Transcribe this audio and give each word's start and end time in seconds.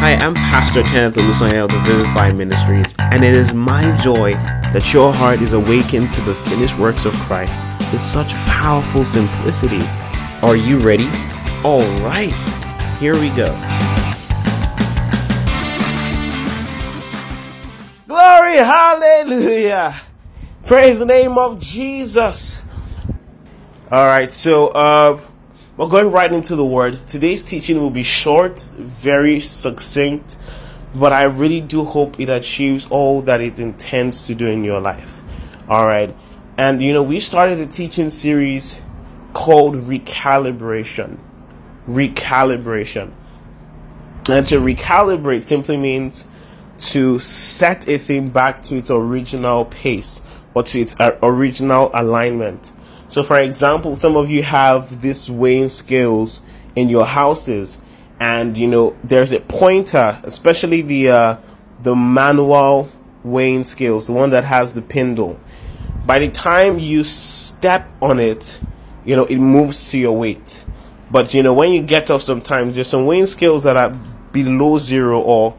Hi, 0.00 0.14
I'm 0.14 0.34
Pastor 0.34 0.84
Kenneth 0.84 1.16
Olusanya 1.16 1.64
of 1.64 1.72
the 1.72 1.80
Vivify 1.80 2.30
Ministries, 2.30 2.94
and 2.98 3.24
it 3.24 3.34
is 3.34 3.52
my 3.52 4.00
joy 4.00 4.34
that 4.72 4.94
your 4.94 5.12
heart 5.12 5.42
is 5.42 5.54
awakened 5.54 6.12
to 6.12 6.20
the 6.20 6.36
finished 6.36 6.78
works 6.78 7.04
of 7.04 7.12
Christ 7.14 7.60
with 7.92 8.00
such 8.00 8.32
powerful 8.46 9.04
simplicity. 9.04 9.80
Are 10.40 10.54
you 10.54 10.78
ready? 10.78 11.08
All 11.64 11.82
right, 12.00 12.32
here 13.00 13.14
we 13.14 13.30
go. 13.30 13.48
Glory, 18.06 18.58
hallelujah. 18.58 20.00
Praise 20.64 21.00
the 21.00 21.06
name 21.06 21.36
of 21.36 21.58
Jesus. 21.58 22.62
All 23.90 24.06
right, 24.06 24.32
so 24.32 24.68
uh, 24.68 25.20
we're 25.78 25.88
going 25.88 26.10
right 26.10 26.32
into 26.32 26.56
the 26.56 26.64
word. 26.64 26.96
Today's 27.06 27.44
teaching 27.44 27.78
will 27.80 27.90
be 27.90 28.02
short, 28.02 28.58
very 28.76 29.38
succinct, 29.38 30.36
but 30.92 31.12
I 31.12 31.22
really 31.22 31.60
do 31.60 31.84
hope 31.84 32.18
it 32.18 32.28
achieves 32.28 32.88
all 32.90 33.22
that 33.22 33.40
it 33.40 33.60
intends 33.60 34.26
to 34.26 34.34
do 34.34 34.48
in 34.48 34.64
your 34.64 34.80
life. 34.80 35.22
All 35.68 35.86
right, 35.86 36.14
and 36.56 36.82
you 36.82 36.92
know, 36.92 37.04
we 37.04 37.20
started 37.20 37.60
a 37.60 37.66
teaching 37.66 38.10
series 38.10 38.82
called 39.32 39.76
Recalibration. 39.76 41.18
Recalibration. 41.86 43.12
And 44.28 44.46
to 44.48 44.56
recalibrate 44.56 45.44
simply 45.44 45.76
means 45.76 46.26
to 46.80 47.20
set 47.20 47.88
a 47.88 47.98
thing 47.98 48.30
back 48.30 48.60
to 48.62 48.76
its 48.76 48.90
original 48.90 49.64
pace 49.66 50.22
or 50.54 50.64
to 50.64 50.80
its 50.80 50.98
uh, 50.98 51.16
original 51.22 51.90
alignment. 51.94 52.72
So, 53.08 53.22
for 53.22 53.40
example, 53.40 53.96
some 53.96 54.16
of 54.16 54.28
you 54.28 54.42
have 54.42 55.00
this 55.00 55.30
weighing 55.30 55.68
scales 55.68 56.42
in 56.76 56.88
your 56.88 57.06
houses, 57.06 57.80
and 58.20 58.56
you 58.56 58.68
know 58.68 58.96
there's 59.02 59.32
a 59.32 59.40
pointer, 59.40 60.20
especially 60.24 60.82
the 60.82 61.10
uh, 61.10 61.36
the 61.82 61.96
manual 61.96 62.88
weighing 63.24 63.64
scales, 63.64 64.06
the 64.06 64.12
one 64.12 64.30
that 64.30 64.44
has 64.44 64.74
the 64.74 64.82
spindle. 64.82 65.40
By 66.04 66.18
the 66.18 66.28
time 66.28 66.78
you 66.78 67.04
step 67.04 67.88
on 68.00 68.20
it, 68.20 68.60
you 69.04 69.16
know 69.16 69.24
it 69.24 69.38
moves 69.38 69.90
to 69.90 69.98
your 69.98 70.16
weight. 70.16 70.64
But 71.10 71.32
you 71.32 71.42
know 71.42 71.54
when 71.54 71.72
you 71.72 71.82
get 71.82 72.10
off, 72.10 72.22
sometimes 72.22 72.74
there's 72.74 72.88
some 72.88 73.06
weighing 73.06 73.26
scales 73.26 73.62
that 73.62 73.76
are 73.76 73.90
below 74.32 74.76
zero 74.76 75.20
or 75.20 75.56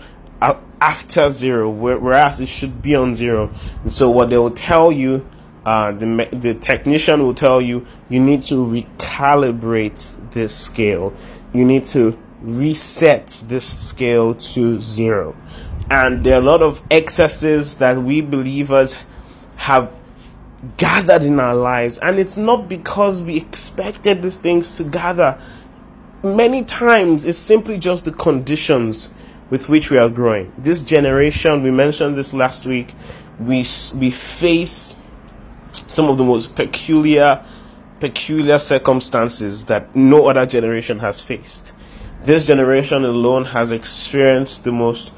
after 0.81 1.29
zero, 1.29 1.69
whereas 1.69 2.39
it 2.39 2.47
should 2.47 2.81
be 2.81 2.95
on 2.95 3.15
zero. 3.15 3.51
And 3.83 3.91
so 3.91 4.09
what 4.09 4.29
they 4.29 4.37
will 4.37 4.51
tell 4.51 4.91
you 4.91 5.27
uh, 5.69 5.91
the, 5.91 6.27
the 6.31 6.55
technician 6.55 7.23
will 7.23 7.35
tell 7.35 7.61
you 7.61 7.85
you 8.09 8.19
need 8.19 8.41
to 8.41 8.55
recalibrate 8.55 10.31
this 10.31 10.57
scale. 10.57 11.13
You 11.53 11.63
need 11.63 11.83
to 11.93 12.17
reset 12.41 13.27
this 13.45 13.89
scale 13.89 14.33
to 14.33 14.81
zero. 14.81 15.37
And 15.91 16.23
there 16.23 16.33
are 16.37 16.41
a 16.41 16.43
lot 16.43 16.63
of 16.63 16.81
excesses 16.89 17.77
that 17.77 18.01
we 18.01 18.19
believers 18.21 19.05
have 19.57 19.95
gathered 20.77 21.23
in 21.23 21.39
our 21.39 21.53
lives. 21.53 21.99
And 21.99 22.17
it's 22.17 22.35
not 22.35 22.67
because 22.67 23.21
we 23.21 23.37
expected 23.37 24.23
these 24.23 24.37
things 24.37 24.75
to 24.77 24.83
gather. 24.83 25.39
Many 26.23 26.63
times 26.63 27.27
it's 27.27 27.37
simply 27.37 27.77
just 27.77 28.05
the 28.05 28.11
conditions 28.11 29.13
with 29.51 29.69
which 29.69 29.91
we 29.91 29.99
are 29.99 30.09
growing. 30.09 30.51
This 30.57 30.81
generation, 30.81 31.61
we 31.61 31.69
mentioned 31.69 32.17
this 32.17 32.33
last 32.33 32.65
week, 32.65 32.95
we, 33.39 33.63
we 33.99 34.09
face 34.09 34.95
some 35.87 36.09
of 36.09 36.17
the 36.17 36.23
most 36.23 36.55
peculiar 36.55 37.43
peculiar 37.99 38.57
circumstances 38.57 39.65
that 39.65 39.93
no 39.95 40.27
other 40.27 40.45
generation 40.45 40.99
has 40.99 41.19
faced. 41.19 41.73
This 42.23 42.47
generation 42.47 43.03
alone 43.03 43.45
has 43.45 43.71
experienced 43.71 44.63
the 44.63 44.71
most 44.71 45.13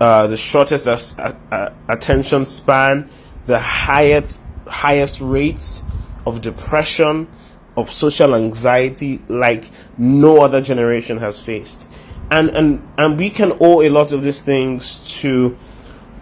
uh, 0.00 0.26
the 0.26 0.36
shortest 0.36 0.88
uh, 0.88 1.34
uh, 1.50 1.70
attention 1.88 2.44
span, 2.46 3.08
the 3.46 3.58
highest 3.58 4.40
highest 4.66 5.20
rates 5.20 5.82
of 6.26 6.40
depression, 6.40 7.28
of 7.76 7.90
social 7.90 8.34
anxiety 8.34 9.22
like 9.28 9.70
no 9.98 10.40
other 10.40 10.60
generation 10.60 11.18
has 11.18 11.40
faced. 11.40 11.88
And 12.30 12.50
and 12.50 12.88
and 12.98 13.18
we 13.18 13.30
can 13.30 13.52
owe 13.60 13.82
a 13.82 13.88
lot 13.88 14.12
of 14.12 14.22
these 14.22 14.42
things 14.42 15.20
to 15.20 15.56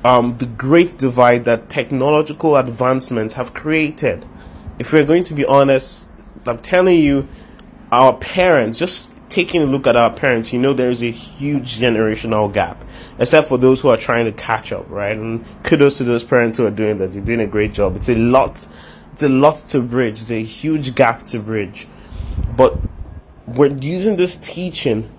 um, 0.05 0.39
the 0.39 0.47
great 0.47 0.99
divide 0.99 1.45
that 1.45 1.69
technological 1.69 2.57
advancements 2.57 3.35
have 3.35 3.55
created. 3.55 4.27
If 4.79 4.93
we're 4.93 5.05
going 5.05 5.23
to 5.25 5.35
be 5.35 5.45
honest, 5.45 6.11
I'm 6.47 6.59
telling 6.59 6.99
you, 6.99 7.29
our 7.93 8.17
parents, 8.17 8.79
just 8.79 9.17
taking 9.29 9.63
a 9.63 9.67
look 9.67 9.87
at 9.87 9.97
our 9.97 10.13
parents, 10.13 10.53
you 10.53 10.59
know 10.59 10.73
there's 10.73 11.03
a 11.03 11.11
huge 11.11 11.79
generational 11.79 12.53
gap. 12.53 12.83
Except 13.19 13.47
for 13.47 13.59
those 13.59 13.81
who 13.81 13.89
are 13.89 13.97
trying 13.97 14.25
to 14.25 14.33
catch 14.33 14.73
up, 14.73 14.89
right? 14.89 15.17
And 15.17 15.45
kudos 15.63 15.99
to 15.99 16.05
those 16.05 16.25
parents 16.25 16.59
who 16.59 16.67
are 16.67 16.71
doing 16.71 16.99
that. 16.99 17.13
You're 17.13 17.25
doing 17.25 17.41
a 17.41 17.47
great 17.47 17.73
job. 17.73 17.95
It's 17.97 18.09
a 18.09 18.17
lot 18.17 18.67
it's 19.13 19.23
a 19.23 19.29
lot 19.29 19.57
to 19.57 19.81
bridge. 19.83 20.21
It's 20.21 20.31
a 20.31 20.43
huge 20.43 20.95
gap 20.95 21.25
to 21.27 21.39
bridge. 21.39 21.87
But 22.57 22.79
we're 23.47 23.77
using 23.77 24.17
this 24.17 24.39
teaching 24.39 25.11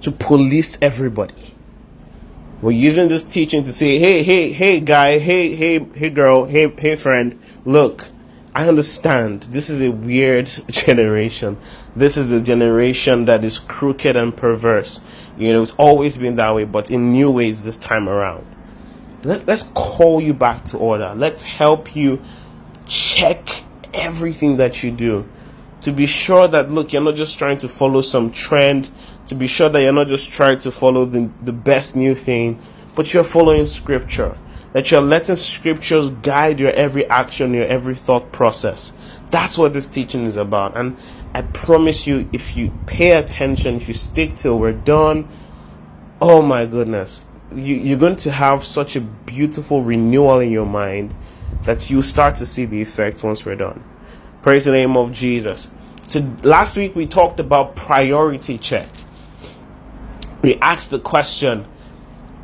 to 0.00 0.12
police 0.12 0.78
everybody 0.80 1.51
we're 2.62 2.70
using 2.70 3.08
this 3.08 3.24
teaching 3.24 3.64
to 3.64 3.72
say, 3.72 3.98
hey, 3.98 4.22
hey, 4.22 4.52
hey, 4.52 4.78
guy, 4.78 5.18
hey, 5.18 5.54
hey, 5.54 5.80
hey, 5.80 6.10
girl, 6.10 6.44
hey, 6.44 6.72
hey, 6.78 6.94
friend, 6.94 7.38
look, 7.64 8.06
I 8.54 8.68
understand 8.68 9.42
this 9.42 9.68
is 9.68 9.82
a 9.82 9.90
weird 9.90 10.46
generation. 10.68 11.58
This 11.96 12.16
is 12.16 12.30
a 12.30 12.40
generation 12.40 13.24
that 13.24 13.42
is 13.42 13.58
crooked 13.58 14.14
and 14.14 14.34
perverse. 14.34 15.00
You 15.36 15.52
know, 15.52 15.62
it's 15.62 15.72
always 15.72 16.18
been 16.18 16.36
that 16.36 16.54
way, 16.54 16.64
but 16.64 16.88
in 16.88 17.10
new 17.10 17.32
ways 17.32 17.64
this 17.64 17.76
time 17.76 18.08
around. 18.08 18.46
Let, 19.24 19.44
let's 19.46 19.64
call 19.74 20.20
you 20.20 20.32
back 20.32 20.64
to 20.66 20.78
order. 20.78 21.14
Let's 21.16 21.42
help 21.42 21.96
you 21.96 22.22
check 22.86 23.48
everything 23.92 24.58
that 24.58 24.84
you 24.84 24.92
do 24.92 25.28
to 25.82 25.92
be 25.92 26.06
sure 26.06 26.48
that 26.48 26.70
look 26.70 26.92
you're 26.92 27.02
not 27.02 27.16
just 27.16 27.38
trying 27.38 27.56
to 27.58 27.68
follow 27.68 28.00
some 28.00 28.30
trend 28.30 28.90
to 29.26 29.34
be 29.34 29.46
sure 29.46 29.68
that 29.68 29.80
you're 29.80 29.92
not 29.92 30.06
just 30.08 30.30
trying 30.30 30.58
to 30.58 30.70
follow 30.70 31.04
the, 31.04 31.30
the 31.42 31.52
best 31.52 31.96
new 31.96 32.14
thing 32.14 32.58
but 32.94 33.12
you're 33.12 33.24
following 33.24 33.66
scripture 33.66 34.36
that 34.72 34.90
you're 34.90 35.00
letting 35.00 35.36
scriptures 35.36 36.10
guide 36.10 36.58
your 36.58 36.72
every 36.72 37.04
action 37.06 37.54
your 37.54 37.66
every 37.66 37.94
thought 37.94 38.32
process 38.32 38.92
that's 39.30 39.56
what 39.56 39.72
this 39.72 39.86
teaching 39.86 40.24
is 40.24 40.36
about 40.36 40.76
and 40.76 40.96
i 41.34 41.42
promise 41.42 42.06
you 42.06 42.28
if 42.32 42.56
you 42.56 42.72
pay 42.86 43.12
attention 43.12 43.76
if 43.76 43.88
you 43.88 43.94
stick 43.94 44.34
till 44.34 44.58
we're 44.58 44.72
done 44.72 45.28
oh 46.20 46.42
my 46.42 46.66
goodness 46.66 47.26
you, 47.54 47.74
you're 47.74 47.98
going 47.98 48.16
to 48.16 48.30
have 48.30 48.64
such 48.64 48.96
a 48.96 49.00
beautiful 49.00 49.82
renewal 49.82 50.40
in 50.40 50.50
your 50.50 50.66
mind 50.66 51.14
that 51.62 51.90
you 51.90 52.02
start 52.02 52.34
to 52.34 52.46
see 52.46 52.64
the 52.64 52.80
effects 52.80 53.22
once 53.22 53.44
we're 53.44 53.56
done 53.56 53.82
Praise 54.42 54.64
the 54.64 54.72
name 54.72 54.96
of 54.96 55.12
Jesus. 55.12 55.70
So 56.08 56.18
last 56.42 56.76
week 56.76 56.96
we 56.96 57.06
talked 57.06 57.38
about 57.38 57.76
priority 57.76 58.58
check. 58.58 58.88
We 60.42 60.56
ask 60.56 60.90
the 60.90 60.98
question, 60.98 61.66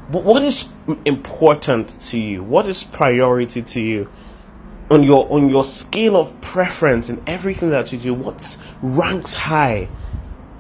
what 0.09 0.43
is 0.43 0.73
important 1.05 1.89
to 1.89 2.19
you? 2.19 2.45
What 2.45 2.67
is 2.67 2.85
priority 2.85 3.61
to 3.61 3.81
you? 3.81 4.09
On 4.91 5.03
your 5.03 5.31
on 5.31 5.51
your 5.51 5.67
scale 5.67 6.17
of 6.17 6.41
preference 6.41 7.11
in 7.11 7.23
everything 7.27 7.71
that 7.71 7.93
you 7.93 7.99
do, 7.99 8.15
what 8.15 8.57
ranks 8.81 9.35
high 9.35 9.89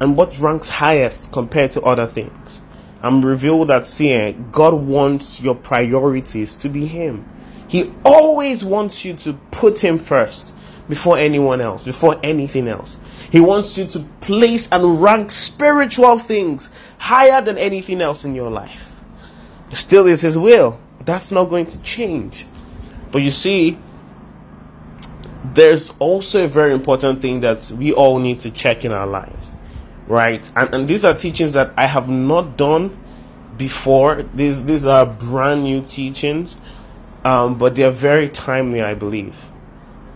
and 0.01 0.19
what 0.19 0.39
ranks 0.39 0.69
highest 0.69 1.33
compared 1.33 1.71
to 1.73 1.83
other 1.83 2.07
things? 2.07 2.61
I'm 3.01 3.25
revealed 3.25 3.69
that 3.69 3.87
seeing 3.87 4.51
God 4.51 4.75
wants 4.75 5.41
your 5.41 5.55
priorities 5.55 6.57
to 6.57 6.69
be 6.69 6.87
Him. 6.87 7.27
He 7.69 7.93
always 8.05 8.65
wants 8.65 9.05
you 9.05 9.15
to 9.15 9.35
put 9.51 9.83
Him 9.83 9.99
first 9.99 10.55
before 10.89 11.17
anyone 11.17 11.61
else, 11.61 11.83
before 11.85 12.17
anything 12.23 12.67
else. 12.67 12.99
He 13.31 13.41
wants 13.41 13.77
you 13.77 13.87
to 13.87 14.01
place 14.21 14.71
and 14.73 15.01
rank 15.01 15.31
spiritual 15.31 16.19
things 16.19 16.71
higher 16.99 17.41
than 17.43 17.59
anything 17.59 18.01
else 18.01 18.25
in 18.25 18.35
your 18.35 18.51
life. 18.51 18.99
It 19.71 19.77
still 19.77 20.07
is 20.07 20.23
His 20.23 20.39
will. 20.39 20.81
That's 21.05 21.31
not 21.31 21.45
going 21.45 21.67
to 21.67 21.83
change. 21.83 22.47
But 23.11 23.23
you 23.23 23.31
see, 23.31 23.79
there's 25.45 25.95
also 25.99 26.45
a 26.45 26.49
very 26.49 26.73
important 26.73 27.23
thing 27.23 27.41
that 27.41 27.71
we 27.71 27.93
all 27.93 28.19
need 28.19 28.41
to 28.41 28.51
check 28.51 28.85
in 28.85 28.93
our 28.93 29.07
lives, 29.07 29.57
right? 30.07 30.51
And, 30.57 30.75
and 30.75 30.89
these 30.89 31.05
are 31.05 31.15
teachings 31.15 31.53
that 31.53 31.73
I 31.77 31.87
have 31.87 32.09
not 32.09 32.57
done 32.57 32.97
before. 33.57 34.23
These 34.35 34.65
these 34.65 34.87
are 34.87 35.05
brand 35.07 35.65
new 35.65 35.83
teachings, 35.83 36.57
um, 37.25 37.59
but 37.59 37.75
they 37.75 37.85
are 37.85 37.91
very 37.91 38.29
timely, 38.29 38.83
I 38.83 38.95
believe. 38.95 39.45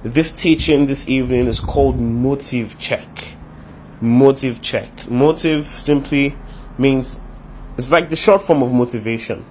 This 0.04 0.32
teaching 0.32 0.86
this 0.86 1.08
evening 1.08 1.46
is 1.46 1.60
called 1.60 2.00
motive 2.00 2.76
check. 2.76 3.08
Motive 4.00 4.60
check. 4.60 5.08
Motive 5.08 5.66
simply 5.66 6.34
means 6.76 7.20
it's 7.78 7.92
like 7.92 8.10
the 8.10 8.16
short 8.16 8.42
form 8.42 8.64
of 8.64 8.72
motivation, 8.72 9.44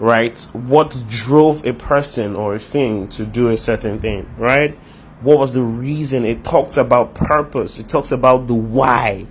right? 0.00 0.40
What 0.54 0.96
drove 1.08 1.66
a 1.66 1.74
person 1.74 2.34
or 2.34 2.54
a 2.54 2.58
thing 2.58 3.08
to 3.08 3.26
do 3.26 3.50
a 3.50 3.58
certain 3.58 3.98
thing, 3.98 4.26
right? 4.38 4.74
What 5.20 5.38
was 5.38 5.52
the 5.52 5.62
reason? 5.62 6.24
It 6.24 6.44
talks 6.44 6.78
about 6.78 7.14
purpose. 7.14 7.78
It 7.78 7.86
talks 7.86 8.10
about 8.10 8.46
the 8.46 8.54
why. 8.54 9.26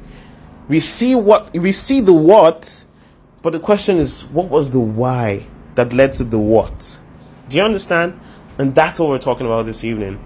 We 0.67 0.79
see 0.79 1.15
what 1.15 1.51
we 1.53 1.71
see 1.71 1.99
the 1.99 2.13
what, 2.13 2.85
But 3.41 3.51
the 3.51 3.59
question 3.59 3.97
is, 3.97 4.23
what 4.25 4.49
was 4.49 4.71
the 4.71 4.79
why 4.79 5.45
that 5.75 5.91
led 5.93 6.13
to 6.13 6.23
the 6.23 6.39
what? 6.39 6.99
Do 7.49 7.57
you 7.57 7.63
understand? 7.63 8.19
And 8.57 8.73
that's 8.73 8.99
what 8.99 9.09
we're 9.09 9.19
talking 9.19 9.45
about 9.45 9.65
this 9.65 9.83
evening. 9.83 10.23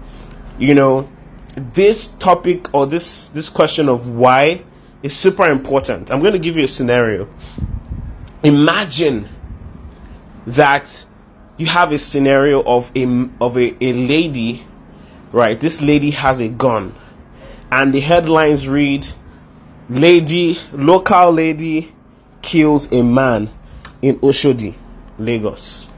You 0.58 0.74
know, 0.74 1.08
this 1.54 2.08
topic 2.08 2.74
or 2.74 2.86
this 2.86 3.28
this 3.28 3.48
question 3.48 3.88
of 3.88 4.08
why 4.08 4.64
is 5.02 5.16
super 5.16 5.48
important. 5.48 6.10
I'm 6.10 6.20
going 6.20 6.32
to 6.32 6.38
give 6.38 6.56
you 6.56 6.64
a 6.64 6.68
scenario. 6.68 7.28
Imagine 8.42 9.28
that 10.46 11.04
you 11.56 11.66
have 11.66 11.92
a 11.92 11.98
scenario 11.98 12.62
of 12.62 12.90
a 12.96 13.04
of 13.40 13.56
a, 13.56 13.76
a 13.80 13.92
lady, 13.92 14.66
right? 15.32 15.58
This 15.60 15.80
lady 15.80 16.10
has 16.12 16.40
a 16.40 16.48
gun, 16.48 16.94
and 17.70 17.92
the 17.92 18.00
headlines 18.00 18.66
read, 18.66 19.06
"Lady, 19.88 20.58
local 20.72 21.32
lady 21.32 21.92
kills 22.42 22.90
a 22.92 23.02
man 23.02 23.50
in 24.02 24.18
Oshodi, 24.20 24.74
Lagos." 25.18 25.88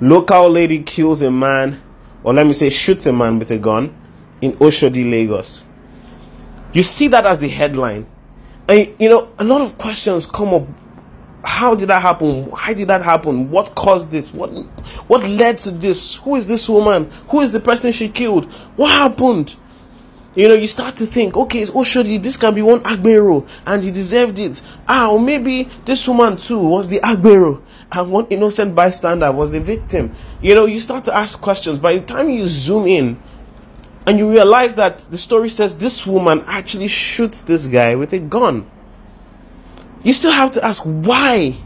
Local 0.00 0.50
lady 0.50 0.80
kills 0.82 1.22
a 1.22 1.30
man, 1.30 1.80
or 2.24 2.34
let 2.34 2.46
me 2.46 2.52
say, 2.52 2.70
shoots 2.70 3.06
a 3.06 3.12
man 3.12 3.38
with 3.38 3.50
a 3.50 3.58
gun 3.58 3.94
in 4.40 4.52
Oshodi, 4.52 5.10
Lagos. 5.10 5.64
You 6.72 6.82
see 6.82 7.08
that 7.08 7.26
as 7.26 7.38
the 7.38 7.48
headline. 7.48 8.06
And, 8.68 8.94
you 8.98 9.08
know, 9.08 9.30
a 9.38 9.44
lot 9.44 9.60
of 9.60 9.76
questions 9.78 10.26
come 10.26 10.54
up. 10.54 10.66
How 11.44 11.74
did 11.74 11.88
that 11.88 12.00
happen? 12.00 12.44
Why 12.50 12.72
did 12.72 12.88
that 12.88 13.02
happen? 13.02 13.50
What 13.50 13.74
caused 13.74 14.12
this? 14.12 14.32
What 14.32 14.50
what 15.08 15.28
led 15.28 15.58
to 15.58 15.72
this? 15.72 16.14
Who 16.14 16.36
is 16.36 16.46
this 16.46 16.68
woman? 16.68 17.10
Who 17.28 17.40
is 17.40 17.50
the 17.50 17.58
person 17.58 17.90
she 17.90 18.08
killed? 18.08 18.44
What 18.76 18.90
happened? 18.90 19.56
You 20.34 20.48
know, 20.48 20.54
you 20.54 20.66
start 20.66 20.96
to 20.96 21.06
think, 21.06 21.36
okay, 21.36 21.58
it's 21.58 21.70
Oshodi, 21.72 22.22
this 22.22 22.38
can 22.38 22.54
be 22.54 22.62
one 22.62 22.80
Agbero, 22.80 23.46
and 23.66 23.84
he 23.84 23.90
deserved 23.90 24.38
it. 24.38 24.62
Ah, 24.88 25.10
or 25.10 25.20
maybe 25.20 25.68
this 25.84 26.08
woman 26.08 26.38
too 26.38 26.58
was 26.60 26.88
the 26.88 27.00
Agbero, 27.00 27.60
and 27.92 28.10
one 28.10 28.26
innocent 28.30 28.74
bystander 28.74 29.30
was 29.30 29.54
a 29.54 29.60
victim. 29.60 30.14
You 30.40 30.54
know, 30.54 30.64
you 30.64 30.80
start 30.80 31.04
to 31.04 31.14
ask 31.14 31.40
questions. 31.40 31.78
By 31.78 31.98
the 31.98 32.06
time 32.06 32.30
you 32.30 32.46
zoom 32.46 32.86
in, 32.86 33.22
and 34.06 34.18
you 34.18 34.30
realize 34.30 34.74
that 34.76 34.98
the 34.98 35.18
story 35.18 35.48
says 35.48 35.78
this 35.78 36.06
woman 36.06 36.42
actually 36.46 36.88
shoots 36.88 37.42
this 37.42 37.66
guy 37.66 37.94
with 37.94 38.12
a 38.12 38.18
gun. 38.18 38.68
You 40.02 40.12
still 40.12 40.32
have 40.32 40.52
to 40.52 40.64
ask 40.64 40.82
why. 40.82 41.56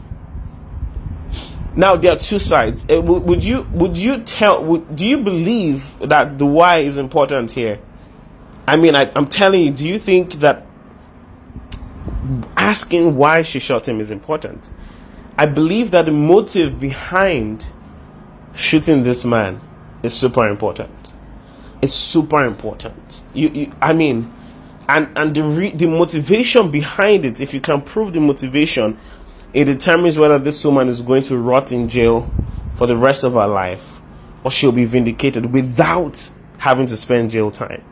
Now 1.75 1.95
there 1.95 2.13
are 2.13 2.17
two 2.17 2.39
sides. 2.39 2.85
Uh, 2.89 3.01
would 3.01 3.43
you 3.43 3.67
would 3.71 3.97
you 3.97 4.21
tell? 4.21 4.63
Would, 4.63 4.95
do 4.95 5.05
you 5.05 5.17
believe 5.17 5.97
that 5.99 6.37
the 6.37 6.45
why 6.45 6.79
is 6.79 6.97
important 6.97 7.51
here? 7.51 7.79
I 8.67 8.75
mean, 8.75 8.95
I, 8.95 9.11
I'm 9.15 9.27
telling 9.27 9.63
you. 9.63 9.71
Do 9.71 9.87
you 9.87 9.97
think 9.97 10.33
that 10.33 10.65
asking 12.55 13.15
why 13.15 13.41
she 13.41 13.59
shot 13.59 13.87
him 13.87 13.99
is 13.99 14.11
important? 14.11 14.69
I 15.37 15.45
believe 15.45 15.91
that 15.91 16.05
the 16.05 16.11
motive 16.11 16.79
behind 16.79 17.67
shooting 18.53 19.03
this 19.03 19.23
man 19.23 19.61
is 20.01 20.13
super 20.15 20.47
important 20.47 21.13
It's 21.81 21.93
super 21.93 22.43
important. 22.43 23.23
You, 23.33 23.49
you 23.49 23.73
I 23.81 23.93
mean, 23.93 24.33
and 24.89 25.09
and 25.15 25.35
the 25.35 25.43
re, 25.43 25.71
the 25.71 25.85
motivation 25.87 26.71
behind 26.71 27.25
it. 27.25 27.39
If 27.39 27.53
you 27.53 27.61
can 27.61 27.81
prove 27.81 28.13
the 28.13 28.19
motivation, 28.19 28.97
it 29.53 29.65
determines 29.65 30.17
whether 30.17 30.39
this 30.39 30.63
woman 30.65 30.87
is 30.87 31.01
going 31.01 31.23
to 31.23 31.37
rot 31.37 31.71
in 31.71 31.87
jail 31.87 32.31
for 32.73 32.87
the 32.87 32.95
rest 32.95 33.23
of 33.23 33.33
her 33.33 33.47
life, 33.47 33.99
or 34.43 34.51
she'll 34.51 34.71
be 34.71 34.85
vindicated 34.85 35.53
without 35.53 36.31
having 36.57 36.87
to 36.87 36.97
spend 36.97 37.29
jail 37.31 37.51
time. 37.51 37.83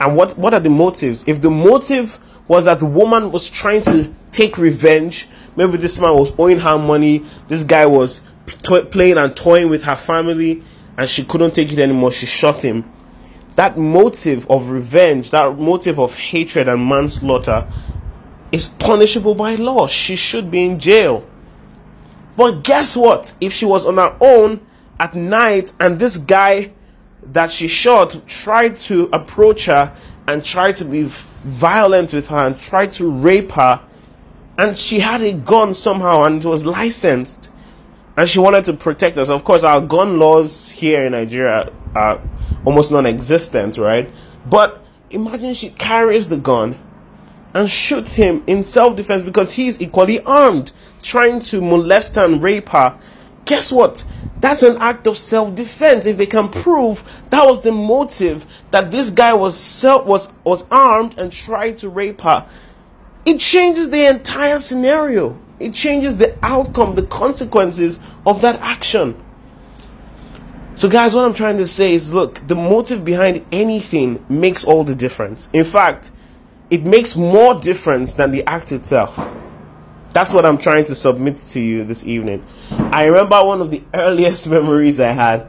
And 0.00 0.16
what 0.16 0.38
what 0.38 0.54
are 0.54 0.60
the 0.60 0.70
motives? 0.70 1.26
If 1.28 1.42
the 1.42 1.50
motive 1.50 2.18
was 2.48 2.64
that 2.64 2.78
the 2.80 2.86
woman 2.86 3.30
was 3.30 3.50
trying 3.50 3.82
to 3.82 4.14
take 4.32 4.56
revenge, 4.56 5.28
maybe 5.58 5.76
this 5.76 6.00
man 6.00 6.14
was 6.14 6.32
owing 6.38 6.60
her 6.60 6.78
money, 6.78 7.26
this 7.48 7.64
guy 7.64 7.84
was 7.84 8.22
to- 8.62 8.84
playing 8.86 9.18
and 9.18 9.36
toying 9.36 9.68
with 9.68 9.82
her 9.82 9.96
family, 9.96 10.62
and 10.96 11.08
she 11.08 11.22
couldn't 11.24 11.54
take 11.54 11.70
it 11.72 11.78
anymore. 11.78 12.12
She 12.12 12.24
shot 12.24 12.64
him 12.64 12.84
that 13.58 13.76
motive 13.76 14.48
of 14.48 14.70
revenge, 14.70 15.32
that 15.32 15.58
motive 15.58 15.98
of 15.98 16.14
hatred 16.14 16.68
and 16.68 16.88
manslaughter 16.88 17.66
is 18.52 18.68
punishable 18.68 19.34
by 19.34 19.56
law. 19.56 19.88
She 19.88 20.14
should 20.14 20.48
be 20.48 20.64
in 20.64 20.78
jail. 20.78 21.28
But 22.36 22.62
guess 22.62 22.96
what? 22.96 23.34
If 23.40 23.52
she 23.52 23.66
was 23.66 23.84
on 23.84 23.96
her 23.96 24.16
own 24.20 24.60
at 25.00 25.16
night 25.16 25.72
and 25.80 25.98
this 25.98 26.18
guy 26.18 26.70
that 27.32 27.50
she 27.50 27.66
shot 27.66 28.28
tried 28.28 28.76
to 28.76 29.08
approach 29.12 29.66
her 29.66 29.92
and 30.28 30.44
tried 30.44 30.76
to 30.76 30.84
be 30.84 31.02
violent 31.06 32.12
with 32.12 32.28
her 32.28 32.46
and 32.46 32.56
tried 32.56 32.92
to 32.92 33.10
rape 33.10 33.50
her, 33.50 33.80
and 34.58 34.76
she 34.76 34.98
had 34.98 35.22
a 35.22 35.32
gun 35.32 35.72
somehow 35.72 36.24
and 36.24 36.44
it 36.44 36.48
was 36.48 36.66
licensed, 36.66 37.52
and 38.16 38.28
she 38.28 38.40
wanted 38.40 38.64
to 38.66 38.72
protect 38.74 39.16
us. 39.16 39.30
Of 39.30 39.44
course, 39.44 39.62
our 39.62 39.80
gun 39.80 40.18
laws 40.18 40.70
here 40.70 41.06
in 41.06 41.12
Nigeria 41.12 41.72
are 41.94 42.20
almost 42.66 42.90
non-existent, 42.90 43.78
right? 43.78 44.10
But 44.44 44.82
imagine 45.10 45.54
she 45.54 45.70
carries 45.70 46.28
the 46.28 46.36
gun 46.36 46.76
and 47.54 47.70
shoots 47.70 48.14
him 48.14 48.42
in 48.46 48.64
self-defense 48.64 49.22
because 49.22 49.52
he's 49.54 49.80
equally 49.80 50.20
armed, 50.24 50.72
trying 51.02 51.40
to 51.40 51.62
molest 51.62 52.16
and 52.18 52.42
rape 52.42 52.68
her. 52.70 52.98
Guess 53.46 53.72
what? 53.72 54.04
That's 54.40 54.62
an 54.62 54.76
act 54.78 55.06
of 55.06 55.16
self-defense. 55.16 56.06
If 56.06 56.18
they 56.18 56.26
can 56.26 56.48
prove 56.50 57.02
that 57.30 57.46
was 57.46 57.62
the 57.62 57.72
motive 57.72 58.46
that 58.72 58.90
this 58.90 59.10
guy 59.10 59.32
was 59.32 59.56
self 59.56 60.04
was 60.04 60.32
was 60.44 60.68
armed 60.70 61.18
and 61.18 61.32
tried 61.32 61.78
to 61.78 61.88
rape 61.88 62.20
her, 62.20 62.46
it 63.24 63.38
changes 63.38 63.90
the 63.90 64.06
entire 64.06 64.58
scenario. 64.58 65.38
It 65.60 65.74
changes 65.74 66.16
the 66.16 66.36
outcome, 66.42 66.94
the 66.94 67.02
consequences 67.02 67.98
of 68.24 68.40
that 68.42 68.60
action. 68.60 69.20
So, 70.74 70.88
guys, 70.88 71.12
what 71.14 71.24
I'm 71.24 71.34
trying 71.34 71.56
to 71.56 71.66
say 71.66 71.94
is 71.94 72.14
look, 72.14 72.46
the 72.46 72.54
motive 72.54 73.04
behind 73.04 73.44
anything 73.50 74.24
makes 74.28 74.64
all 74.64 74.84
the 74.84 74.94
difference. 74.94 75.50
In 75.52 75.64
fact, 75.64 76.12
it 76.70 76.84
makes 76.84 77.16
more 77.16 77.58
difference 77.58 78.14
than 78.14 78.30
the 78.30 78.44
act 78.46 78.70
itself. 78.70 79.18
That's 80.12 80.32
what 80.32 80.46
I'm 80.46 80.58
trying 80.58 80.84
to 80.84 80.94
submit 80.94 81.36
to 81.36 81.60
you 81.60 81.84
this 81.84 82.06
evening. 82.06 82.44
I 82.70 83.06
remember 83.06 83.42
one 83.44 83.60
of 83.60 83.70
the 83.70 83.82
earliest 83.94 84.48
memories 84.48 85.00
I 85.00 85.12
had 85.12 85.48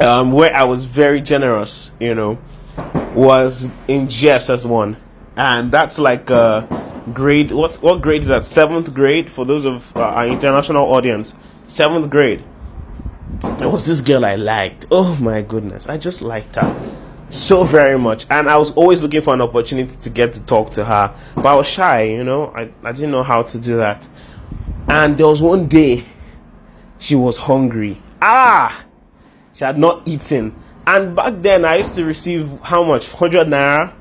um, 0.00 0.32
where 0.32 0.54
I 0.54 0.64
was 0.64 0.84
very 0.84 1.20
generous, 1.20 1.90
you 1.98 2.14
know, 2.14 2.38
was 3.14 3.64
in 3.88 4.06
JSS1. 4.08 4.96
And 5.36 5.72
that's 5.72 5.98
like 5.98 6.30
uh, 6.30 6.66
grade, 7.12 7.50
what's, 7.50 7.80
what 7.80 8.02
grade 8.02 8.22
is 8.22 8.28
that? 8.28 8.44
Seventh 8.44 8.92
grade 8.92 9.30
for 9.30 9.44
those 9.44 9.64
of 9.64 9.96
uh, 9.96 10.00
our 10.00 10.26
international 10.26 10.84
audience. 10.92 11.38
Seventh 11.66 12.10
grade 12.10 12.44
there 13.58 13.68
was 13.68 13.86
this 13.86 14.00
girl 14.00 14.24
I 14.24 14.36
liked. 14.36 14.86
Oh 14.90 15.16
my 15.16 15.42
goodness, 15.42 15.88
I 15.88 15.98
just 15.98 16.22
liked 16.22 16.56
her 16.56 16.98
so 17.30 17.64
very 17.64 17.98
much, 17.98 18.26
and 18.30 18.48
I 18.48 18.56
was 18.56 18.72
always 18.72 19.02
looking 19.02 19.22
for 19.22 19.34
an 19.34 19.40
opportunity 19.40 19.96
to 19.96 20.10
get 20.10 20.34
to 20.34 20.44
talk 20.44 20.70
to 20.72 20.84
her, 20.84 21.14
but 21.34 21.46
I 21.46 21.54
was 21.54 21.66
shy, 21.66 22.02
you 22.02 22.24
know. 22.24 22.52
I 22.54 22.70
I 22.84 22.92
didn't 22.92 23.10
know 23.10 23.22
how 23.22 23.42
to 23.42 23.58
do 23.58 23.76
that, 23.76 24.06
and 24.88 25.16
there 25.16 25.26
was 25.26 25.40
one 25.40 25.66
day 25.66 26.04
she 26.98 27.14
was 27.14 27.38
hungry. 27.38 28.00
Ah, 28.20 28.84
she 29.54 29.64
had 29.64 29.78
not 29.78 30.06
eaten, 30.06 30.54
and 30.86 31.16
back 31.16 31.34
then 31.38 31.64
I 31.64 31.76
used 31.76 31.96
to 31.96 32.04
receive 32.04 32.60
how 32.62 32.84
much 32.84 33.10
hundred 33.10 33.48
naira 33.48 33.92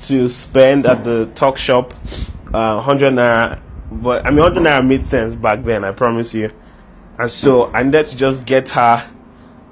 to 0.00 0.28
spend 0.28 0.86
at 0.86 1.04
the 1.04 1.26
talk 1.34 1.58
shop, 1.58 1.94
uh, 2.52 2.80
hundred 2.80 3.14
naira. 3.14 3.60
But 3.90 4.26
I 4.26 4.30
mean, 4.30 4.40
hundred 4.40 4.62
naira 4.62 4.86
made 4.86 5.04
sense 5.04 5.36
back 5.36 5.62
then. 5.62 5.84
I 5.84 5.92
promise 5.92 6.34
you. 6.34 6.50
And 7.18 7.30
so 7.30 7.70
I 7.74 7.82
needed 7.82 8.06
to 8.06 8.16
just 8.16 8.46
get 8.46 8.70
her 8.70 9.06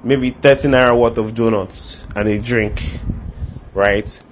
maybe 0.04 0.30
30 0.30 0.68
naira 0.68 0.98
worth 0.98 1.18
of 1.18 1.34
donuts 1.34 2.06
and 2.14 2.28
a 2.28 2.38
drink, 2.38 3.00
right? 3.74 4.22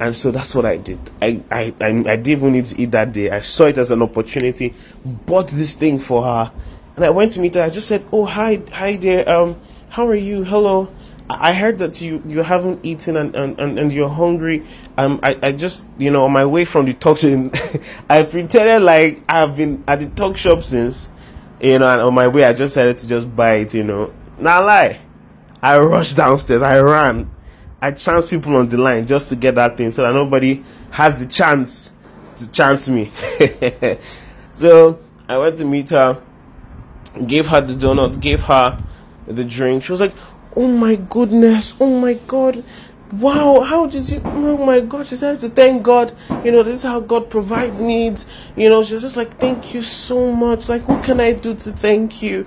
And 0.00 0.14
so 0.14 0.30
that's 0.30 0.54
what 0.54 0.64
I 0.64 0.76
did. 0.76 0.98
I, 1.20 1.42
I, 1.50 1.74
I, 1.80 1.86
I 1.88 2.16
didn't 2.16 2.28
even 2.28 2.52
need 2.52 2.66
to 2.66 2.80
eat 2.80 2.90
that 2.92 3.12
day. 3.12 3.30
I 3.30 3.40
saw 3.40 3.66
it 3.66 3.78
as 3.78 3.90
an 3.90 4.02
opportunity, 4.02 4.74
bought 5.04 5.48
this 5.48 5.74
thing 5.74 5.98
for 5.98 6.22
her, 6.22 6.52
and 6.96 7.04
I 7.04 7.10
went 7.10 7.32
to 7.32 7.40
meet 7.40 7.54
her. 7.54 7.62
I 7.62 7.70
just 7.70 7.88
said, 7.88 8.04
"Oh, 8.12 8.24
hi, 8.24 8.60
hi 8.72 8.96
there. 8.96 9.28
Um, 9.28 9.60
how 9.90 10.06
are 10.06 10.14
you? 10.14 10.44
Hello. 10.44 10.92
I 11.30 11.52
heard 11.52 11.78
that 11.78 12.00
you, 12.00 12.22
you 12.26 12.42
haven't 12.42 12.84
eaten 12.84 13.16
and, 13.16 13.34
and, 13.36 13.58
and, 13.60 13.78
and 13.78 13.92
you're 13.92 14.08
hungry. 14.08 14.64
Um, 14.96 15.20
I, 15.22 15.38
I 15.42 15.52
just, 15.52 15.86
you 15.98 16.10
know, 16.10 16.24
on 16.24 16.32
my 16.32 16.46
way 16.46 16.64
from 16.64 16.86
the 16.86 16.94
talk 16.94 17.18
show, 17.18 17.50
I 18.10 18.22
pretended 18.22 18.82
like 18.82 19.22
I've 19.28 19.56
been 19.56 19.84
at 19.86 20.00
the 20.00 20.08
talk 20.08 20.36
shop 20.36 20.62
since 20.62 21.10
you 21.60 21.78
know, 21.78 21.88
and 21.88 22.00
on 22.00 22.14
my 22.14 22.28
way, 22.28 22.44
I 22.44 22.52
just 22.52 22.74
decided 22.74 22.98
to 22.98 23.08
just 23.08 23.34
buy 23.34 23.54
it, 23.54 23.74
you 23.74 23.84
know. 23.84 24.12
Now 24.38 24.64
lie. 24.64 25.00
I 25.60 25.78
rushed 25.78 26.16
downstairs. 26.16 26.62
I 26.62 26.78
ran. 26.80 27.30
I 27.80 27.90
chanced 27.92 28.30
people 28.30 28.56
on 28.56 28.68
the 28.68 28.78
line 28.78 29.06
just 29.06 29.28
to 29.30 29.36
get 29.36 29.56
that 29.56 29.76
thing 29.76 29.90
so 29.90 30.02
that 30.02 30.12
nobody 30.12 30.64
has 30.90 31.24
the 31.24 31.30
chance 31.30 31.92
to 32.36 32.50
chance 32.50 32.88
me. 32.88 33.10
so 34.52 35.00
I 35.28 35.38
went 35.38 35.56
to 35.58 35.64
meet 35.64 35.90
her, 35.90 36.22
gave 37.26 37.48
her 37.48 37.60
the 37.60 37.74
donuts, 37.74 38.18
gave 38.18 38.44
her 38.44 38.78
the 39.26 39.44
drink. 39.44 39.84
She 39.84 39.92
was 39.92 40.00
like, 40.00 40.14
Oh 40.56 40.66
my 40.68 40.96
goodness, 40.96 41.76
oh 41.80 42.00
my 42.00 42.14
god. 42.26 42.64
wow, 43.12 43.60
how 43.60 43.86
did 43.86 44.08
you? 44.10 44.20
Oh 44.24 44.56
my 44.58 44.80
God, 44.80 45.06
she 45.06 45.16
started 45.16 45.40
to 45.40 45.48
thank 45.48 45.82
God. 45.82 46.14
You 46.44 46.52
know, 46.52 46.62
this 46.62 46.74
is 46.74 46.82
how 46.82 47.00
God 47.00 47.30
provides 47.30 47.80
needs. 47.80 48.26
You 48.56 48.68
know, 48.68 48.82
she 48.82 48.94
was 48.94 49.02
just 49.02 49.16
like, 49.16 49.36
thank 49.38 49.74
you 49.74 49.82
so 49.82 50.32
much. 50.32 50.68
Like, 50.68 50.86
what 50.88 51.04
can 51.04 51.20
I 51.20 51.32
do 51.32 51.54
to 51.54 51.72
thank 51.72 52.22
you? 52.22 52.46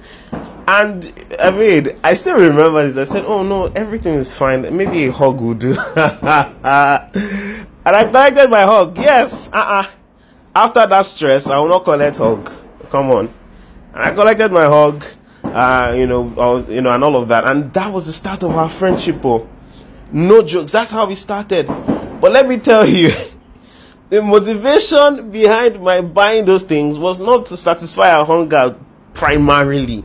And 0.68 1.12
I 1.40 1.52
mean, 1.52 1.90
I 2.04 2.14
still 2.14 2.38
remember 2.38 2.84
this. 2.84 2.98
I 2.98 3.04
said, 3.04 3.26
oh 3.26 3.44
no, 3.44 3.66
everything 3.68 4.14
is 4.14 4.36
fine. 4.38 4.62
Maybe 4.76 5.06
a 5.08 5.12
hug 5.12 5.42
will 5.42 5.54
do. 5.54 5.72
and 5.96 6.36
I 7.86 8.06
collected 8.06 8.50
my 8.50 8.62
hug. 8.62 8.98
Yes. 8.98 9.50
Uh-uh. 9.52 9.88
After 10.56 10.86
that 10.86 11.06
stress, 11.06 11.48
I 11.48 11.58
will 11.60 11.70
not 11.70 11.84
collect 11.84 12.18
hug. 12.18 12.52
Come 12.90 13.12
on. 13.12 13.34
And 13.94 14.04
I 14.04 14.12
collected 14.14 14.52
my 14.52 14.66
hug. 14.66 15.04
Uh, 15.44 15.94
you 15.96 16.08
know, 16.08 16.22
was, 16.22 16.70
you 16.70 16.82
know, 16.82 16.92
and 16.92 17.04
all 17.04 17.16
of 17.16 17.28
that. 17.28 17.46
And 17.46 17.74
that 17.74 17.92
was 17.92 18.06
the 18.06 18.14
start 18.14 18.44
of 18.44 18.56
our 18.56 18.70
friendship. 18.70 19.24
Oh 19.24 19.48
no 20.12 20.42
jokes. 20.42 20.72
That's 20.72 20.92
how 20.92 21.08
we 21.08 21.16
started. 21.16 21.68
But 21.68 22.32
let 22.32 22.48
me 22.48 22.58
tell 22.58 22.86
you, 22.86 23.12
the 24.10 24.22
motivation 24.22 25.32
behind 25.32 25.82
my 25.82 26.02
buying 26.02 26.46
those 26.46 26.64
things 26.64 26.98
was 26.98 27.18
not 27.18 27.46
to 27.48 27.58
satisfy 27.58 28.12
our 28.12 28.26
hunger 28.26 28.78
primarily. 29.14 30.04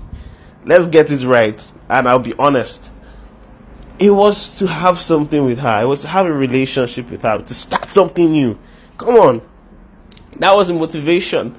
Let's 0.65 0.89
get 0.89 1.11
it 1.11 1.25
right. 1.25 1.73
And 1.89 2.09
I'll 2.09 2.19
be 2.19 2.35
honest. 2.39 2.91
It 3.99 4.11
was 4.11 4.59
to 4.59 4.67
have 4.67 5.01
something 5.01 5.45
with 5.45 5.59
her. 5.59 5.83
It 5.83 5.87
was 5.87 6.03
to 6.03 6.09
have 6.09 6.27
a 6.27 6.33
relationship 6.33 7.11
with 7.11 7.23
her. 7.23 7.39
To 7.39 7.55
start 7.55 7.89
something 7.89 8.31
new. 8.31 8.59
Come 8.99 9.17
on. 9.17 9.43
That 10.39 10.55
was 10.55 10.69
the 10.69 10.75
motivation. 10.75 11.57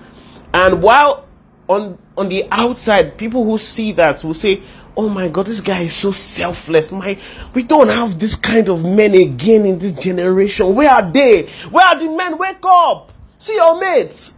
And 0.53 0.83
while 0.83 1.26
on 1.67 1.97
on 2.17 2.29
the 2.29 2.45
outside, 2.51 3.17
people 3.17 3.43
who 3.43 3.57
see 3.57 3.91
that 3.93 4.23
will 4.23 4.33
say, 4.33 4.61
oh 4.95 5.07
my 5.09 5.29
god 5.29 5.45
this 5.45 5.61
guy 5.61 5.81
is 5.81 5.93
so 5.93 6.11
selfless. 6.11 6.91
My 6.91 7.17
we 7.53 7.63
don't 7.63 7.89
have 7.89 8.19
this 8.19 8.35
kind 8.35 8.69
of 8.69 8.83
men 8.83 9.13
again 9.13 9.65
in 9.65 9.79
this 9.79 9.93
generation. 9.93 10.73
Where 10.75 10.89
are 10.91 11.09
they? 11.09 11.47
Where 11.69 11.85
are 11.85 11.99
the 11.99 12.09
men? 12.09 12.37
Wake 12.37 12.65
up! 12.65 13.11
See 13.37 13.55
your 13.55 13.79
mates. 13.79 14.33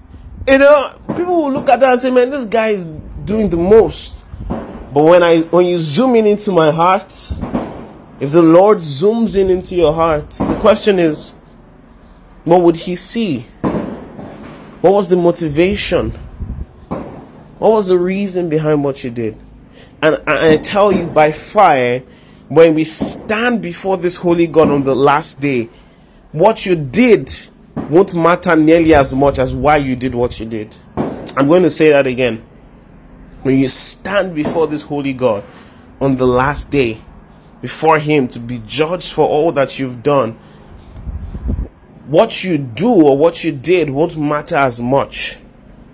You 0.47 0.57
know 0.57 0.99
people 1.15 1.35
will 1.43 1.51
look 1.51 1.69
at 1.69 1.79
that 1.79 1.93
and 1.93 2.01
say 2.01 2.11
man 2.11 2.29
this 2.29 2.45
guy 2.45 2.69
is 2.69 2.85
doing 3.25 3.49
the 3.49 3.57
most. 3.57 4.25
But 4.47 5.03
when 5.03 5.23
i 5.23 5.41
when 5.41 5.65
you 5.65 5.77
zoom 5.77 6.15
in 6.15 6.25
into 6.25 6.51
my 6.51 6.71
heart 6.71 7.11
if 8.19 8.31
the 8.31 8.41
lord 8.41 8.79
zooms 8.79 9.39
in 9.39 9.49
into 9.49 9.75
your 9.75 9.93
heart 9.93 10.29
the 10.31 10.57
question 10.59 10.97
is 10.99 11.35
what 12.43 12.61
would 12.63 12.75
he 12.77 12.95
see? 12.95 13.41
What 14.81 14.93
was 14.93 15.09
the 15.09 15.17
motivation 15.17 16.13
what 17.59 17.71
was 17.71 17.87
the 17.87 17.99
reason 17.99 18.49
behind 18.49 18.83
what 18.83 19.03
you 19.03 19.11
did 19.11 19.37
and, 20.01 20.21
I 20.27 20.57
tell 20.57 20.91
you 20.91 21.07
by 21.07 21.31
fire, 21.31 22.03
when 22.47 22.73
we 22.73 22.83
stand 22.83 23.61
before 23.61 23.97
this 23.97 24.15
holy 24.15 24.47
God 24.47 24.69
on 24.69 24.83
the 24.83 24.95
last 24.95 25.41
day, 25.41 25.69
what 26.31 26.65
you 26.65 26.75
did 26.75 27.31
won't 27.89 28.15
matter 28.15 28.55
nearly 28.55 28.93
as 28.93 29.13
much 29.13 29.39
as 29.39 29.55
why 29.55 29.77
you 29.77 29.95
did 29.95 30.15
what 30.15 30.39
you 30.39 30.45
did. 30.45 30.75
I'm 30.95 31.47
going 31.47 31.63
to 31.63 31.69
say 31.69 31.89
that 31.89 32.07
again. 32.07 32.45
When 33.41 33.57
you 33.57 33.67
stand 33.67 34.35
before 34.35 34.67
this 34.67 34.83
holy 34.83 35.13
God 35.13 35.43
on 35.99 36.17
the 36.17 36.27
last 36.27 36.71
day, 36.71 37.01
before 37.61 37.99
Him 37.99 38.27
to 38.29 38.39
be 38.39 38.61
judged 38.65 39.11
for 39.11 39.27
all 39.27 39.51
that 39.53 39.79
you've 39.79 40.01
done, 40.01 40.39
what 42.07 42.43
you 42.43 42.57
do 42.57 42.89
or 42.89 43.17
what 43.17 43.43
you 43.43 43.51
did 43.51 43.89
won't 43.89 44.17
matter 44.17 44.55
as 44.55 44.81
much 44.81 45.37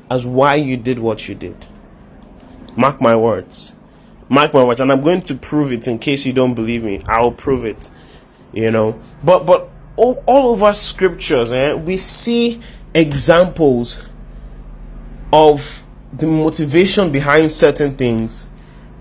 as 0.09 0.25
why 0.25 0.55
you 0.55 0.77
did 0.77 0.99
what 0.99 1.27
you 1.27 1.35
did. 1.35 1.65
Mark 2.75 3.01
my 3.01 3.15
words. 3.15 3.73
Mark 4.27 4.53
my 4.53 4.63
words, 4.63 4.79
and 4.79 4.91
I'm 4.91 5.01
going 5.01 5.21
to 5.21 5.35
prove 5.35 5.71
it 5.71 5.87
in 5.87 5.99
case 5.99 6.25
you 6.25 6.33
don't 6.33 6.53
believe 6.55 6.83
me. 6.83 7.01
I'll 7.07 7.31
prove 7.31 7.65
it. 7.65 7.89
You 8.53 8.71
know, 8.71 8.99
but 9.23 9.45
but 9.45 9.69
all, 9.95 10.23
all 10.25 10.47
over 10.49 10.73
scriptures, 10.73 11.51
eh, 11.51 11.73
we 11.73 11.97
see 11.97 12.61
examples 12.93 14.07
of 15.31 15.85
the 16.13 16.25
motivation 16.25 17.11
behind 17.11 17.51
certain 17.51 17.95
things 17.97 18.47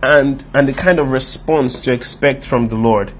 and 0.03 0.45
and 0.53 0.69
the 0.69 0.73
kind 0.73 0.99
of 0.99 1.13
response 1.13 1.81
to 1.81 1.93
expect 1.93 2.45
from 2.47 2.69
the 2.69 2.77
Lord. 2.77 3.13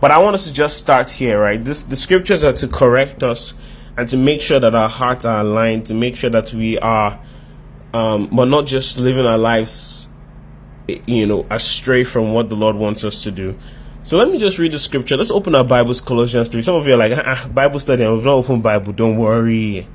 But 0.00 0.10
I 0.10 0.18
want 0.18 0.34
us 0.34 0.46
to 0.46 0.52
just 0.52 0.78
start 0.78 1.10
here, 1.10 1.40
right? 1.40 1.62
This 1.62 1.84
the 1.84 1.96
scriptures 1.96 2.44
are 2.44 2.52
to 2.54 2.68
correct 2.68 3.22
us 3.22 3.54
and 3.96 4.08
to 4.08 4.16
make 4.16 4.40
sure 4.40 4.60
that 4.60 4.74
our 4.74 4.88
hearts 4.88 5.24
are 5.24 5.40
aligned, 5.40 5.86
to 5.86 5.94
make 5.94 6.16
sure 6.16 6.30
that 6.30 6.52
we 6.52 6.78
are 6.78 7.20
um 7.92 8.28
but 8.30 8.44
not 8.44 8.66
just 8.66 9.00
living 9.00 9.26
our 9.26 9.38
lives 9.38 10.10
you 11.06 11.26
know, 11.26 11.46
astray 11.50 12.04
from 12.04 12.32
what 12.32 12.48
the 12.48 12.56
Lord 12.56 12.76
wants 12.76 13.04
us 13.04 13.22
to 13.24 13.30
do. 13.30 13.56
So 14.02 14.16
let 14.16 14.30
me 14.30 14.38
just 14.38 14.58
read 14.58 14.72
the 14.72 14.78
scripture. 14.78 15.16
Let's 15.16 15.30
open 15.30 15.54
our 15.54 15.64
Bibles, 15.64 16.00
Colossians 16.00 16.48
3. 16.48 16.62
Some 16.62 16.74
of 16.74 16.86
you 16.86 16.94
are 16.94 16.96
like, 16.96 17.12
ah, 17.14 17.48
Bible 17.52 17.78
study, 17.78 18.02
and 18.02 18.14
we've 18.14 18.24
not 18.24 18.34
opened 18.34 18.62
Bible. 18.62 18.92
Don't 18.92 19.16
worry. 19.16 19.86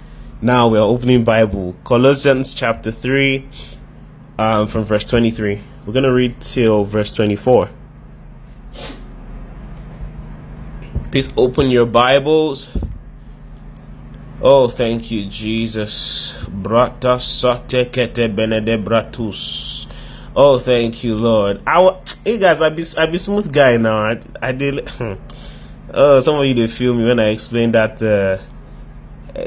Now 0.42 0.68
we're 0.68 0.80
opening 0.80 1.24
Bible. 1.24 1.76
Colossians 1.84 2.54
chapter 2.54 2.92
3, 2.92 3.48
um, 4.38 4.68
from 4.68 4.84
verse 4.84 5.06
23. 5.06 5.60
We're 5.86 5.94
going 5.94 6.04
to 6.04 6.14
read 6.14 6.40
till 6.40 6.84
verse 6.84 7.12
24. 7.12 7.70
Please 11.12 11.30
open 11.38 11.70
your 11.70 11.86
Bibles. 11.86 12.78
Oh, 14.42 14.68
thank 14.68 15.12
you, 15.12 15.26
Jesus. 15.28 16.38
Brata 16.50 17.22
sate 17.22 17.86
kete 17.90 18.28
benede 18.28 18.84
bratus. 18.84 19.88
Oh, 20.36 20.60
thank 20.60 21.06
you, 21.06 21.16
Lord. 21.16 21.62
I 21.66 21.98
hey 22.26 22.38
guys, 22.38 22.62
I 22.62 22.70
be 22.70 22.84
I 22.98 23.06
be 23.06 23.18
smooth 23.18 23.52
guy 23.54 23.78
now. 23.78 23.98
I 23.98 24.20
I 24.42 24.52
did. 24.52 24.90
oh, 25.94 26.20
some 26.20 26.36
of 26.38 26.46
you 26.46 26.54
they 26.54 26.68
feel 26.68 26.94
me 26.94 27.06
when 27.06 27.20
I 27.20 27.30
explain 27.30 27.72
that 27.72 28.02
uh, 28.04 28.44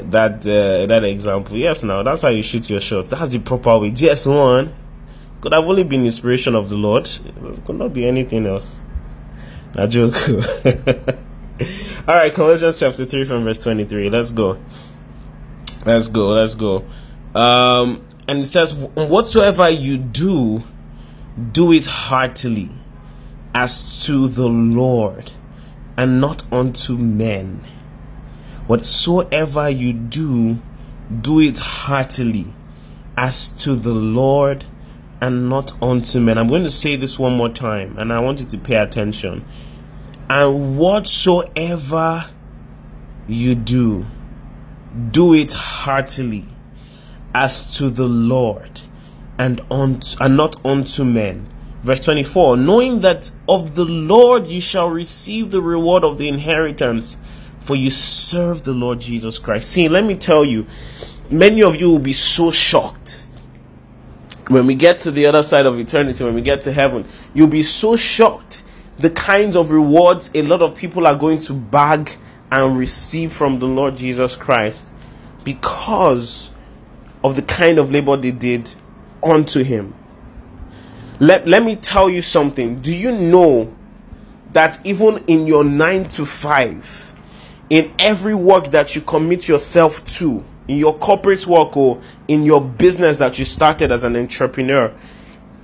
that 0.09 0.41
uh, 0.47 0.87
that 0.87 1.03
example. 1.03 1.55
Yes, 1.55 1.83
now 1.83 2.01
that's 2.01 2.23
how 2.23 2.29
you 2.29 2.41
shoot 2.41 2.67
your 2.71 2.81
shots. 2.81 3.11
That's 3.11 3.29
the 3.29 3.39
proper 3.39 3.77
way. 3.77 3.91
Just 3.91 4.25
one 4.25 4.73
could 5.41 5.53
have 5.53 5.65
only 5.65 5.83
been 5.83 6.03
inspiration 6.03 6.55
of 6.55 6.69
the 6.69 6.77
Lord. 6.77 7.07
It 7.07 7.63
could 7.63 7.77
not 7.77 7.93
be 7.93 8.07
anything 8.07 8.47
else. 8.47 8.81
A 9.75 9.87
joke. 9.87 10.15
All 12.07 12.15
right, 12.15 12.33
Colossians 12.33 12.79
chapter 12.79 13.05
three 13.05 13.25
from 13.25 13.43
verse 13.43 13.59
twenty-three. 13.59 14.09
Let's 14.09 14.31
go. 14.31 14.59
Let's 15.85 16.07
go. 16.07 16.29
Let's 16.29 16.55
go. 16.55 16.85
Um, 17.35 18.05
and 18.27 18.39
it 18.39 18.45
says, 18.45 18.73
"Whatsoever 18.75 19.69
you 19.69 19.97
do." 19.97 20.63
do 21.39 21.71
it 21.71 21.85
heartily 21.85 22.69
as 23.53 24.05
to 24.05 24.27
the 24.27 24.49
Lord 24.49 25.31
and 25.97 26.21
not 26.21 26.51
unto 26.51 26.97
men. 26.97 27.61
Whatsoever 28.67 29.69
you 29.69 29.93
do, 29.93 30.59
do 31.21 31.39
it 31.39 31.59
heartily 31.59 32.53
as 33.17 33.49
to 33.63 33.75
the 33.75 33.93
Lord 33.93 34.65
and 35.21 35.49
not 35.49 35.71
unto 35.81 36.19
men. 36.19 36.37
I'm 36.37 36.47
going 36.47 36.63
to 36.63 36.71
say 36.71 36.95
this 36.95 37.17
one 37.17 37.35
more 37.35 37.49
time 37.49 37.97
and 37.97 38.13
I 38.13 38.19
want 38.19 38.39
you 38.39 38.45
to 38.45 38.57
pay 38.57 38.75
attention. 38.75 39.45
And 40.29 40.77
whatsoever 40.77 42.29
you 43.27 43.55
do, 43.55 44.05
do 45.11 45.33
it 45.33 45.53
heartily 45.53 46.45
as 47.33 47.77
to 47.77 47.89
the 47.89 48.07
Lord 48.07 48.81
and 49.37 49.61
unto, 49.71 50.23
and 50.23 50.37
not 50.37 50.63
unto 50.65 51.03
men. 51.03 51.47
Verse 51.81 52.01
24, 52.01 52.57
knowing 52.57 52.99
that 52.99 53.31
of 53.47 53.75
the 53.75 53.85
Lord 53.85 54.47
you 54.47 54.59
shall 54.59 54.89
receive 54.89 55.49
the 55.49 55.61
reward 55.61 56.03
of 56.03 56.17
the 56.17 56.27
inheritance, 56.27 57.17
for 57.61 57.75
you 57.75 57.89
serve 57.89 58.63
the 58.63 58.73
Lord 58.73 58.99
Jesus 58.99 59.39
Christ. 59.39 59.71
See, 59.71 59.87
let 59.87 60.03
me 60.03 60.15
tell 60.15 60.43
you, 60.43 60.67
many 61.29 61.63
of 61.63 61.77
you 61.77 61.89
will 61.89 61.99
be 61.99 62.13
so 62.13 62.51
shocked 62.51 63.25
when 64.49 64.67
we 64.67 64.75
get 64.75 64.97
to 64.99 65.11
the 65.11 65.25
other 65.25 65.43
side 65.43 65.65
of 65.65 65.79
eternity, 65.79 66.23
when 66.23 66.35
we 66.35 66.41
get 66.41 66.61
to 66.63 66.73
heaven. 66.73 67.05
You'll 67.33 67.47
be 67.47 67.63
so 67.63 67.95
shocked 67.95 68.63
the 68.99 69.09
kinds 69.09 69.55
of 69.55 69.71
rewards 69.71 70.29
a 70.33 70.41
lot 70.43 70.61
of 70.61 70.75
people 70.75 71.07
are 71.07 71.15
going 71.15 71.39
to 71.39 71.53
bag 71.53 72.11
and 72.51 72.77
receive 72.77 73.31
from 73.31 73.59
the 73.59 73.65
Lord 73.65 73.95
Jesus 73.95 74.35
Christ 74.35 74.91
because 75.43 76.51
of 77.23 77.35
the 77.35 77.41
kind 77.41 77.79
of 77.79 77.91
labor 77.91 78.17
they 78.17 78.31
did 78.31 78.73
unto 79.23 79.63
him. 79.63 79.93
Let, 81.19 81.47
let 81.47 81.63
me 81.63 81.75
tell 81.75 82.09
you 82.09 82.21
something. 82.21 82.81
Do 82.81 82.95
you 82.95 83.11
know 83.11 83.75
that 84.53 84.79
even 84.85 85.23
in 85.27 85.45
your 85.45 85.63
nine 85.63 86.09
to 86.09 86.25
five, 86.25 87.13
in 87.69 87.93
every 87.99 88.35
work 88.35 88.67
that 88.67 88.95
you 88.95 89.01
commit 89.01 89.47
yourself 89.47 90.03
to, 90.17 90.43
in 90.67 90.77
your 90.77 90.97
corporate 90.97 91.45
work 91.45 91.75
or 91.77 92.01
in 92.27 92.43
your 92.43 92.61
business 92.61 93.17
that 93.17 93.37
you 93.37 93.45
started 93.45 93.91
as 93.91 94.03
an 94.03 94.15
entrepreneur, 94.15 94.93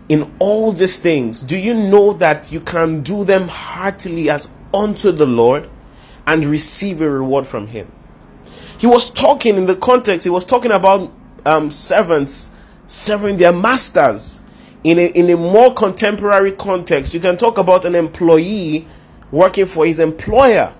in 0.07 0.31
all 0.39 0.71
these 0.71 0.99
things, 0.99 1.41
do 1.41 1.57
you 1.57 1.73
know 1.73 2.13
that 2.13 2.51
you 2.51 2.59
can 2.59 3.01
do 3.01 3.23
them 3.23 3.47
heartily 3.47 4.29
as 4.29 4.49
unto 4.73 5.11
the 5.11 5.25
Lord 5.25 5.69
and 6.27 6.45
receive 6.45 7.01
a 7.01 7.09
reward 7.09 7.47
from 7.47 7.67
Him? 7.67 7.91
He 8.77 8.87
was 8.87 9.09
talking 9.09 9.55
in 9.55 9.65
the 9.65 9.75
context, 9.75 10.25
he 10.25 10.29
was 10.29 10.45
talking 10.45 10.71
about 10.71 11.11
um, 11.45 11.71
servants 11.71 12.51
serving 12.87 13.37
their 13.37 13.53
masters. 13.53 14.41
In 14.83 14.99
a, 14.99 15.07
in 15.07 15.29
a 15.31 15.35
more 15.35 15.73
contemporary 15.73 16.51
context, 16.51 17.15
you 17.15 17.19
can 17.19 17.37
talk 17.37 17.57
about 17.57 17.85
an 17.85 17.95
employee 17.95 18.87
working 19.31 19.65
for 19.65 19.83
his 19.87 19.99
employer. 19.99 20.75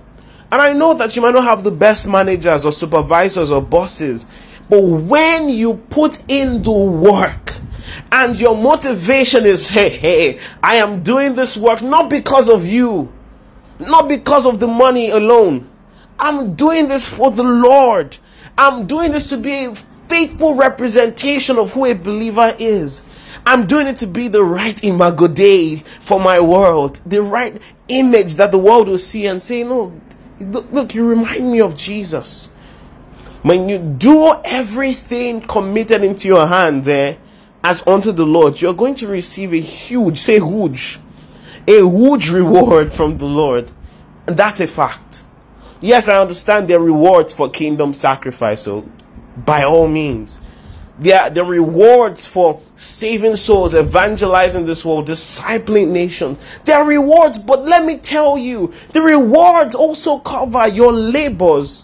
And 0.52 0.62
I 0.62 0.74
know 0.74 0.94
that 0.94 1.16
you 1.16 1.24
might 1.24 1.34
not 1.34 1.46
have 1.46 1.64
the 1.64 1.72
best 1.72 2.08
managers 2.08 2.66
or 2.66 2.72
supervisors 2.72 3.50
or 3.50 3.64
bosses, 3.64 4.28
but 4.70 4.82
when 4.82 5.50
you 5.50 5.78
put 5.90 6.22
in 6.28 6.62
the 6.62 6.72
work 6.72 7.56
and 8.16 8.40
your 8.40 8.56
motivation 8.56 9.46
is, 9.46 9.72
hey, 9.72 9.90
hey, 9.90 10.40
I 10.64 10.76
am 10.76 11.04
doing 11.04 11.36
this 11.36 11.58
work 11.58 11.82
not 11.82 12.10
because 12.10 12.50
of 12.50 12.66
you, 12.66 13.12
not 13.78 14.08
because 14.08 14.46
of 14.46 14.62
the 14.62 14.68
money 14.68 15.10
alone. 15.10 15.70
I'm 16.18 16.56
doing 16.56 16.88
this 16.88 17.06
for 17.06 17.30
the 17.30 17.44
Lord. 17.44 18.16
I'm 18.58 18.88
doing 18.88 19.12
this 19.12 19.28
to 19.32 19.38
be 19.38 19.66
a 19.66 19.76
faithful 19.76 20.56
representation 20.56 21.60
of 21.60 21.74
who 21.74 21.84
a 21.88 21.94
believer 21.94 22.56
is. 22.58 23.04
I'm 23.46 23.68
doing 23.68 23.86
it 23.88 23.98
to 23.98 24.08
be 24.08 24.30
the 24.30 24.46
right 24.46 24.82
imago 24.82 25.28
Dei 25.28 25.84
for 26.00 26.18
my 26.18 26.40
world, 26.40 27.02
the 27.06 27.22
right 27.22 27.62
image 27.90 28.36
that 28.36 28.52
the 28.52 28.58
world 28.58 28.88
will 28.88 28.98
see 28.98 29.28
and 29.28 29.42
say, 29.42 29.64
no, 29.64 29.92
look, 30.40 30.72
look 30.72 30.96
you 30.96 31.06
remind 31.06 31.52
me 31.52 31.60
of 31.60 31.76
Jesus. 31.76 32.48
When 33.42 33.68
you 33.68 33.78
do 33.78 34.36
everything 34.46 35.42
committed 35.42 36.02
into 36.06 36.30
your 36.30 36.48
hands 36.48 36.88
eh, 36.88 37.18
as 37.66 37.86
unto 37.88 38.12
the 38.12 38.28
Lord, 38.28 38.62
you're 38.62 38.76
going 38.76 38.94
to 38.94 39.08
receive 39.08 39.52
a 39.52 39.60
huge, 39.60 40.20
say 40.20 40.36
huge, 40.36 41.00
a 41.68 41.80
huge 41.80 42.30
reward 42.30 42.94
from 42.94 43.18
the 43.18 43.26
Lord. 43.26 43.72
And 44.28 44.38
that's 44.38 44.60
a 44.60 44.68
fact. 44.68 45.24
Yes, 45.82 46.08
I 46.08 46.22
understand 46.22 46.68
the 46.68 46.80
reward 46.80 47.32
for 47.32 47.50
kingdom 47.50 47.96
sacrifice, 47.96 48.62
so 48.62 48.88
by 49.36 49.64
all 49.64 49.88
means. 49.88 50.42
The, 51.00 51.32
the 51.34 51.44
rewards 51.44 52.28
for 52.28 52.62
saving 52.76 53.36
souls, 53.36 53.74
evangelizing 53.74 54.68
this 54.68 54.86
world, 54.86 55.08
discipling 55.08 55.90
nations. 55.90 56.38
There 56.66 56.78
are 56.78 56.88
rewards, 56.88 57.40
but 57.40 57.66
let 57.66 57.84
me 57.84 57.98
tell 57.98 58.38
you, 58.38 58.74
the 58.92 59.02
rewards 59.02 59.74
also 59.74 60.20
cover 60.20 60.68
your 60.68 60.94
labors 60.94 61.84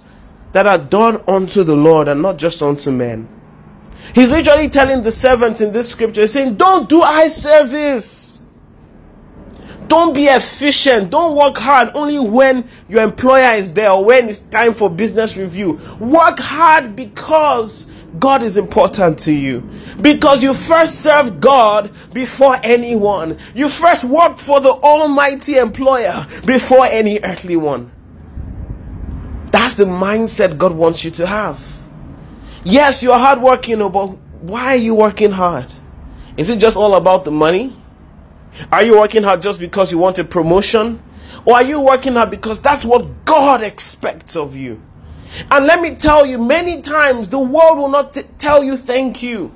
that 0.52 0.68
are 0.68 0.78
done 0.78 1.24
unto 1.28 1.64
the 1.64 1.76
Lord 1.76 2.08
and 2.08 2.22
not 2.22 2.38
just 2.38 2.62
unto 2.62 2.92
men. 2.92 3.28
He's 4.14 4.30
literally 4.30 4.70
telling 4.70 5.04
the 5.04 5.12
servants 5.12 5.62
in 5.62 5.72
this 5.72 5.90
scripture, 5.90 6.28
saying, 6.28 6.56
Don't 6.56 6.90
do 6.90 7.02
eye 7.02 7.30
service. 7.30 8.42
Don't 9.88 10.14
be 10.14 10.24
efficient. 10.24 11.10
Don't 11.10 11.36
work 11.36 11.58
hard 11.58 11.92
only 11.96 12.18
when 12.18 12.68
your 12.88 13.04
employer 13.04 13.56
is 13.56 13.74
there 13.74 13.92
or 13.92 14.06
when 14.06 14.30
it's 14.30 14.40
time 14.40 14.74
for 14.74 14.90
business 14.90 15.36
review. 15.36 15.82
Work 16.00 16.40
hard 16.40 16.96
because 16.96 17.92
God 18.18 18.42
is 18.42 18.58
important 18.58 19.20
to 19.20 19.34
you. 19.34 19.70
Because 20.02 20.44
you 20.44 20.54
first 20.54 21.02
serve 21.02 21.42
God 21.42 21.92
before 22.14 22.56
anyone. 22.64 23.38
You 23.54 23.68
first 23.68 24.06
work 24.06 24.38
for 24.38 24.62
the 24.62 24.72
Almighty 24.72 25.58
employer 25.58 26.26
before 26.46 26.86
any 26.86 27.20
earthly 27.22 27.58
one. 27.58 27.92
That's 29.52 29.76
the 29.76 29.84
mindset 29.84 30.58
God 30.58 30.72
wants 30.72 31.04
you 31.04 31.12
to 31.12 31.28
have. 31.28 31.71
Yes, 32.64 33.02
you're 33.02 33.18
hardworking, 33.18 33.82
oh, 33.82 33.90
but 33.90 34.08
why 34.42 34.68
are 34.68 34.76
you 34.76 34.96
working 34.96 35.32
hard? 35.32 35.72
Is 36.38 36.50
it 36.50 36.60
just 36.60 36.78
all 36.78 36.96
about 36.96 37.26
the 37.26 37.32
money? 37.32 37.76
Are 38.72 38.84
you 38.84 38.98
working 38.98 39.24
hard 39.24 39.42
just 39.42 39.60
because 39.60 39.92
you 39.92 39.98
want 39.98 40.20
a 40.20 40.24
promotion? 40.24 41.02
Or 41.46 41.56
are 41.56 41.64
you 41.64 41.80
working 41.80 42.14
hard 42.14 42.30
because 42.30 42.62
that's 42.62 42.86
what 42.86 43.26
God 43.26 43.62
expects 43.64 44.36
of 44.36 44.56
you? 44.56 44.82
And 45.50 45.66
let 45.66 45.82
me 45.82 45.96
tell 45.96 46.26
you, 46.26 46.38
many 46.38 46.82
times 46.82 47.30
the 47.30 47.40
world 47.40 47.78
will 47.78 47.90
not 47.90 48.14
t- 48.14 48.24
tell 48.38 48.64
you 48.64 48.78
thank 48.78 49.24
you. 49.24 49.54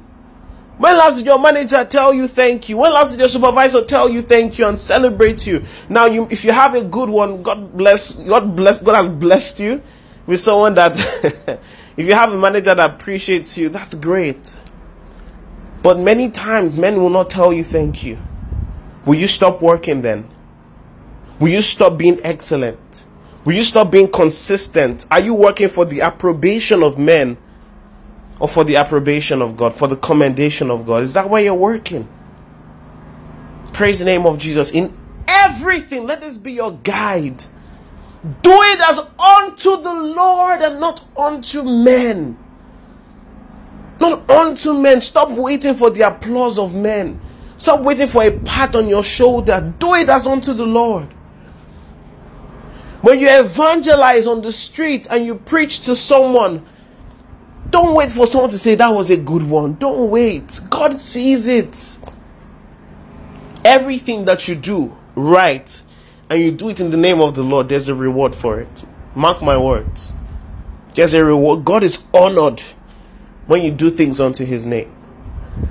When 0.78 0.98
last 0.98 1.18
did 1.18 1.26
your 1.26 1.40
manager 1.40 1.86
tell 1.86 2.14
you 2.14 2.28
thank 2.28 2.68
you? 2.68 2.78
When 2.78 2.92
last 2.92 3.12
did 3.12 3.20
your 3.20 3.30
supervisor 3.30 3.84
tell 3.86 4.10
you 4.10 4.22
thank 4.22 4.58
you 4.58 4.68
and 4.68 4.78
celebrate 4.78 5.48
you? 5.48 5.64
Now, 5.88 6.06
you, 6.06 6.28
if 6.30 6.44
you 6.44 6.52
have 6.52 6.76
a 6.76 6.84
good 6.84 7.10
one, 7.10 7.44
God 7.44 7.78
bless, 7.78 8.16
God 8.16 8.56
bless, 8.56 8.82
God 8.82 8.96
has 8.96 9.10
blessed 9.10 9.60
you 9.60 9.82
with 10.28 10.40
someone 10.40 10.74
that, 10.76 11.60
if 11.98 12.08
you 12.08 12.14
have 12.14 12.34
a 12.34 12.38
manager 12.38 12.75
that 12.75 12.92
appreciates 12.92 13.58
you, 13.58 13.70
that's 13.70 13.94
great. 13.94 14.58
But 15.82 16.00
many 16.00 16.30
times, 16.32 16.78
men 16.78 16.96
will 16.98 17.10
not 17.10 17.30
tell 17.30 17.54
you 17.54 17.64
thank 17.64 18.04
you. 18.04 18.18
Will 19.06 19.16
you 19.16 19.28
stop 19.28 19.62
working 19.62 20.02
then? 20.02 20.28
Will 21.40 21.50
you 21.50 21.62
stop 21.62 21.98
being 21.98 22.20
excellent? 22.24 23.05
Will 23.46 23.53
you 23.53 23.64
stop 23.64 23.92
being 23.92 24.10
consistent? 24.10 25.05
Are 25.12 25.20
you 25.20 25.34
working 25.36 25.70
for 25.70 25.86
the 25.86 26.01
approbation 26.01 26.81
of 26.81 26.98
men 26.98 27.38
or 28.40 28.48
for 28.48 28.64
the 28.64 28.75
approbation 28.77 29.42
of 29.42 29.55
God, 29.55 29.75
for 29.75 29.88
the 29.88 29.96
commendation 29.96 30.72
of 30.72 30.86
God? 30.86 31.03
Is 31.03 31.14
that 31.14 31.29
why 31.29 31.42
you're 31.42 31.53
working? 31.53 32.08
Praise 33.72 34.00
the 34.00 34.05
name 34.05 34.25
of 34.25 34.40
Jesus. 34.40 34.72
In 34.72 34.98
everything, 35.27 36.05
let 36.05 36.22
this 36.22 36.38
be 36.38 36.53
your 36.53 36.72
guide. 36.72 37.44
Do 38.42 38.51
it 38.51 38.79
as 38.81 38.98
unto 39.20 39.81
the 39.83 39.94
Lord 39.94 40.61
and 40.61 40.79
not 40.79 41.05
unto 41.16 41.61
men. 41.61 42.35
Not 44.00 44.29
unto 44.31 44.74
men. 44.74 45.00
Stop 45.00 45.29
waiting 45.29 45.75
for 45.75 45.92
the 45.92 46.01
applause 46.01 46.57
of 46.57 46.75
men. 46.75 47.22
Stop 47.57 47.81
waiting 47.81 48.07
for 48.07 48.24
a 48.24 48.31
pat 48.31 48.75
on 48.75 48.88
your 48.88 49.03
shoulder. 49.03 49.74
Do 49.77 49.94
it 49.94 50.09
as 50.09 50.25
unto 50.25 50.53
the 50.53 50.66
Lord. 50.66 51.14
When 53.01 53.20
you 53.20 53.27
evangelize 53.29 54.25
on 54.25 54.42
the 54.42 54.51
street 54.51 55.05
and 55.11 55.24
you 55.24 55.35
preach 55.35 55.81
to 55.81 55.96
someone, 55.96 56.66
don't 57.70 57.94
wait 57.94 58.11
for 58.11 58.25
someone 58.25 58.50
to 58.50 58.57
say 58.57 58.74
that 58.74 58.90
was 58.90 59.11
a 59.11 59.18
good 59.18 59.44
one. 59.44 59.75
Don't 59.75 60.09
wait. 60.09 60.61
God 60.72 60.94
sees 61.00 61.46
it. 61.46 62.00
Everything 63.64 64.25
that 64.25 64.48
you 64.48 64.55
do 64.55 64.98
right 65.16 65.81
and 66.29 66.42
you 66.42 66.51
do 66.51 66.70
it 66.70 66.79
in 66.79 66.90
the 66.90 66.98
name 66.98 67.22
of 67.22 67.35
the 67.35 67.44
Lord, 67.44 67.70
there's 67.70 67.90
a 67.90 67.96
reward 67.96 68.35
for 68.35 68.59
it. 68.59 68.85
Mark 69.16 69.42
my 69.42 69.57
words. 69.57 70.14
There's 70.96 71.14
a 71.14 71.24
reward. 71.24 71.66
God 71.66 71.83
is 71.83 72.03
honored 72.14 72.61
when 73.48 73.61
you 73.61 73.72
do 73.72 73.90
things 73.90 74.20
unto 74.20 74.46
his 74.46 74.66
name. 74.66 74.92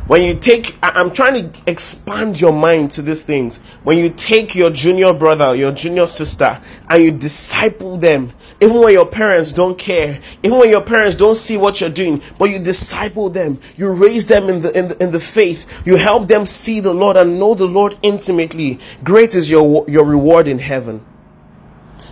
When 0.07 0.23
you 0.23 0.35
take, 0.39 0.77
I'm 0.83 1.11
trying 1.13 1.51
to 1.51 1.61
expand 1.67 2.41
your 2.41 2.53
mind 2.53 2.91
to 2.93 3.03
these 3.03 3.23
things. 3.23 3.61
When 3.83 3.99
you 3.99 4.11
take 4.11 4.55
your 4.55 4.71
junior 4.71 5.13
brother, 5.13 5.55
your 5.55 5.73
junior 5.73 6.07
sister, 6.07 6.61
and 6.89 7.03
you 7.03 7.11
disciple 7.11 7.97
them, 7.97 8.33
even 8.61 8.79
when 8.79 8.93
your 8.93 9.07
parents 9.07 9.53
don't 9.53 9.77
care, 9.79 10.21
even 10.43 10.59
when 10.59 10.71
your 10.71 10.81
parents 10.81 11.17
don't 11.17 11.37
see 11.37 11.57
what 11.57 11.81
you're 11.81 11.91
doing, 11.91 12.23
but 12.39 12.51
you 12.51 12.59
disciple 12.59 13.29
them, 13.29 13.59
you 13.77 13.91
raise 13.91 14.27
them 14.27 14.49
in 14.49 14.61
the, 14.61 14.79
in 14.79 14.89
the, 14.89 15.03
in 15.03 15.11
the 15.11 15.21
faith, 15.21 15.83
you 15.87 15.97
help 15.97 16.29
them 16.29 16.47
see 16.47 16.81
the 16.81 16.95
Lord 16.95 17.17
and 17.17 17.39
know 17.39 17.55
the 17.55 17.67
Lord 17.67 17.97
intimately. 18.03 18.79
Great 19.03 19.35
is 19.35 19.51
your, 19.51 19.85
your 19.89 20.05
reward 20.05 20.47
in 20.49 20.59
heaven 20.59 21.05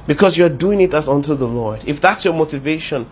because 0.06 0.36
you're 0.36 0.48
doing 0.48 0.80
it 0.80 0.92
as 0.94 1.08
unto 1.08 1.34
the 1.34 1.46
Lord. 1.46 1.82
If 1.86 2.00
that's 2.00 2.24
your 2.24 2.34
motivation, 2.34 3.08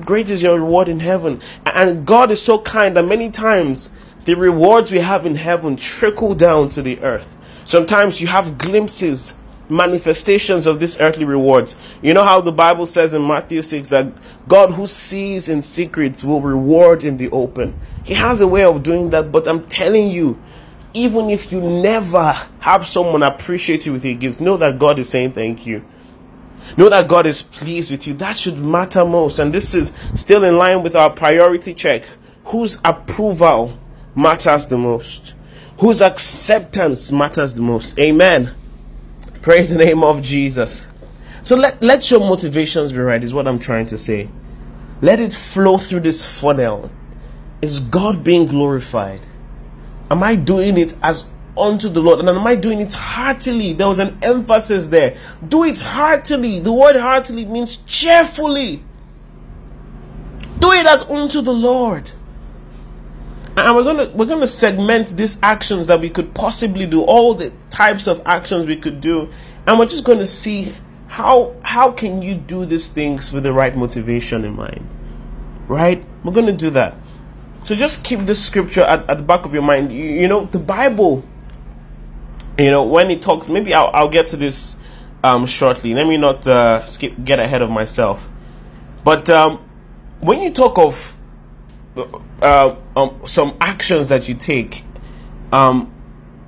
great 0.00 0.30
is 0.30 0.42
your 0.42 0.58
reward 0.58 0.88
in 0.88 1.00
heaven. 1.00 1.40
And 1.66 2.06
God 2.06 2.30
is 2.30 2.40
so 2.40 2.60
kind 2.60 2.96
that 2.96 3.04
many 3.04 3.30
times 3.30 3.90
the 4.24 4.34
rewards 4.34 4.92
we 4.92 4.98
have 4.98 5.26
in 5.26 5.34
heaven 5.34 5.76
trickle 5.76 6.34
down 6.34 6.68
to 6.70 6.82
the 6.82 7.00
earth. 7.00 7.36
Sometimes 7.64 8.20
you 8.20 8.28
have 8.28 8.58
glimpses, 8.58 9.38
manifestations 9.68 10.66
of 10.66 10.80
these 10.80 11.00
earthly 11.00 11.24
rewards. 11.24 11.76
You 12.02 12.14
know 12.14 12.24
how 12.24 12.40
the 12.40 12.52
Bible 12.52 12.86
says 12.86 13.14
in 13.14 13.26
Matthew 13.26 13.62
6 13.62 13.88
that 13.90 14.12
God 14.46 14.72
who 14.72 14.86
sees 14.86 15.48
in 15.48 15.60
secrets 15.60 16.24
will 16.24 16.40
reward 16.40 17.04
in 17.04 17.16
the 17.16 17.30
open. 17.30 17.78
He 18.04 18.14
has 18.14 18.40
a 18.40 18.48
way 18.48 18.64
of 18.64 18.82
doing 18.82 19.10
that, 19.10 19.30
but 19.30 19.46
I'm 19.46 19.66
telling 19.66 20.08
you, 20.08 20.38
even 20.94 21.30
if 21.30 21.52
you 21.52 21.60
never 21.60 22.32
have 22.60 22.86
someone 22.86 23.22
appreciate 23.22 23.86
you 23.86 23.92
with 23.92 24.04
your 24.04 24.14
gifts, 24.14 24.40
know 24.40 24.56
that 24.56 24.78
God 24.78 24.98
is 24.98 25.08
saying 25.08 25.32
thank 25.32 25.66
you. 25.66 25.84
Know 26.76 26.88
that 26.88 27.08
God 27.08 27.26
is 27.26 27.42
pleased 27.42 27.90
with 27.90 28.06
you. 28.06 28.14
That 28.14 28.36
should 28.36 28.58
matter 28.58 29.04
most. 29.04 29.38
And 29.38 29.52
this 29.52 29.74
is 29.74 29.92
still 30.14 30.44
in 30.44 30.58
line 30.58 30.82
with 30.82 30.94
our 30.94 31.10
priority 31.10 31.72
check. 31.74 32.04
Whose 32.44 32.78
approval 32.84 33.78
matters 34.14 34.66
the 34.66 34.78
most? 34.78 35.34
Whose 35.80 36.02
acceptance 36.02 37.12
matters 37.12 37.54
the 37.54 37.62
most? 37.62 37.98
Amen. 37.98 38.50
Praise 39.48 39.70
the 39.70 39.82
name 39.82 40.04
of 40.04 40.20
Jesus. 40.20 40.88
So 41.40 41.56
let, 41.56 41.82
let 41.82 42.10
your 42.10 42.20
motivations 42.20 42.92
be 42.92 42.98
right, 42.98 43.24
is 43.24 43.32
what 43.32 43.48
I'm 43.48 43.58
trying 43.58 43.86
to 43.86 43.96
say. 43.96 44.28
Let 45.00 45.20
it 45.20 45.32
flow 45.32 45.78
through 45.78 46.00
this 46.00 46.38
funnel. 46.38 46.92
Is 47.62 47.80
God 47.80 48.22
being 48.22 48.46
glorified? 48.46 49.24
Am 50.10 50.22
I 50.22 50.34
doing 50.34 50.76
it 50.76 50.94
as 51.02 51.30
unto 51.56 51.88
the 51.88 52.02
Lord. 52.02 52.18
And 52.18 52.28
am 52.28 52.46
I 52.46 52.56
doing 52.56 52.82
it 52.82 52.92
heartily? 52.92 53.72
There 53.72 53.88
was 53.88 54.00
an 54.00 54.18
emphasis 54.20 54.88
there. 54.88 55.16
Do 55.48 55.64
it 55.64 55.80
heartily. 55.80 56.60
The 56.60 56.70
word 56.70 56.96
heartily 56.96 57.46
means 57.46 57.78
cheerfully. 57.78 58.84
Do 60.58 60.72
it 60.72 60.84
as 60.84 61.08
unto 61.08 61.40
the 61.40 61.54
Lord. 61.54 62.12
And 63.58 63.74
we're 63.74 63.84
gonna 63.84 64.08
we're 64.14 64.26
gonna 64.26 64.46
segment 64.46 65.16
these 65.16 65.38
actions 65.42 65.86
that 65.88 66.00
we 66.00 66.10
could 66.10 66.34
possibly 66.34 66.86
do, 66.86 67.02
all 67.02 67.34
the 67.34 67.52
types 67.70 68.06
of 68.06 68.22
actions 68.24 68.66
we 68.66 68.76
could 68.76 69.00
do, 69.00 69.30
and 69.66 69.78
we're 69.78 69.86
just 69.86 70.04
gonna 70.04 70.26
see 70.26 70.74
how 71.08 71.56
how 71.62 71.90
can 71.90 72.22
you 72.22 72.34
do 72.34 72.64
these 72.64 72.88
things 72.88 73.32
with 73.32 73.42
the 73.42 73.52
right 73.52 73.76
motivation 73.76 74.44
in 74.44 74.54
mind. 74.54 74.86
Right? 75.66 76.04
We're 76.24 76.32
gonna 76.32 76.52
do 76.52 76.70
that. 76.70 76.96
So 77.64 77.74
just 77.74 78.04
keep 78.04 78.20
this 78.20 78.44
scripture 78.44 78.82
at, 78.82 79.08
at 79.10 79.18
the 79.18 79.24
back 79.24 79.44
of 79.44 79.52
your 79.52 79.62
mind. 79.62 79.92
You, 79.92 80.04
you 80.04 80.28
know, 80.28 80.44
the 80.46 80.58
Bible 80.58 81.24
you 82.58 82.70
know 82.72 82.82
when 82.82 83.08
it 83.08 83.22
talks 83.22 83.48
maybe 83.48 83.72
I'll, 83.72 83.90
I'll 83.94 84.08
get 84.08 84.26
to 84.28 84.36
this 84.36 84.76
um, 85.24 85.46
shortly. 85.46 85.94
Let 85.94 86.06
me 86.06 86.16
not 86.16 86.46
uh, 86.46 86.84
skip, 86.86 87.14
get 87.24 87.40
ahead 87.40 87.62
of 87.62 87.70
myself. 87.70 88.28
But 89.04 89.28
um, 89.30 89.58
when 90.20 90.40
you 90.40 90.50
talk 90.52 90.78
of 90.78 91.17
uh, 92.42 92.76
um, 92.96 93.20
some 93.26 93.56
actions 93.60 94.08
that 94.08 94.28
you 94.28 94.34
take, 94.34 94.84
um, 95.52 95.92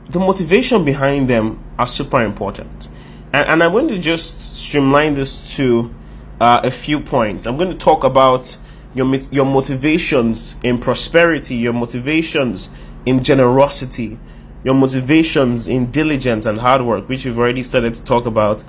the 0.08 0.18
motivation 0.18 0.84
behind 0.84 1.28
them 1.28 1.62
are 1.78 1.86
super 1.86 2.20
important. 2.22 2.88
And, 3.32 3.48
and 3.48 3.62
I'm 3.62 3.72
going 3.72 3.88
to 3.88 3.98
just 3.98 4.56
streamline 4.56 5.14
this 5.14 5.56
to 5.56 5.94
uh, 6.40 6.60
a 6.64 6.70
few 6.70 7.00
points. 7.00 7.46
I'm 7.46 7.56
going 7.56 7.70
to 7.70 7.76
talk 7.78 8.04
about 8.04 8.56
your 8.94 9.14
your 9.30 9.44
motivations 9.44 10.56
in 10.62 10.78
prosperity, 10.78 11.54
your 11.54 11.72
motivations 11.72 12.70
in 13.06 13.22
generosity, 13.22 14.18
your 14.64 14.74
motivations 14.74 15.68
in 15.68 15.90
diligence 15.90 16.46
and 16.46 16.58
hard 16.58 16.82
work, 16.82 17.08
which 17.08 17.24
we've 17.24 17.38
already 17.38 17.62
started 17.62 17.94
to 17.94 18.04
talk 18.04 18.26
about, 18.26 18.64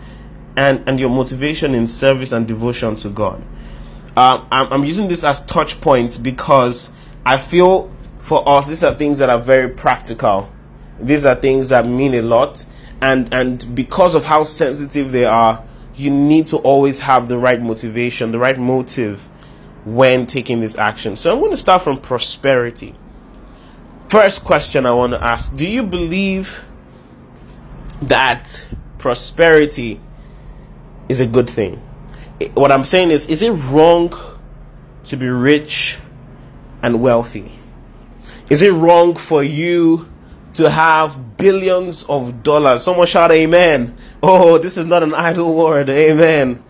and 0.55 0.83
and 0.87 0.99
your 0.99 1.09
motivation 1.09 1.73
in 1.73 1.87
service 1.87 2.31
and 2.31 2.47
devotion 2.47 2.95
to 2.97 3.09
God. 3.09 3.41
Um, 4.17 4.47
I'm, 4.51 4.73
I'm 4.73 4.83
using 4.83 5.07
this 5.07 5.23
as 5.23 5.45
touch 5.45 5.79
points 5.79 6.17
because 6.17 6.93
I 7.25 7.37
feel 7.37 7.89
for 8.17 8.47
us 8.47 8.67
these 8.67 8.83
are 8.83 8.93
things 8.93 9.19
that 9.19 9.29
are 9.29 9.39
very 9.39 9.69
practical. 9.69 10.49
These 10.99 11.25
are 11.25 11.35
things 11.35 11.69
that 11.69 11.87
mean 11.87 12.13
a 12.13 12.21
lot, 12.21 12.65
and 13.01 13.33
and 13.33 13.65
because 13.73 14.13
of 14.15 14.25
how 14.25 14.43
sensitive 14.43 15.11
they 15.11 15.25
are, 15.25 15.63
you 15.95 16.11
need 16.11 16.47
to 16.47 16.57
always 16.57 16.99
have 17.01 17.27
the 17.27 17.37
right 17.37 17.61
motivation, 17.61 18.31
the 18.31 18.39
right 18.39 18.59
motive 18.59 19.27
when 19.85 20.27
taking 20.27 20.59
this 20.59 20.77
action. 20.77 21.15
So 21.15 21.31
I'm 21.31 21.39
going 21.39 21.51
to 21.51 21.57
start 21.57 21.81
from 21.81 21.99
prosperity. 21.99 22.95
First 24.09 24.43
question 24.43 24.85
I 24.85 24.93
want 24.93 25.13
to 25.13 25.23
ask 25.23 25.55
Do 25.55 25.67
you 25.67 25.83
believe 25.83 26.63
that 28.01 28.67
prosperity 28.97 29.99
is 31.07 31.19
a 31.19 31.27
good 31.27 31.49
thing? 31.49 31.81
What 32.49 32.71
I'm 32.71 32.85
saying 32.85 33.11
is, 33.11 33.27
is 33.27 33.41
it 33.41 33.51
wrong 33.51 34.13
to 35.05 35.17
be 35.17 35.27
rich 35.27 35.99
and 36.81 37.01
wealthy? 37.01 37.51
Is 38.49 38.61
it 38.61 38.73
wrong 38.73 39.15
for 39.15 39.43
you 39.43 40.09
to 40.55 40.69
have 40.69 41.37
billions 41.37 42.03
of 42.03 42.43
dollars? 42.43 42.83
Someone 42.83 43.07
shout 43.07 43.31
amen. 43.31 43.97
Oh, 44.21 44.57
this 44.57 44.77
is 44.77 44.85
not 44.85 45.03
an 45.03 45.13
idle 45.13 45.55
word. 45.55 45.89
Amen. 45.89 46.63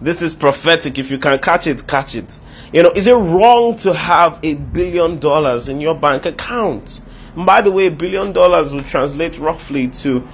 This 0.00 0.22
is 0.22 0.34
prophetic. 0.34 0.98
If 0.98 1.10
you 1.10 1.18
can 1.18 1.38
catch 1.38 1.66
it, 1.66 1.86
catch 1.86 2.14
it. 2.14 2.40
You 2.72 2.82
know, 2.82 2.90
is 2.90 3.06
it 3.06 3.14
wrong 3.14 3.76
to 3.78 3.94
have 3.94 4.38
a 4.42 4.54
billion 4.54 5.18
dollars 5.18 5.68
in 5.68 5.80
your 5.80 5.94
bank 5.94 6.26
account? 6.26 7.00
And 7.34 7.46
by 7.46 7.60
the 7.60 7.70
way, 7.70 7.86
a 7.86 7.90
billion 7.90 8.32
dollars 8.32 8.74
will 8.74 8.84
translate 8.84 9.38
roughly 9.38 9.88
to 9.88 10.26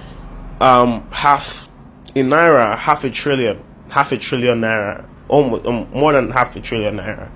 um, 0.59 1.07
half 1.11 1.69
in 2.13 2.27
naira, 2.27 2.77
half 2.77 3.03
a 3.03 3.09
trillion, 3.09 3.61
half 3.89 4.11
a 4.11 4.17
trillion 4.17 4.61
naira, 4.61 5.05
almost 5.27 5.65
um, 5.65 5.89
more 5.91 6.13
than 6.13 6.31
half 6.31 6.55
a 6.55 6.59
trillion 6.59 6.97
naira. 6.97 7.29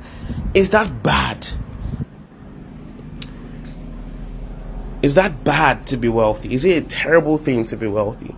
Is 0.54 0.70
that 0.72 1.04
bad? 1.04 1.48
Is 5.02 5.16
that 5.16 5.44
bad 5.44 5.88
to 5.88 5.98
be 5.98 6.10
wealthy? 6.10 6.54
Is 6.54 6.66
it 6.66 6.84
a 6.84 6.88
terrible 6.88 7.38
thing 7.38 7.66
to 7.66 7.78
be 7.78 7.88
wealthy? 7.88 8.36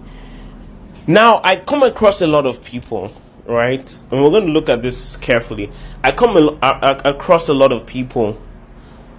Now, 1.07 1.41
I 1.43 1.55
come 1.55 1.81
across 1.81 2.21
a 2.21 2.27
lot 2.27 2.45
of 2.45 2.63
people 2.63 3.11
right? 3.45 4.03
And 4.11 4.23
we're 4.23 4.29
going 4.29 4.47
to 4.47 4.51
look 4.51 4.69
at 4.69 4.81
this 4.81 5.17
carefully. 5.17 5.71
I 6.03 6.11
come 6.11 6.37
a, 6.37 6.57
a, 6.61 7.01
across 7.05 7.49
a 7.49 7.53
lot 7.53 7.71
of 7.71 7.85
people 7.85 8.37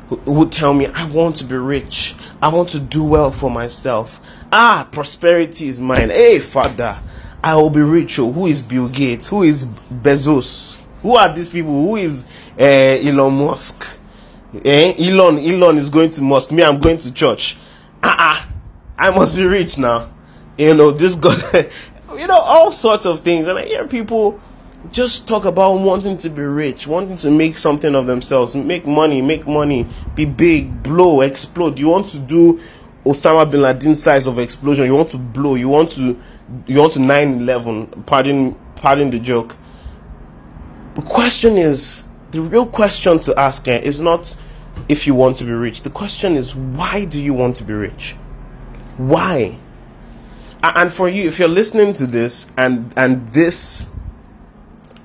who, 0.08 0.16
who 0.16 0.48
tell 0.48 0.74
me, 0.74 0.86
I 0.86 1.04
want 1.06 1.36
to 1.36 1.44
be 1.44 1.56
rich. 1.56 2.14
I 2.40 2.48
want 2.48 2.70
to 2.70 2.80
do 2.80 3.04
well 3.04 3.30
for 3.30 3.50
myself. 3.50 4.20
Ah, 4.50 4.88
prosperity 4.90 5.68
is 5.68 5.80
mine. 5.80 6.10
Hey, 6.10 6.38
Father, 6.38 6.98
I 7.42 7.56
will 7.56 7.70
be 7.70 7.80
rich. 7.80 8.18
Oh, 8.18 8.30
who 8.30 8.46
is 8.46 8.62
Bill 8.62 8.88
Gates? 8.88 9.28
Who 9.28 9.42
is 9.42 9.64
Bezos? 9.64 10.80
Who 11.02 11.16
are 11.16 11.32
these 11.34 11.50
people? 11.50 11.72
Who 11.72 11.96
is 11.96 12.26
uh, 12.58 12.62
Elon 12.62 13.32
Musk? 13.34 13.84
Eh? 14.64 14.94
Elon, 14.98 15.38
Elon 15.38 15.78
is 15.78 15.88
going 15.88 16.10
to 16.10 16.22
mosque. 16.22 16.52
Me, 16.52 16.62
I'm 16.62 16.78
going 16.78 16.98
to 16.98 17.12
church. 17.12 17.56
Ah, 18.02 18.16
ah, 18.18 18.48
I 18.98 19.10
must 19.10 19.34
be 19.34 19.44
rich 19.44 19.78
now. 19.78 20.12
You 20.56 20.74
know, 20.74 20.90
this 20.92 21.16
God, 21.16 21.42
you 22.16 22.26
know, 22.26 22.38
all 22.38 22.70
sorts 22.70 23.06
of 23.06 23.20
things. 23.20 23.48
And 23.48 23.58
I 23.58 23.64
hear 23.64 23.88
people 23.88 24.40
just 24.92 25.26
talk 25.26 25.44
about 25.44 25.74
wanting 25.74 26.16
to 26.18 26.30
be 26.30 26.42
rich, 26.42 26.86
wanting 26.86 27.16
to 27.18 27.30
make 27.30 27.56
something 27.56 27.94
of 27.94 28.06
themselves, 28.06 28.54
make 28.54 28.86
money, 28.86 29.22
make 29.22 29.46
money, 29.46 29.86
be 30.14 30.24
big, 30.26 30.82
blow, 30.82 31.22
explode. 31.22 31.78
You 31.78 31.88
want 31.88 32.06
to 32.06 32.18
do 32.18 32.60
Osama 33.04 33.50
bin 33.50 33.62
Laden 33.62 33.94
size 33.94 34.26
of 34.26 34.38
explosion. 34.38 34.84
You 34.86 34.94
want 34.94 35.08
to 35.10 35.18
blow. 35.18 35.54
You 35.54 35.68
want 35.68 35.90
to 35.92 36.20
you 36.66 36.78
want 36.80 36.92
to 36.94 36.98
9/11. 37.00 38.06
Pardon 38.06 38.54
pardon 38.76 39.10
the 39.10 39.18
joke. 39.18 39.56
The 40.94 41.02
question 41.02 41.56
is 41.56 42.04
the 42.30 42.40
real 42.40 42.66
question 42.66 43.18
to 43.20 43.38
ask 43.38 43.66
eh, 43.68 43.78
Is 43.78 44.00
not 44.00 44.36
if 44.88 45.06
you 45.06 45.14
want 45.14 45.36
to 45.36 45.44
be 45.44 45.52
rich. 45.52 45.82
The 45.82 45.90
question 45.90 46.34
is 46.34 46.54
why 46.54 47.04
do 47.04 47.22
you 47.22 47.34
want 47.34 47.56
to 47.56 47.64
be 47.64 47.72
rich? 47.72 48.16
Why? 48.96 49.58
and 50.62 50.92
for 50.92 51.08
you 51.08 51.26
if 51.26 51.38
you're 51.38 51.48
listening 51.48 51.92
to 51.92 52.06
this 52.06 52.52
and 52.56 52.92
and 52.96 53.28
this 53.32 53.90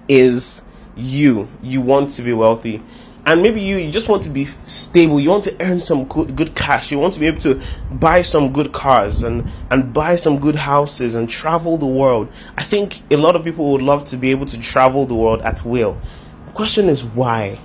is 0.08 0.62
you 0.96 1.48
you 1.62 1.82
want 1.82 2.12
to 2.12 2.22
be 2.22 2.34
wealthy 2.34 2.82
and 3.28 3.44
maybe 3.44 3.60
you, 3.60 3.76
you 3.76 3.92
just 3.92 4.08
want 4.08 4.24
to 4.24 4.30
be 4.30 4.46
stable. 4.46 5.20
You 5.20 5.32
want 5.32 5.44
to 5.44 5.56
earn 5.60 5.82
some 5.82 6.06
good, 6.06 6.34
good 6.34 6.56
cash. 6.56 6.94
You 6.94 6.98
want 6.98 7.14
to 7.16 7.20
be 7.20 7.28
able 7.28 7.42
to 7.42 7.62
buy 7.92 8.22
some 8.22 8.54
good 8.54 8.72
cars 8.72 9.22
and 9.22 9.52
and 9.70 9.94
buy 9.94 10.16
some 10.16 10.40
good 10.40 10.56
houses 10.56 11.14
and 11.14 11.30
travel 11.30 11.78
the 11.78 11.86
world. 11.86 12.30
I 12.58 12.64
think 12.64 13.02
a 13.12 13.18
lot 13.18 13.36
of 13.36 13.44
people 13.44 13.74
would 13.74 13.82
love 13.82 14.06
to 14.06 14.18
be 14.18 14.32
able 14.32 14.46
to 14.46 14.58
travel 14.58 15.06
the 15.06 15.14
world 15.14 15.42
at 15.42 15.66
will. 15.66 16.00
The 16.46 16.52
question 16.54 16.88
is 16.88 17.04
why? 17.04 17.60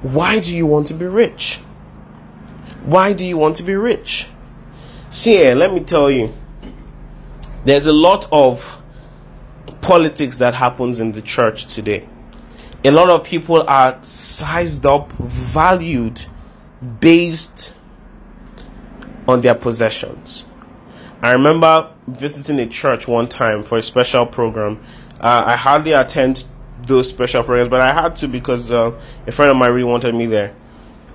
Why 0.00 0.40
do 0.40 0.56
you 0.56 0.64
want 0.64 0.86
to 0.86 0.94
be 0.94 1.04
rich? 1.04 1.58
Why 2.86 3.12
do 3.12 3.26
you 3.26 3.36
want 3.36 3.56
to 3.56 3.62
be 3.62 3.74
rich? 3.74 4.30
See 5.10 5.36
here 5.36 5.54
let 5.54 5.70
me 5.70 5.80
tell 5.80 6.10
you. 6.10 6.32
There's 7.66 7.86
a 7.86 7.92
lot 7.92 8.26
of 8.32 8.80
politics 9.82 10.38
that 10.38 10.54
happens 10.54 10.98
in 10.98 11.12
the 11.12 11.20
church 11.20 11.66
today. 11.66 12.08
A 12.86 12.92
lot 12.92 13.10
of 13.10 13.24
people 13.24 13.64
are 13.66 13.98
sized 14.04 14.86
up, 14.86 15.10
valued 15.14 16.24
based 17.00 17.74
on 19.26 19.40
their 19.40 19.56
possessions. 19.56 20.44
I 21.20 21.32
remember 21.32 21.92
visiting 22.06 22.60
a 22.60 22.66
church 22.68 23.08
one 23.08 23.28
time 23.28 23.64
for 23.64 23.76
a 23.76 23.82
special 23.82 24.24
program. 24.24 24.80
Uh, 25.18 25.42
I 25.46 25.56
hardly 25.56 25.94
attend 25.94 26.44
those 26.86 27.08
special 27.08 27.42
programs, 27.42 27.70
but 27.70 27.80
I 27.80 27.92
had 27.92 28.14
to 28.18 28.28
because 28.28 28.70
uh, 28.70 28.92
a 29.26 29.32
friend 29.32 29.50
of 29.50 29.56
mine 29.56 29.72
really 29.72 29.82
wanted 29.82 30.14
me 30.14 30.26
there. 30.26 30.54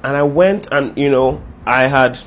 And 0.03 0.17
I 0.17 0.23
went, 0.23 0.67
and 0.73 0.97
you 0.97 1.09
know, 1.09 1.41
I 1.65 1.83
had. 1.83 2.19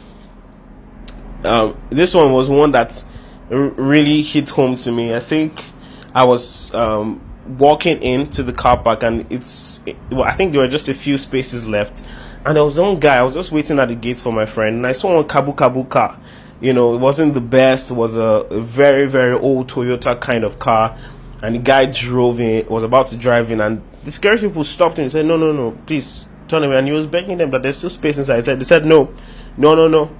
Um, 1.45 1.79
this 1.91 2.15
one 2.15 2.33
was 2.33 2.49
one 2.49 2.73
that 2.73 3.05
really 3.51 4.23
hit 4.23 4.49
home 4.49 4.77
to 4.77 4.91
me. 4.91 5.15
I 5.15 5.21
think 5.21 5.67
I 6.15 6.25
was 6.25 6.73
um, 6.73 7.21
walking 7.47 8.03
into 8.03 8.43
the 8.43 8.53
car 8.53 8.83
park 8.83 9.03
and 9.03 9.31
it's 9.31 9.81
well, 10.11 10.25
I 10.25 10.33
think 10.33 10.53
there 10.53 10.61
were 10.63 10.69
just 10.69 10.89
a 10.89 10.95
few 10.95 11.19
spaces 11.19 11.67
left, 11.67 12.03
and 12.45 12.57
there 12.57 12.65
was 12.65 12.79
one 12.79 12.99
guy. 12.99 13.17
I 13.17 13.23
was 13.23 13.35
just 13.35 13.53
waiting 13.53 13.79
at 13.79 13.89
the 13.89 13.95
gate 13.95 14.19
for 14.19 14.33
my 14.33 14.47
friend, 14.47 14.77
and 14.77 14.87
I 14.87 14.93
saw 14.93 15.15
one 15.15 15.25
Kabu 15.25 15.55
Kabu 15.55 15.89
car. 15.89 16.19
You 16.61 16.73
know, 16.73 16.95
it 16.95 16.99
wasn't 16.99 17.35
the 17.35 17.41
best. 17.41 17.91
It 17.91 17.95
was 17.95 18.17
a, 18.17 18.47
very 18.51 19.07
very 19.07 19.37
old 19.37 19.69
Toyota 19.69 20.21
kind 20.21 20.45
of 20.45 20.59
car, 20.59 20.97
and 21.43 21.55
the 21.55 21.59
guy 21.59 21.87
drove 21.87 22.41
in. 22.41 22.67
Was 22.67 22.83
about 22.83 23.09
to 23.09 23.17
drive 23.17 23.51
in, 23.51 23.61
and 23.61 23.83
the 24.05 24.11
security 24.11 24.49
people 24.49 24.65
stopped 24.65 24.99
him 24.99 25.05
and 25.05 25.13
said, 25.13 25.27
"No, 25.27 25.37
no, 25.37 25.53
no, 25.53 25.73
please 25.87 26.29
turn 26.49 26.65
away." 26.65 26.79
And 26.79 26.87
he 26.87 26.93
was 26.93 27.07
begging 27.07 27.39
them 27.39 27.51
that 27.51 27.63
there's 27.63 27.77
still 27.79 27.91
space 27.91 28.19
inside. 28.19 28.37
He 28.37 28.43
said, 28.43 28.61
"They 28.61 28.65
said 28.65 28.87
no, 28.87 29.13
no, 29.57 29.75
no, 29.75 29.89
no, 29.89 30.11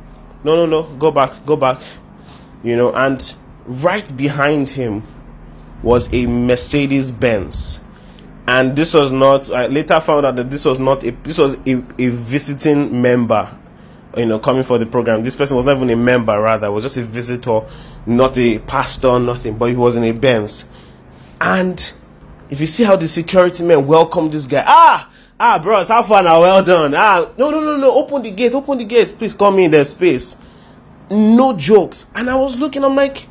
no, 0.45 0.57
no, 0.57 0.67
no, 0.67 0.83
go 0.97 1.11
back, 1.11 1.47
go 1.47 1.57
back." 1.57 1.81
you 2.65 2.77
know, 2.77 2.93
and 2.95 3.35
right 3.67 4.17
behind 4.17 4.71
him 4.71 5.05
was 5.85 6.13
a 6.13 6.27
Mercedes 6.27 7.11
Benz. 7.11 7.81
And 8.47 8.77
this 8.77 8.93
was 8.93 9.13
not, 9.13 9.51
I 9.53 9.69
later 9.69 10.01
found 10.01 10.27
out 10.27 10.37
that 10.37 10.51
this 10.51 10.65
was 10.65 10.81
not 10.81 11.05
a, 11.05 11.11
this 11.11 11.39
was 11.39 11.55
a, 11.67 11.83
a 11.99 12.09
visiting 12.09 13.01
member, 13.01 13.49
you 14.17 14.27
know, 14.27 14.39
coming 14.39 14.65
for 14.65 14.79
the 14.79 14.87
program. 14.87 15.23
This 15.23 15.37
person 15.37 15.57
was 15.57 15.65
not 15.65 15.77
even 15.77 15.91
a 15.91 15.97
member, 15.97 16.39
rather, 16.39 16.71
was 16.71 16.85
just 16.85 16.97
a 16.97 17.03
visitor, 17.03 17.63
not 18.07 18.37
a 18.37 18.59
pastor, 18.59 19.19
nothing, 19.19 19.57
but 19.57 19.67
he 19.67 19.77
was 19.77 19.97
in 19.97 20.05
a 20.05 20.13
Benz. 20.13 20.67
And 21.41 21.93
if 22.51 22.61
you 22.61 22.67
see 22.67 22.85
how 22.85 22.97
the 22.97 23.09
security 23.09 23.65
men 23.65 23.87
welcomed 23.87 24.33
this 24.33 24.47
guy, 24.47 24.65
ah, 24.67 25.11
ah, 25.41 25.59
bros, 25.59 25.89
how 25.89 26.03
far 26.03 26.23
now? 26.23 26.41
Well 26.41 26.63
done. 26.65 26.95
Ah, 26.95 27.31
no, 27.39 27.51
no, 27.51 27.61
no, 27.61 27.77
no, 27.77 27.93
open 27.93 28.23
the 28.23 28.31
gate, 28.31 28.53
open 28.53 28.79
the 28.79 28.85
gate, 28.85 29.15
please 29.19 29.33
come 29.33 29.59
in, 29.59 29.71
there's 29.71 29.91
space 29.91 30.37
no 31.11 31.57
jokes. 31.57 32.11
And 32.15 32.31
I 32.31 32.37
was 32.37 32.59
looking, 32.59 32.85
I'm 32.85 32.97
like, 32.97 33.29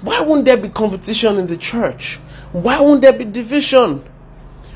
why 0.00 0.20
won't 0.20 0.44
there 0.44 0.56
be 0.56 0.68
competition 0.68 1.36
in 1.38 1.46
the 1.46 1.56
church? 1.56 2.16
Why 2.52 2.80
won't 2.80 3.02
there 3.02 3.12
be 3.12 3.24
division? 3.24 4.04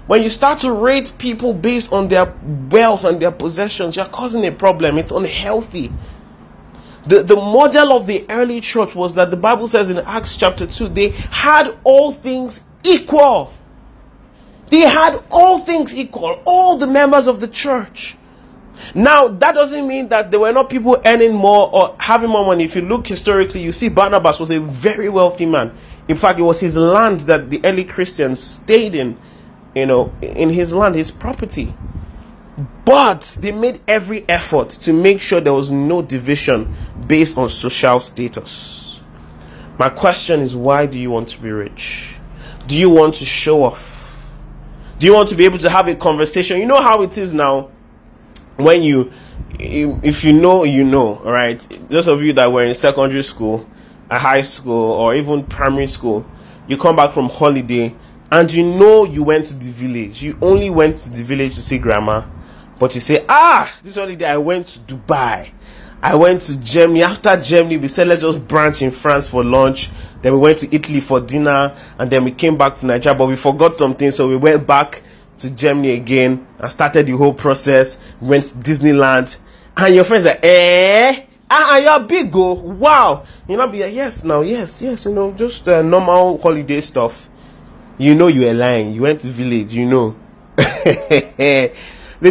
When 0.07 0.23
you 0.23 0.29
start 0.29 0.59
to 0.61 0.73
rate 0.73 1.13
people 1.19 1.55
based 1.55 1.93
on 1.93 2.09
their 2.09 2.35
wealth 2.71 3.05
and 3.05 3.21
their 3.21 3.31
possessions, 3.31 3.97
you're 3.97 4.05
causing 4.07 4.45
a 4.47 4.53
problem. 4.53 4.99
It's 4.99 5.13
unhealthy. 5.13 5.93
The, 7.07 7.23
the 7.23 7.37
model 7.37 7.93
of 7.93 8.07
the 8.07 8.27
early 8.29 8.61
church 8.61 8.95
was 8.95 9.15
that 9.15 9.31
the 9.31 9.37
Bible 9.37 9.67
says 9.69 9.91
in 9.91 9.99
Acts 9.99 10.37
chapter 10.37 10.67
2, 10.67 10.89
they 10.89 11.09
had 11.09 11.77
all 11.85 12.13
things 12.13 12.65
equal. 12.87 13.53
They 14.71 14.81
had 14.81 15.23
all 15.31 15.59
things 15.59 15.95
equal, 15.95 16.41
all 16.45 16.77
the 16.77 16.87
members 16.87 17.27
of 17.27 17.41
the 17.41 17.49
church. 17.49 18.17
Now, 18.95 19.29
that 19.29 19.55
doesn't 19.55 19.87
mean 19.87 20.09
that 20.09 20.31
there 20.31 20.41
were 20.41 20.53
not 20.53 20.71
people 20.71 21.01
earning 21.05 21.35
more 21.35 21.71
or 21.73 21.97
having 21.99 22.31
more 22.31 22.45
money. 22.45 22.65
If 22.65 22.77
you 22.77 22.83
look 22.83 23.07
historically, 23.07 23.61
you 23.61 23.73
see 23.73 23.89
Barnabas 23.89 24.41
was 24.41 24.51
a 24.51 24.61
very 24.61 25.09
wealthy 25.09 25.47
man. 25.47 25.77
In 26.09 26.17
fact, 26.17 26.39
it 26.39 26.43
was 26.43 26.61
his 26.61 26.77
land 26.77 27.21
that 27.21 27.49
the 27.49 27.61
early 27.65 27.85
Christians 27.85 28.43
stayed 28.43 28.95
in, 28.95 29.17
you 29.75 29.87
know, 29.87 30.13
in 30.21 30.51
his 30.51 30.75
land, 30.75 30.95
his 30.95 31.11
property. 31.11 31.75
But 32.85 33.39
they 33.41 33.53
made 33.53 33.81
every 33.89 34.29
effort 34.29 34.71
to 34.71 34.93
make 34.93 35.21
sure 35.21 35.41
there 35.41 35.55
was 35.55 35.71
no 35.71 36.03
division 36.03 36.75
based 37.07 37.39
on 37.39 37.49
social 37.49 38.01
status. 38.01 39.01
My 39.79 39.89
question 39.89 40.41
is 40.41 40.55
why 40.55 40.87
do 40.87 40.99
you 40.99 41.11
want 41.11 41.29
to 41.29 41.41
be 41.41 41.51
rich? 41.51 42.17
Do 42.67 42.79
you 42.79 42.91
want 42.91 43.15
to 43.17 43.25
show 43.25 43.65
off? 43.65 44.31
Do 44.99 45.07
you 45.07 45.15
want 45.15 45.29
to 45.31 45.35
be 45.35 45.45
able 45.45 45.59
to 45.59 45.71
have 45.71 45.89
a 45.89 45.95
conversation? 45.95 46.59
You 46.59 46.67
know 46.67 46.81
how 46.81 47.03
it 47.03 47.17
is 47.17 47.33
now 47.33 47.71
when 48.57 48.83
you 48.83 49.13
if 49.59 50.25
you 50.25 50.33
know 50.33 50.65
you 50.65 50.85
know 50.85 51.17
all 51.17 51.33
right 51.33 51.67
those 51.89 52.09
of 52.09 52.23
you 52.23 52.33
that 52.33 52.51
were 52.51 52.65
in 52.65 52.75
secondary 52.75 53.23
school 53.23 53.69
a 54.11 54.19
high 54.19 54.43
school 54.43 54.93
or 54.93 55.15
even 55.15 55.45
primary 55.45 55.87
school 55.87 56.25
you 56.67 56.77
come 56.77 56.97
back 56.97 57.13
from 57.13 57.29
holiday 57.29 57.95
and 58.31 58.51
you 58.53 58.65
know 58.65 59.05
you 59.05 59.23
went 59.23 59.45
to 59.45 59.55
the 59.55 59.69
village. 59.71 60.23
You 60.23 60.39
only 60.41 60.71
went 60.71 60.97
to 60.97 61.11
the 61.11 61.23
village 61.23 61.55
to 61.57 61.63
see 61.63 61.79
grandma 61.79 62.25
but 62.79 62.95
you 62.95 63.01
say 63.01 63.25
ah 63.29 63.73
this 63.85 63.97
holiday 63.97 64.25
i 64.27 64.37
went 64.39 64.67
to 64.69 64.79
dubai. 64.81 65.51
I 66.03 66.17
went 66.17 66.43
to 66.43 66.59
germany. 66.59 67.03
After 67.03 67.37
germany 67.37 67.77
we 67.77 67.89
said 67.89 68.09
let's 68.09 68.23
just 68.23 68.47
branch 68.49 68.83
in 68.83 68.91
france 68.91 69.29
for 69.29 69.45
lunch. 69.45 69.91
Then 70.23 70.33
we 70.33 70.39
went 70.39 70.59
to 70.59 70.75
italy 70.75 71.01
for 71.01 71.21
dinner 71.21 71.77
and 71.99 72.11
then 72.11 72.25
we 72.25 72.31
came 72.33 72.57
back 72.57 72.75
to 72.77 72.87
nigeria 72.87 73.17
but 73.19 73.27
we 73.27 73.37
forgot 73.37 73.75
something 73.75 74.11
so 74.11 74.29
we 74.29 74.37
went 74.37 74.67
back 74.67 75.03
to 75.43 75.51
Germany 75.51 75.93
again 75.93 76.47
and 76.59 76.71
started 76.71 77.07
the 77.07 77.13
whole 77.13 77.35
process. 77.35 77.99
Went 78.21 78.45
to 78.45 78.55
Disneyland, 78.57 79.39
and 79.77 79.95
your 79.95 80.05
friends 80.05 80.27
are 80.27 80.39
eh. 80.43 81.27
Ah, 81.55 81.77
you're 81.77 82.01
big 82.07 82.33
go. 82.33 82.55
Wow. 82.55 83.25
You 83.47 83.59
know, 83.59 83.69
be 83.69 83.83
like, 83.83 83.93
yes, 83.93 84.25
now, 84.25 84.41
yes, 84.41 84.81
yes, 84.81 85.05
you 85.05 85.13
know, 85.13 85.33
just 85.33 85.69
uh, 85.69 85.83
normal 85.83 86.39
holiday 86.39 86.81
stuff. 86.81 87.29
You 87.99 88.15
know, 88.15 88.29
you 88.29 88.49
are 88.49 88.55
lying. 88.55 88.95
You 88.95 89.03
went 89.03 89.21
to 89.21 89.29
village, 89.29 89.75
you 89.75 89.85
know. 89.85 90.17
the 90.57 91.73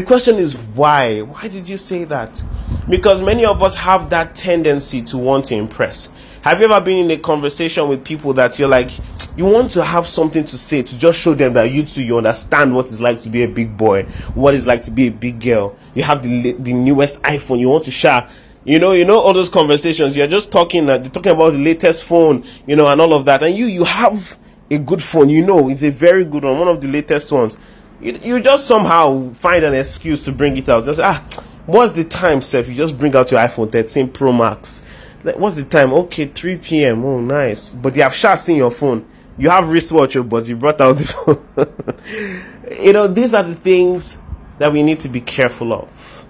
question 0.07 0.37
is 0.37 0.57
why? 0.57 1.21
Why 1.21 1.47
did 1.47 1.69
you 1.69 1.77
say 1.77 2.03
that? 2.05 2.43
Because 2.89 3.21
many 3.21 3.45
of 3.45 3.61
us 3.61 3.75
have 3.75 4.09
that 4.09 4.33
tendency 4.33 5.03
to 5.03 5.19
want 5.19 5.45
to 5.45 5.55
impress. 5.55 6.09
Have 6.43 6.59
you 6.59 6.65
ever 6.65 6.83
been 6.83 7.05
in 7.05 7.11
a 7.11 7.17
conversation 7.21 7.87
with 7.87 8.03
people 8.03 8.33
that 8.33 8.57
you're 8.57 8.67
like, 8.67 8.89
you 9.37 9.45
want 9.45 9.69
to 9.73 9.83
have 9.83 10.07
something 10.07 10.43
to 10.43 10.57
say 10.57 10.81
to 10.81 10.97
just 10.97 11.21
show 11.21 11.35
them 11.35 11.53
that 11.53 11.71
you 11.71 11.83
too 11.83 12.03
you 12.03 12.17
understand 12.17 12.73
what 12.73 12.85
it's 12.85 12.99
like 12.99 13.19
to 13.19 13.29
be 13.29 13.43
a 13.43 13.47
big 13.47 13.77
boy, 13.77 14.03
what 14.33 14.55
it's 14.55 14.65
like 14.65 14.81
to 14.83 14.91
be 14.91 15.05
a 15.05 15.11
big 15.11 15.39
girl. 15.39 15.77
You 15.93 16.01
have 16.01 16.23
the 16.23 16.53
the 16.53 16.73
newest 16.73 17.21
iPhone. 17.21 17.59
You 17.59 17.69
want 17.69 17.83
to 17.85 17.91
share. 17.91 18.27
You 18.63 18.79
know, 18.79 18.93
you 18.93 19.05
know 19.05 19.19
all 19.19 19.33
those 19.33 19.49
conversations. 19.49 20.17
You're 20.17 20.27
just 20.27 20.51
talking. 20.51 20.89
Uh, 20.89 21.03
talking 21.09 21.31
about 21.31 21.53
the 21.53 21.59
latest 21.59 22.05
phone. 22.05 22.43
You 22.65 22.75
know, 22.75 22.87
and 22.87 22.99
all 22.99 23.13
of 23.13 23.25
that. 23.25 23.43
And 23.43 23.55
you 23.55 23.67
you 23.67 23.83
have 23.83 24.39
a 24.71 24.79
good 24.79 25.03
phone. 25.03 25.29
You 25.29 25.45
know, 25.45 25.69
it's 25.69 25.83
a 25.83 25.91
very 25.91 26.25
good 26.25 26.43
one, 26.43 26.57
one 26.57 26.67
of 26.67 26.81
the 26.81 26.87
latest 26.87 27.31
ones. 27.31 27.57
You, 28.01 28.13
you 28.13 28.39
just 28.39 28.65
somehow 28.67 29.29
find 29.33 29.63
an 29.63 29.75
excuse 29.75 30.25
to 30.25 30.31
bring 30.31 30.57
it 30.57 30.67
out. 30.67 30.85
Just 30.85 30.99
ah, 30.99 31.23
what's 31.67 31.93
the 31.93 32.03
time, 32.03 32.41
Seth? 32.41 32.67
You 32.67 32.73
just 32.73 32.97
bring 32.97 33.15
out 33.15 33.29
your 33.29 33.39
iPhone 33.39 33.71
13 33.71 34.09
Pro 34.09 34.33
Max. 34.33 34.83
What's 35.23 35.61
the 35.61 35.69
time? 35.69 35.93
Okay, 35.93 36.25
3 36.25 36.57
p.m. 36.57 37.05
Oh, 37.05 37.19
nice. 37.19 37.69
But 37.69 37.95
you 37.95 38.01
have 38.03 38.13
shot 38.13 38.39
seen 38.39 38.57
your 38.57 38.71
phone 38.71 39.05
you 39.41 39.49
have 39.49 39.69
wristwatch, 39.69 40.15
oh, 40.15 40.23
but 40.23 40.47
you 40.47 40.55
brought 40.55 40.79
out 40.81 40.97
the 40.97 41.03
phone. 42.69 42.85
you 42.85 42.93
know, 42.93 43.07
these 43.07 43.33
are 43.33 43.43
the 43.43 43.55
things 43.55 44.19
that 44.59 44.71
we 44.71 44.83
need 44.83 44.99
to 44.99 45.09
be 45.09 45.19
careful 45.21 45.73
of. 45.73 46.25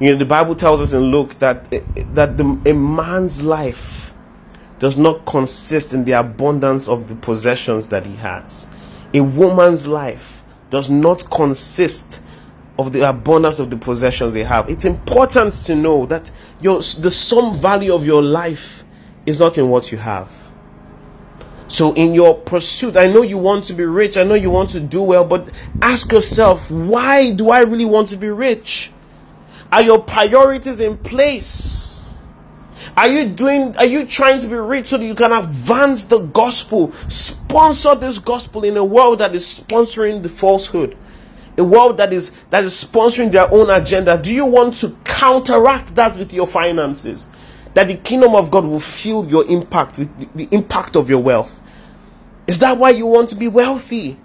You 0.00 0.12
know, 0.12 0.18
the 0.18 0.24
Bible 0.24 0.54
tells 0.54 0.80
us 0.80 0.92
in 0.92 1.00
Luke 1.12 1.34
that 1.34 1.72
eh, 1.72 1.80
eh, 1.96 2.04
that 2.14 2.36
the, 2.36 2.44
a 2.66 2.72
man's 2.74 3.42
life 3.42 4.12
does 4.80 4.96
not 4.96 5.26
consist 5.26 5.92
in 5.94 6.04
the 6.04 6.12
abundance 6.12 6.88
of 6.88 7.08
the 7.08 7.14
possessions 7.14 7.88
that 7.88 8.04
he 8.06 8.16
has. 8.16 8.66
A 9.12 9.20
woman's 9.20 9.86
life 9.86 10.42
does 10.70 10.88
not 10.90 11.30
consist 11.30 12.22
of 12.80 12.92
the 12.92 13.08
abundance 13.08 13.58
of 13.58 13.70
the 13.70 13.76
possessions 13.76 14.32
they 14.32 14.44
have. 14.44 14.68
It's 14.68 14.84
important 14.84 15.52
to 15.66 15.74
know 15.74 16.06
that 16.06 16.30
your 16.60 16.78
the 16.78 17.10
sum 17.10 17.54
value 17.54 17.94
of 17.94 18.06
your 18.06 18.22
life 18.22 18.84
is 19.26 19.38
not 19.38 19.58
in 19.58 19.68
what 19.68 19.92
you 19.92 19.98
have. 19.98 20.40
So, 21.68 21.92
in 21.92 22.14
your 22.14 22.36
pursuit, 22.36 22.96
I 22.96 23.06
know 23.06 23.22
you 23.22 23.38
want 23.38 23.64
to 23.66 23.74
be 23.74 23.84
rich, 23.84 24.16
I 24.16 24.24
know 24.24 24.34
you 24.34 24.50
want 24.50 24.70
to 24.70 24.80
do 24.80 25.02
well, 25.02 25.24
but 25.24 25.52
ask 25.80 26.10
yourself, 26.10 26.68
why 26.68 27.32
do 27.32 27.50
I 27.50 27.60
really 27.60 27.84
want 27.84 28.08
to 28.08 28.16
be 28.16 28.28
rich? 28.28 28.90
Are 29.70 29.82
your 29.82 30.02
priorities 30.02 30.80
in 30.80 30.98
place? 30.98 32.08
Are 32.96 33.06
you 33.06 33.28
doing, 33.28 33.76
are 33.76 33.84
you 33.84 34.04
trying 34.04 34.40
to 34.40 34.48
be 34.48 34.56
rich 34.56 34.88
so 34.88 34.98
that 34.98 35.04
you 35.04 35.14
can 35.14 35.30
advance 35.32 36.06
the 36.06 36.18
gospel? 36.18 36.90
Sponsor 37.06 37.94
this 37.94 38.18
gospel 38.18 38.64
in 38.64 38.76
a 38.76 38.84
world 38.84 39.20
that 39.20 39.32
is 39.36 39.46
sponsoring 39.46 40.24
the 40.24 40.28
falsehood. 40.28 40.96
A 41.60 41.64
world 41.64 41.98
that 41.98 42.10
is 42.10 42.30
that 42.48 42.64
is 42.64 42.72
sponsoring 42.72 43.32
their 43.32 43.52
own 43.52 43.68
agenda. 43.68 44.16
Do 44.16 44.34
you 44.34 44.46
want 44.46 44.76
to 44.76 44.96
counteract 45.04 45.94
that 45.96 46.16
with 46.16 46.32
your 46.32 46.46
finances? 46.46 47.28
That 47.74 47.88
the 47.88 47.96
kingdom 47.96 48.34
of 48.34 48.50
God 48.50 48.64
will 48.64 48.80
feel 48.80 49.28
your 49.28 49.44
impact 49.46 49.98
with 49.98 50.08
the, 50.18 50.46
the 50.46 50.56
impact 50.56 50.96
of 50.96 51.10
your 51.10 51.22
wealth. 51.22 51.60
Is 52.46 52.60
that 52.60 52.78
why 52.78 52.90
you 52.90 53.04
want 53.04 53.28
to 53.28 53.34
be 53.36 53.46
wealthy? 53.46 54.18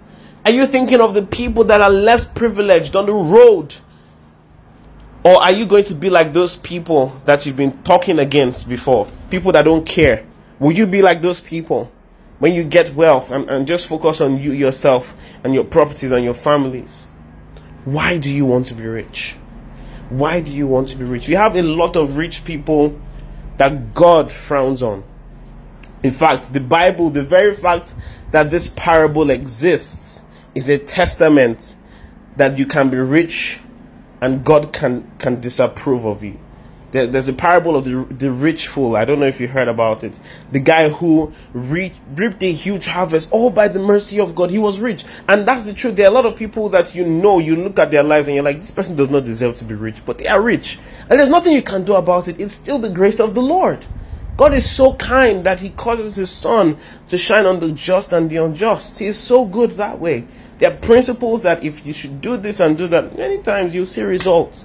Are 0.46 0.50
you 0.50 0.66
thinking 0.66 1.02
of 1.02 1.12
the 1.12 1.22
people 1.22 1.64
that 1.64 1.82
are 1.82 1.90
less 1.90 2.24
privileged 2.24 2.96
on 2.96 3.04
the 3.04 3.12
road? 3.12 3.74
Or 5.22 5.42
are 5.42 5.52
you 5.52 5.66
going 5.66 5.84
to 5.84 5.94
be 5.94 6.08
like 6.08 6.32
those 6.32 6.56
people 6.56 7.20
that 7.26 7.44
you've 7.44 7.56
been 7.58 7.82
talking 7.82 8.18
against 8.18 8.66
before? 8.66 9.08
People 9.28 9.52
that 9.52 9.66
don't 9.66 9.84
care. 9.84 10.24
Will 10.58 10.72
you 10.72 10.86
be 10.86 11.02
like 11.02 11.20
those 11.20 11.42
people 11.42 11.92
when 12.38 12.54
you 12.54 12.64
get 12.64 12.94
wealth 12.94 13.30
and, 13.30 13.50
and 13.50 13.66
just 13.66 13.88
focus 13.88 14.22
on 14.22 14.38
you 14.38 14.52
yourself 14.52 15.14
and 15.44 15.52
your 15.52 15.64
properties 15.64 16.12
and 16.12 16.24
your 16.24 16.32
families? 16.32 17.08
Why 17.86 18.18
do 18.18 18.34
you 18.34 18.44
want 18.44 18.66
to 18.66 18.74
be 18.74 18.84
rich? 18.84 19.36
Why 20.08 20.40
do 20.40 20.52
you 20.52 20.66
want 20.66 20.88
to 20.88 20.96
be 20.96 21.04
rich? 21.04 21.28
We 21.28 21.34
have 21.34 21.54
a 21.54 21.62
lot 21.62 21.94
of 21.94 22.16
rich 22.16 22.44
people 22.44 23.00
that 23.58 23.94
God 23.94 24.32
frowns 24.32 24.82
on. 24.82 25.04
In 26.02 26.10
fact, 26.10 26.52
the 26.52 26.58
Bible, 26.58 27.10
the 27.10 27.22
very 27.22 27.54
fact 27.54 27.94
that 28.32 28.50
this 28.50 28.68
parable 28.68 29.30
exists, 29.30 30.22
is 30.52 30.68
a 30.68 30.78
testament 30.78 31.76
that 32.36 32.58
you 32.58 32.66
can 32.66 32.90
be 32.90 32.96
rich 32.96 33.60
and 34.20 34.44
God 34.44 34.72
can, 34.72 35.08
can 35.18 35.40
disapprove 35.40 36.04
of 36.04 36.24
you. 36.24 36.40
There, 36.96 37.06
there's 37.06 37.28
a 37.28 37.34
parable 37.34 37.76
of 37.76 37.84
the, 37.84 38.06
the 38.08 38.32
rich 38.32 38.68
fool. 38.68 38.96
I 38.96 39.04
don't 39.04 39.20
know 39.20 39.26
if 39.26 39.38
you 39.38 39.48
heard 39.48 39.68
about 39.68 40.02
it. 40.02 40.18
The 40.50 40.60
guy 40.60 40.88
who 40.88 41.30
re- 41.52 41.92
reaped 42.14 42.42
a 42.42 42.50
huge 42.50 42.86
harvest 42.86 43.28
all 43.32 43.50
by 43.50 43.68
the 43.68 43.78
mercy 43.78 44.18
of 44.18 44.34
God. 44.34 44.50
He 44.50 44.56
was 44.56 44.80
rich. 44.80 45.04
And 45.28 45.46
that's 45.46 45.66
the 45.66 45.74
truth. 45.74 45.96
There 45.96 46.06
are 46.06 46.10
a 46.10 46.14
lot 46.14 46.24
of 46.24 46.36
people 46.36 46.70
that 46.70 46.94
you 46.94 47.04
know, 47.04 47.38
you 47.38 47.54
look 47.54 47.78
at 47.78 47.90
their 47.90 48.02
lives 48.02 48.28
and 48.28 48.34
you're 48.34 48.44
like, 48.44 48.56
this 48.56 48.70
person 48.70 48.96
does 48.96 49.10
not 49.10 49.26
deserve 49.26 49.56
to 49.56 49.64
be 49.66 49.74
rich, 49.74 50.06
but 50.06 50.16
they 50.16 50.26
are 50.26 50.40
rich. 50.40 50.78
And 51.10 51.20
there's 51.20 51.28
nothing 51.28 51.52
you 51.52 51.60
can 51.60 51.84
do 51.84 51.92
about 51.92 52.28
it. 52.28 52.40
It's 52.40 52.54
still 52.54 52.78
the 52.78 52.88
grace 52.88 53.20
of 53.20 53.34
the 53.34 53.42
Lord. 53.42 53.84
God 54.38 54.54
is 54.54 54.64
so 54.66 54.94
kind 54.94 55.44
that 55.44 55.60
He 55.60 55.68
causes 55.68 56.16
His 56.16 56.30
sun 56.30 56.78
to 57.08 57.18
shine 57.18 57.44
on 57.44 57.60
the 57.60 57.72
just 57.72 58.14
and 58.14 58.30
the 58.30 58.36
unjust. 58.36 59.00
He 59.00 59.04
is 59.04 59.18
so 59.18 59.44
good 59.44 59.72
that 59.72 60.00
way. 60.00 60.26
There 60.60 60.72
are 60.72 60.76
principles 60.78 61.42
that 61.42 61.62
if 61.62 61.86
you 61.86 61.92
should 61.92 62.22
do 62.22 62.38
this 62.38 62.58
and 62.58 62.78
do 62.78 62.86
that, 62.86 63.18
many 63.18 63.42
times 63.42 63.74
you'll 63.74 63.84
see 63.84 64.00
results. 64.00 64.64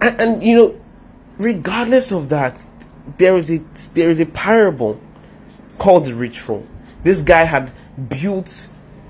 And, 0.00 0.20
and 0.20 0.42
you 0.42 0.56
know, 0.56 0.80
regardless 1.38 2.12
of 2.12 2.28
that, 2.28 2.64
there 3.16 3.36
is 3.36 3.50
a 3.50 3.58
there 3.94 4.10
is 4.10 4.20
a 4.20 4.26
parable 4.26 5.00
called 5.78 6.06
the 6.06 6.14
rich 6.14 6.40
fool. 6.40 6.66
This 7.02 7.22
guy 7.22 7.44
had 7.44 7.72
built, 8.08 8.68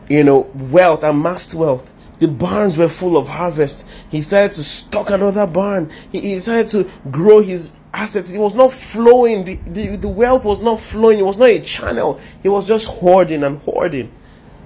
you 0.09 0.23
know, 0.23 0.51
wealth, 0.55 1.03
amassed 1.03 1.55
wealth, 1.55 1.93
the 2.19 2.29
barns 2.29 2.77
were 2.77 2.89
full 2.89 3.17
of 3.17 3.29
harvest. 3.29 3.87
He 4.09 4.23
started 4.23 4.53
to 4.53 4.65
stock 4.65 5.11
another 5.11 5.47
barn. 5.47 5.91
He, 6.11 6.21
he 6.21 6.41
started 6.41 6.69
to 6.69 6.91
grow 7.11 7.41
his 7.41 7.73
assets. 7.95 8.31
It 8.31 8.39
was 8.39 8.55
not 8.55 8.73
flowing. 8.73 9.45
The, 9.45 9.55
the, 9.55 9.97
the 9.97 10.09
wealth 10.09 10.45
was 10.45 10.59
not 10.61 10.81
flowing. 10.81 11.21
It 11.21 11.25
was 11.25 11.39
not 11.39 11.51
a 11.51 11.61
channel. 11.61 12.21
He 12.43 12.49
was 12.49 12.67
just 12.67 12.89
hoarding 12.89 13.45
and 13.45 13.59
hoarding. 13.61 14.11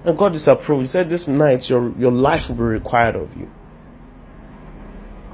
And 0.04 0.16
God 0.16 0.32
disapproved. 0.32 0.82
He 0.82 0.86
said, 0.86 1.10
This 1.10 1.28
night 1.28 1.68
your, 1.68 1.92
your 1.98 2.10
life 2.10 2.48
will 2.48 2.56
be 2.56 2.62
required 2.62 3.16
of 3.16 3.36
you. 3.36 3.50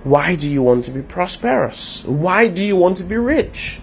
Why 0.04 0.36
do 0.36 0.48
you 0.48 0.62
want 0.62 0.84
to 0.84 0.90
be 0.90 1.02
prosperous? 1.02 2.04
Why 2.04 2.48
do 2.48 2.62
you 2.62 2.76
want 2.76 2.98
to 2.98 3.04
be 3.04 3.16
rich? 3.16 3.80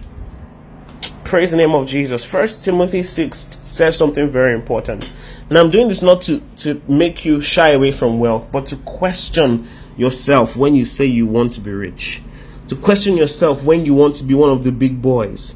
Praise 1.24 1.50
the 1.50 1.56
name 1.56 1.74
of 1.74 1.86
Jesus. 1.86 2.24
First 2.24 2.64
Timothy 2.64 3.02
6 3.02 3.58
says 3.62 3.98
something 3.98 4.28
very 4.28 4.54
important. 4.54 5.10
And 5.48 5.58
I'm 5.58 5.70
doing 5.70 5.88
this 5.88 6.02
not 6.02 6.22
to, 6.22 6.40
to 6.58 6.80
make 6.88 7.24
you 7.24 7.40
shy 7.40 7.70
away 7.70 7.92
from 7.92 8.18
wealth, 8.18 8.50
but 8.50 8.66
to 8.66 8.76
question 8.76 9.68
yourself 9.96 10.56
when 10.56 10.74
you 10.74 10.84
say 10.84 11.04
you 11.04 11.26
want 11.26 11.52
to 11.52 11.60
be 11.60 11.72
rich. 11.72 12.22
To 12.68 12.76
question 12.76 13.16
yourself 13.16 13.62
when 13.64 13.84
you 13.84 13.94
want 13.94 14.14
to 14.16 14.24
be 14.24 14.34
one 14.34 14.50
of 14.50 14.64
the 14.64 14.72
big 14.72 15.02
boys. 15.02 15.54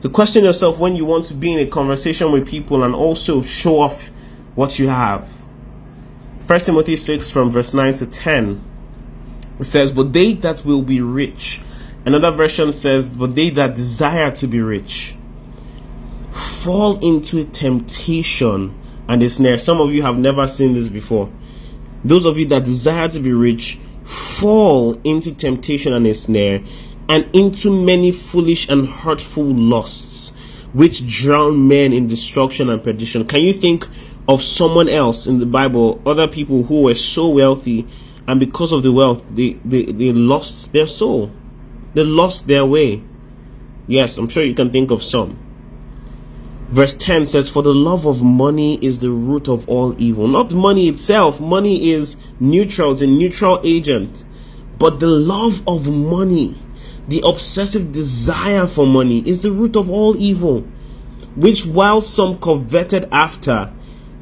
To 0.00 0.08
question 0.08 0.44
yourself 0.44 0.78
when 0.78 0.96
you 0.96 1.04
want 1.04 1.26
to 1.26 1.34
be 1.34 1.52
in 1.52 1.58
a 1.58 1.66
conversation 1.66 2.32
with 2.32 2.48
people 2.48 2.82
and 2.84 2.94
also 2.94 3.42
show 3.42 3.80
off 3.80 4.08
what 4.54 4.78
you 4.78 4.88
have. 4.88 5.28
1 6.46 6.60
Timothy 6.60 6.96
6 6.96 7.30
from 7.30 7.50
verse 7.50 7.74
9 7.74 7.94
to 7.94 8.06
10 8.06 8.69
it 9.60 9.64
says, 9.64 9.92
But 9.92 10.12
they 10.12 10.32
that 10.34 10.64
will 10.64 10.82
be 10.82 11.00
rich. 11.00 11.60
Another 12.04 12.30
version 12.30 12.72
says, 12.72 13.10
But 13.10 13.34
they 13.34 13.50
that 13.50 13.74
desire 13.74 14.30
to 14.32 14.46
be 14.46 14.60
rich 14.60 15.16
fall 16.32 16.98
into 16.98 17.44
temptation 17.44 18.74
and 19.08 19.22
a 19.22 19.30
snare. 19.30 19.58
Some 19.58 19.80
of 19.80 19.92
you 19.92 20.02
have 20.02 20.18
never 20.18 20.46
seen 20.46 20.74
this 20.74 20.88
before. 20.88 21.30
Those 22.04 22.24
of 22.24 22.38
you 22.38 22.46
that 22.46 22.64
desire 22.64 23.08
to 23.08 23.20
be 23.20 23.32
rich 23.32 23.78
fall 24.04 24.94
into 25.04 25.34
temptation 25.34 25.92
and 25.92 26.06
a 26.06 26.14
snare 26.14 26.62
and 27.08 27.28
into 27.34 27.70
many 27.70 28.12
foolish 28.12 28.68
and 28.68 28.88
hurtful 28.88 29.44
lusts 29.44 30.32
which 30.72 31.06
drown 31.06 31.66
men 31.66 31.92
in 31.92 32.06
destruction 32.06 32.70
and 32.70 32.82
perdition. 32.82 33.26
Can 33.26 33.40
you 33.40 33.52
think 33.52 33.86
of 34.28 34.40
someone 34.40 34.88
else 34.88 35.26
in 35.26 35.40
the 35.40 35.46
Bible, 35.46 36.00
other 36.06 36.28
people 36.28 36.62
who 36.62 36.82
were 36.82 36.94
so 36.94 37.28
wealthy 37.28 37.86
and 38.26 38.38
because 38.38 38.72
of 38.72 38.82
the 38.82 38.92
wealth 38.92 39.26
they, 39.34 39.54
they, 39.64 39.84
they 39.84 40.12
lost 40.12 40.72
their 40.72 40.86
soul? 40.86 41.30
They 41.94 42.04
lost 42.04 42.46
their 42.46 42.64
way. 42.64 43.02
Yes, 43.86 44.18
I'm 44.18 44.28
sure 44.28 44.44
you 44.44 44.54
can 44.54 44.70
think 44.70 44.90
of 44.90 45.02
some. 45.02 45.38
Verse 46.68 46.94
10 46.94 47.26
says, 47.26 47.48
For 47.48 47.64
the 47.64 47.74
love 47.74 48.06
of 48.06 48.22
money 48.22 48.76
is 48.76 49.00
the 49.00 49.10
root 49.10 49.48
of 49.48 49.68
all 49.68 50.00
evil. 50.00 50.28
Not 50.28 50.54
money 50.54 50.88
itself, 50.88 51.40
money 51.40 51.90
is 51.90 52.16
neutral, 52.38 52.92
it's 52.92 53.02
a 53.02 53.08
neutral 53.08 53.60
agent. 53.64 54.24
But 54.78 55.00
the 55.00 55.08
love 55.08 55.66
of 55.66 55.92
money, 55.92 56.56
the 57.08 57.22
obsessive 57.26 57.90
desire 57.90 58.68
for 58.68 58.86
money, 58.86 59.28
is 59.28 59.42
the 59.42 59.50
root 59.50 59.74
of 59.74 59.90
all 59.90 60.16
evil, 60.16 60.60
which 61.34 61.66
while 61.66 62.00
some 62.00 62.38
coveted 62.38 63.08
after, 63.10 63.72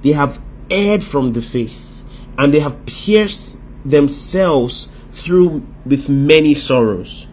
they 0.01 0.13
have 0.13 0.43
erred 0.71 1.05
from 1.05 1.29
the 1.29 1.43
faith, 1.43 2.03
and 2.39 2.55
they 2.55 2.61
have 2.61 2.87
pierced 2.87 3.61
themselves 3.85 4.89
through 5.13 5.67
with 5.85 6.09
many 6.09 6.55
sorrows. 6.55 7.27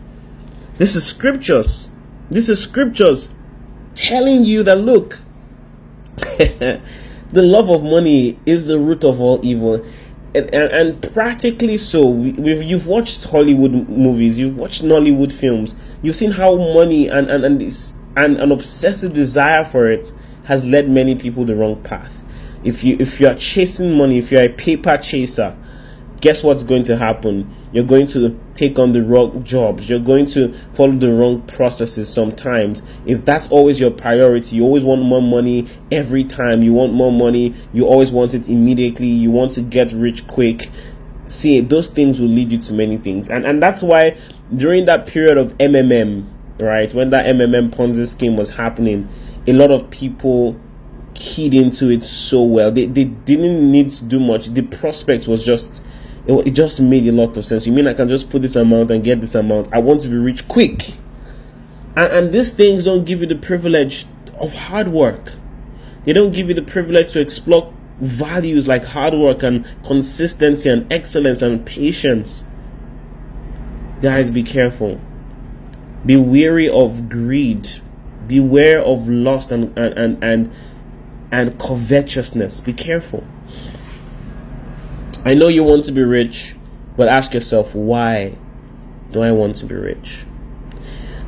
This 0.78 0.96
is 0.96 1.06
scriptures. 1.06 1.90
This 2.30 2.50
is 2.50 2.62
scriptures 2.62 3.34
telling 3.94 4.44
you 4.44 4.64
that 4.64 4.76
look, 4.76 5.20
the 6.18 6.82
love 7.32 7.70
of 7.70 7.84
money 7.84 8.40
is 8.46 8.68
the 8.68 8.80
root 8.80 9.04
of 9.04 9.22
all 9.22 9.40
evil. 9.44 9.76
And, 10.34 10.54
and, 10.54 10.72
and 10.74 11.14
practically 11.14 11.78
so, 11.78 12.08
we, 12.08 12.32
you've 12.62 12.88
watched 12.88 13.24
Hollywood 13.26 13.88
movies, 13.88 14.38
you've 14.38 14.58
watched 14.58 14.84
Nollywood 14.84 15.32
films, 15.32 15.76
you've 16.02 16.18
seen 16.18 16.32
how 16.32 16.58
money 16.58 17.08
and, 17.08 17.30
and, 17.30 17.46
and, 17.46 17.62
this, 17.62 17.94
and 18.18 18.38
an 18.38 18.52
obsessive 18.52 19.14
desire 19.14 19.64
for 19.64 19.90
it 19.90 20.12
has 20.46 20.66
led 20.66 20.90
many 20.90 21.16
people 21.16 21.46
the 21.46 21.56
wrong 21.56 21.82
path. 21.84 22.22
If 22.64 22.84
you 22.84 22.98
if 23.00 23.22
you 23.22 23.28
are 23.28 23.36
chasing 23.36 23.96
money, 23.96 24.18
if 24.18 24.32
you're 24.32 24.42
a 24.42 24.50
paper 24.50 24.98
chaser, 24.98 25.56
guess 26.26 26.44
what's 26.44 26.64
going 26.64 26.84
to 26.84 26.98
happen? 26.98 27.48
You're 27.72 27.86
going 27.86 28.08
to 28.08 28.36
take 28.56 28.80
on 28.80 28.94
the 28.94 29.04
wrong 29.04 29.44
jobs. 29.44 29.88
You're 29.88 30.00
going 30.00 30.26
to 30.30 30.52
follow 30.74 30.94
the 30.94 31.14
wrong 31.14 31.44
processes 31.44 32.12
sometimes. 32.12 32.82
If 33.06 33.26
that's 33.26 33.48
always 33.52 33.80
your 33.80 33.92
priority, 33.92 34.56
you 34.56 34.64
always 34.64 34.84
want 34.84 35.04
more 35.04 35.22
money 35.22 35.68
every 35.92 36.24
time. 36.24 36.64
You 36.64 36.74
want 36.74 36.94
more 36.94 37.12
money. 37.12 37.54
You 37.74 37.86
always 37.86 38.12
want 38.12 38.34
it 38.34 38.50
immediately. 38.50 39.06
You 39.06 39.30
want 39.30 39.52
to 39.52 39.62
get 39.62 39.92
rich 39.92 40.26
quick. 40.26 40.72
See, 41.28 41.60
those 41.60 41.90
things 41.90 42.20
will 42.20 42.30
lead 42.30 42.52
you 42.52 42.58
to 42.58 42.74
many 42.74 42.98
things. 42.98 43.30
And, 43.30 43.46
and 43.46 43.62
that's 43.62 43.84
why 43.84 44.18
during 44.56 44.86
that 44.86 45.06
period 45.06 45.38
of 45.38 45.56
MMM, 45.60 46.28
right, 46.60 46.92
when 46.92 47.12
that 47.12 47.28
MMM 47.28 47.70
Ponzi 47.70 48.08
scheme 48.08 48.36
was 48.36 48.50
happening, 48.50 49.08
a 49.46 49.54
lot 49.54 49.70
of 49.70 49.92
people 49.92 50.60
keyed 51.14 51.54
into 51.54 51.92
it 51.92 52.04
so 52.04 52.42
well. 52.42 52.72
They, 52.72 52.88
they 52.88 53.04
didn't 53.04 53.72
need 53.72 53.92
to 53.92 54.06
do 54.06 54.20
much. 54.20 54.48
The 54.48 54.64
prospect 54.64 55.28
was 55.28 55.46
just 55.46 55.84
it, 56.28 56.48
it 56.48 56.52
just 56.52 56.82
made 56.82 57.08
a 57.08 57.12
lot 57.12 57.38
of 57.38 57.46
sense. 57.46 57.66
You 57.68 57.74
mean 57.74 57.88
I 57.88 57.94
can 57.94 58.10
just 58.10 58.30
put 58.30 58.42
this 58.42 58.56
amount 58.56 58.92
and 58.92 59.04
get 59.04 59.22
this 59.22 59.36
amount? 59.36 59.74
I 59.74 59.80
want 59.80 60.02
to 60.02 60.10
be 60.10 60.16
rich 60.16 60.48
quick. 60.48 60.94
And, 61.96 62.12
and 62.14 62.34
these 62.34 62.52
things 62.52 62.86
don't 62.86 63.06
give 63.06 63.22
you 63.22 63.28
the 63.28 63.36
privilege 63.36 64.06
of 64.40 64.54
hard 64.54 64.90
work. 64.90 65.34
They 66.04 66.14
don't 66.14 66.32
give 66.32 66.48
you 66.48 66.54
the 66.54 66.62
privilege 66.62 67.14
to 67.14 67.22
explore 67.22 67.74
values 68.00 68.68
like 68.68 68.84
hard 68.84 69.14
work 69.14 69.44
and 69.44 69.66
consistency 69.84 70.70
and 70.70 70.92
excellence 70.92 71.42
and 71.42 71.66
patience. 71.66 72.44
Guys, 74.02 74.30
be 74.30 74.44
careful. 74.44 75.00
Be 76.06 76.18
wary 76.18 76.70
of 76.70 77.10
greed. 77.10 77.70
Beware 78.28 78.82
of 78.82 79.08
lust 79.08 79.52
and, 79.52 79.78
and, 79.78 79.98
and, 79.98 80.24
and, 80.24 80.52
and 81.32 81.60
covetousness. 81.60 82.62
Be 82.62 82.74
careful. 82.74 83.26
I 85.26 85.34
know 85.34 85.48
you 85.48 85.64
want 85.64 85.86
to 85.86 85.92
be 85.92 86.04
rich, 86.04 86.56
but 86.96 87.08
ask 87.08 87.34
yourself, 87.34 87.74
why 87.74 88.38
do 89.12 89.24
I 89.24 89.32
want 89.32 89.56
to 89.58 89.66
be 89.66 89.74
rich? 89.74 90.24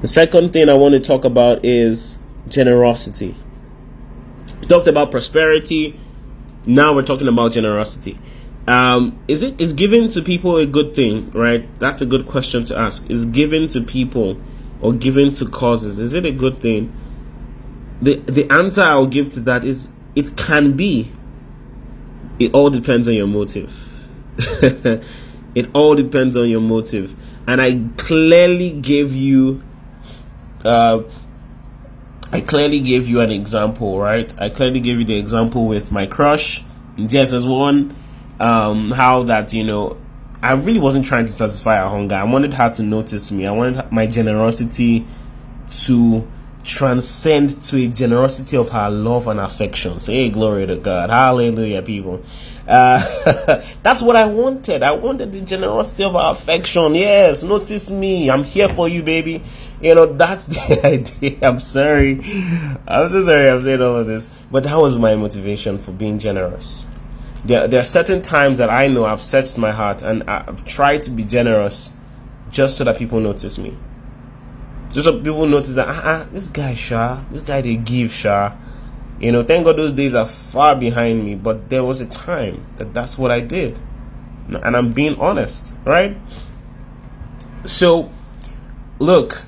The 0.01 0.07
second 0.07 0.53
thing 0.53 0.69
I 0.69 0.75
want 0.75 0.93
to 0.93 0.99
talk 0.99 1.25
about 1.25 1.65
is 1.65 2.19
generosity. 2.47 3.35
We 4.61 4.67
talked 4.67 4.87
about 4.87 5.09
prosperity. 5.09 5.99
Now 6.67 6.93
we're 6.93 7.01
talking 7.01 7.27
about 7.27 7.53
generosity. 7.53 8.19
Um, 8.67 9.17
is 9.27 9.41
it 9.41 9.59
is 9.59 9.73
giving 9.73 10.09
to 10.09 10.21
people 10.21 10.57
a 10.57 10.67
good 10.67 10.93
thing, 10.93 11.31
right? 11.31 11.67
That's 11.79 12.01
a 12.01 12.05
good 12.05 12.27
question 12.27 12.65
to 12.65 12.77
ask. 12.77 13.09
Is 13.09 13.25
giving 13.25 13.67
to 13.69 13.81
people 13.81 14.39
or 14.81 14.93
giving 14.93 15.31
to 15.31 15.47
causes 15.47 15.97
is 15.97 16.13
it 16.13 16.25
a 16.25 16.31
good 16.31 16.59
thing? 16.59 16.93
The 18.01 18.17
the 18.17 18.47
answer 18.51 18.83
I'll 18.83 19.07
give 19.07 19.29
to 19.29 19.39
that 19.41 19.63
is 19.63 19.91
it 20.15 20.35
can 20.37 20.73
be. 20.73 21.11
It 22.39 22.53
all 22.53 22.69
depends 22.69 23.07
on 23.07 23.15
your 23.15 23.27
motive. 23.27 23.93
it 24.37 25.69
all 25.73 25.95
depends 25.95 26.37
on 26.37 26.49
your 26.49 26.61
motive. 26.61 27.15
And 27.47 27.61
I 27.61 27.81
clearly 27.97 28.71
gave 28.71 29.13
you 29.15 29.63
uh, 30.63 31.03
I 32.31 32.41
clearly 32.41 32.81
gave 32.81 33.07
you 33.07 33.21
an 33.21 33.31
example, 33.31 33.99
right? 33.99 34.33
I 34.37 34.49
clearly 34.49 34.81
gave 34.81 34.99
you 34.99 35.05
the 35.05 35.17
example 35.17 35.65
with 35.65 35.91
my 35.91 36.07
crush 36.07 36.63
JSS 36.97 37.47
one, 37.49 37.95
um, 38.39 38.91
how 38.91 39.23
that 39.23 39.53
you 39.53 39.63
know 39.63 39.97
I 40.41 40.53
really 40.53 40.79
wasn't 40.79 41.05
trying 41.05 41.25
to 41.25 41.31
satisfy 41.31 41.77
her 41.77 41.89
hunger. 41.89 42.15
I 42.15 42.23
wanted 42.23 42.53
her 42.53 42.69
to 42.71 42.83
notice 42.83 43.31
me. 43.31 43.45
I 43.45 43.51
wanted 43.51 43.91
my 43.91 44.07
generosity 44.07 45.05
to 45.83 46.27
transcend 46.63 47.61
to 47.63 47.77
a 47.77 47.87
generosity 47.87 48.57
of 48.57 48.69
her 48.69 48.89
love 48.89 49.27
and 49.27 49.39
affection. 49.39 49.97
Say 49.97 50.29
glory 50.29 50.67
to 50.67 50.77
God. 50.77 51.09
Hallelujah, 51.09 51.81
people. 51.81 52.21
Uh, 52.67 52.99
that's 53.83 54.01
what 54.01 54.15
I 54.15 54.25
wanted. 54.25 54.83
I 54.83 54.91
wanted 54.91 55.31
the 55.31 55.41
generosity 55.41 56.03
of 56.03 56.13
her 56.13 56.31
affection. 56.31 56.95
Yes, 56.95 57.43
notice 57.43 57.89
me. 57.89 58.29
I'm 58.29 58.43
here 58.43 58.67
for 58.67 58.89
you, 58.89 59.01
baby. 59.03 59.41
You 59.81 59.95
know, 59.95 60.05
that's 60.05 60.47
the 60.47 60.85
idea. 60.85 61.37
I'm 61.41 61.59
sorry. 61.59 62.19
I'm 62.87 63.09
so 63.09 63.21
sorry 63.21 63.49
I'm 63.49 63.61
saying 63.61 63.81
all 63.81 63.97
of 63.97 64.07
this. 64.07 64.29
But 64.51 64.65
that 64.65 64.77
was 64.77 64.97
my 64.97 65.15
motivation 65.15 65.77
for 65.77 65.91
being 65.91 66.19
generous. 66.19 66.87
There, 67.45 67.67
there 67.67 67.81
are 67.81 67.85
certain 67.85 68.21
times 68.21 68.57
that 68.57 68.69
I 68.69 68.87
know 68.87 69.05
I've 69.05 69.21
searched 69.21 69.57
my 69.57 69.71
heart 69.71 70.01
and 70.01 70.23
I've 70.23 70.65
tried 70.65 71.03
to 71.03 71.11
be 71.11 71.23
generous 71.23 71.91
just 72.49 72.77
so 72.77 72.83
that 72.83 72.97
people 72.97 73.19
notice 73.19 73.57
me. 73.57 73.77
Just 74.91 75.05
so 75.05 75.19
people 75.19 75.45
notice 75.47 75.75
that, 75.75 75.87
ah, 75.87 75.91
uh-uh, 75.91 76.29
this 76.31 76.49
guy, 76.49 76.73
Sha, 76.73 77.21
this 77.31 77.41
guy, 77.41 77.61
they 77.61 77.75
give, 77.75 78.11
Sha 78.11 78.53
you 79.19 79.31
know, 79.31 79.43
thank 79.43 79.65
God 79.65 79.77
those 79.77 79.93
days 79.93 80.13
are 80.13 80.25
far 80.25 80.75
behind 80.75 81.25
me, 81.25 81.35
but 81.35 81.69
there 81.69 81.83
was 81.83 82.01
a 82.01 82.07
time 82.07 82.65
that 82.77 82.93
that's 82.93 83.17
what 83.17 83.31
I 83.31 83.39
did. 83.39 83.79
And 84.47 84.77
I'm 84.77 84.93
being 84.93 85.19
honest, 85.19 85.75
right? 85.83 86.15
So, 87.65 88.11
look, 88.99 89.41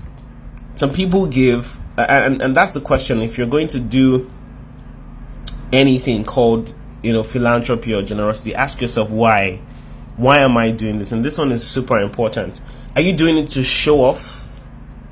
some 0.75 0.91
people 0.91 1.27
give, 1.27 1.77
and, 1.97 2.41
and 2.41 2.55
that's 2.55 2.71
the 2.71 2.81
question. 2.81 3.21
If 3.21 3.37
you're 3.37 3.47
going 3.47 3.67
to 3.69 3.79
do 3.79 4.29
anything 5.71 6.25
called, 6.25 6.73
you 7.03 7.13
know, 7.13 7.23
philanthropy 7.23 7.93
or 7.93 8.01
generosity, 8.01 8.55
ask 8.55 8.81
yourself 8.81 9.11
why. 9.11 9.61
Why 10.17 10.39
am 10.39 10.57
I 10.57 10.71
doing 10.71 10.97
this? 10.97 11.11
And 11.11 11.23
this 11.23 11.37
one 11.37 11.51
is 11.51 11.65
super 11.65 11.99
important. 11.99 12.59
Are 12.95 13.01
you 13.01 13.13
doing 13.13 13.37
it 13.37 13.49
to 13.49 13.63
show 13.63 14.03
off? 14.03 14.38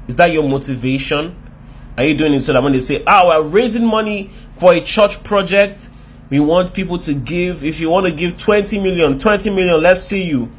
Is 0.07 0.15
that 0.15 0.31
your 0.31 0.47
motivation? 0.47 1.35
Are 1.97 2.03
you 2.03 2.13
doing 2.15 2.33
it 2.33 2.41
so 2.41 2.53
that 2.53 2.61
when 2.61 2.73
they 2.73 2.79
say, 2.79 3.03
oh, 3.07 3.27
we're 3.27 3.41
raising 3.47 3.85
money 3.85 4.29
for 4.57 4.73
a 4.73 4.81
church 4.81 5.23
project. 5.23 5.89
We 6.29 6.39
want 6.39 6.73
people 6.73 6.97
to 6.99 7.13
give. 7.13 7.63
If 7.63 7.79
you 7.79 7.89
want 7.89 8.07
to 8.07 8.11
give 8.11 8.37
20 8.37 8.79
million, 8.79 9.17
20 9.17 9.49
million, 9.51 9.81
let's 9.81 10.01
see 10.01 10.23
you. 10.23 10.51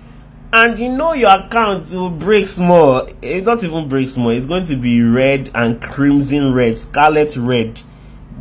And 0.51 0.78
you 0.78 0.88
know 0.88 1.12
your 1.12 1.30
account 1.30 1.90
will 1.90 2.09
break 2.11 2.46
small. 2.46 3.07
It's 3.20 3.44
not 3.44 3.62
even 3.64 3.86
break 3.88 4.09
small. 4.09 4.30
It's 4.30 4.46
going 4.46 4.64
to 4.64 4.76
be 4.76 5.03
red 5.03 5.51
and 5.55 5.80
crimson 5.82 6.55
red, 6.55 6.78
scarlet 6.78 7.36
red. 7.36 7.82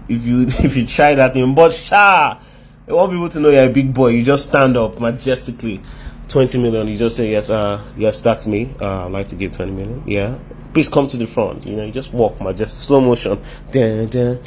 If 0.08 0.26
you 0.26 0.44
if 0.48 0.78
you 0.78 0.88
try 0.88 1.16
that 1.16 1.34
thing, 1.34 1.54
but 1.54 1.74
sha, 1.74 2.40
I 2.88 2.94
want 2.94 3.12
people 3.12 3.28
to 3.28 3.40
know 3.42 3.50
you're 3.50 3.66
a 3.66 3.70
big 3.70 3.94
boy. 3.94 4.10
You 4.10 4.24
just 4.24 4.46
stand 4.46 4.78
up 4.78 5.02
majestically. 5.02 5.82
20 6.30 6.60
million, 6.62 6.88
you 6.90 6.98
just 6.98 7.16
say, 7.16 7.32
Yes, 7.32 7.50
uh, 7.50 7.82
yes, 7.98 8.22
that's 8.22 8.48
me. 8.48 8.70
Uh, 8.82 9.06
I'd 9.06 9.12
like 9.12 9.28
to 9.30 9.36
give 9.36 9.54
20 9.54 9.72
million. 9.72 10.04
Yeah. 10.06 10.38
Please 10.78 10.90
come 10.90 11.08
to 11.08 11.18
the 11.18 11.26
front. 11.26 11.66
You 11.66 11.76
know, 11.76 11.86
you 11.86 11.92
just 11.92 12.14
walk, 12.14 12.40
my 12.40 12.54
just 12.54 12.84
slow 12.84 13.02
motion. 13.02 13.42
Dun, 13.72 14.06
dun, 14.10 14.40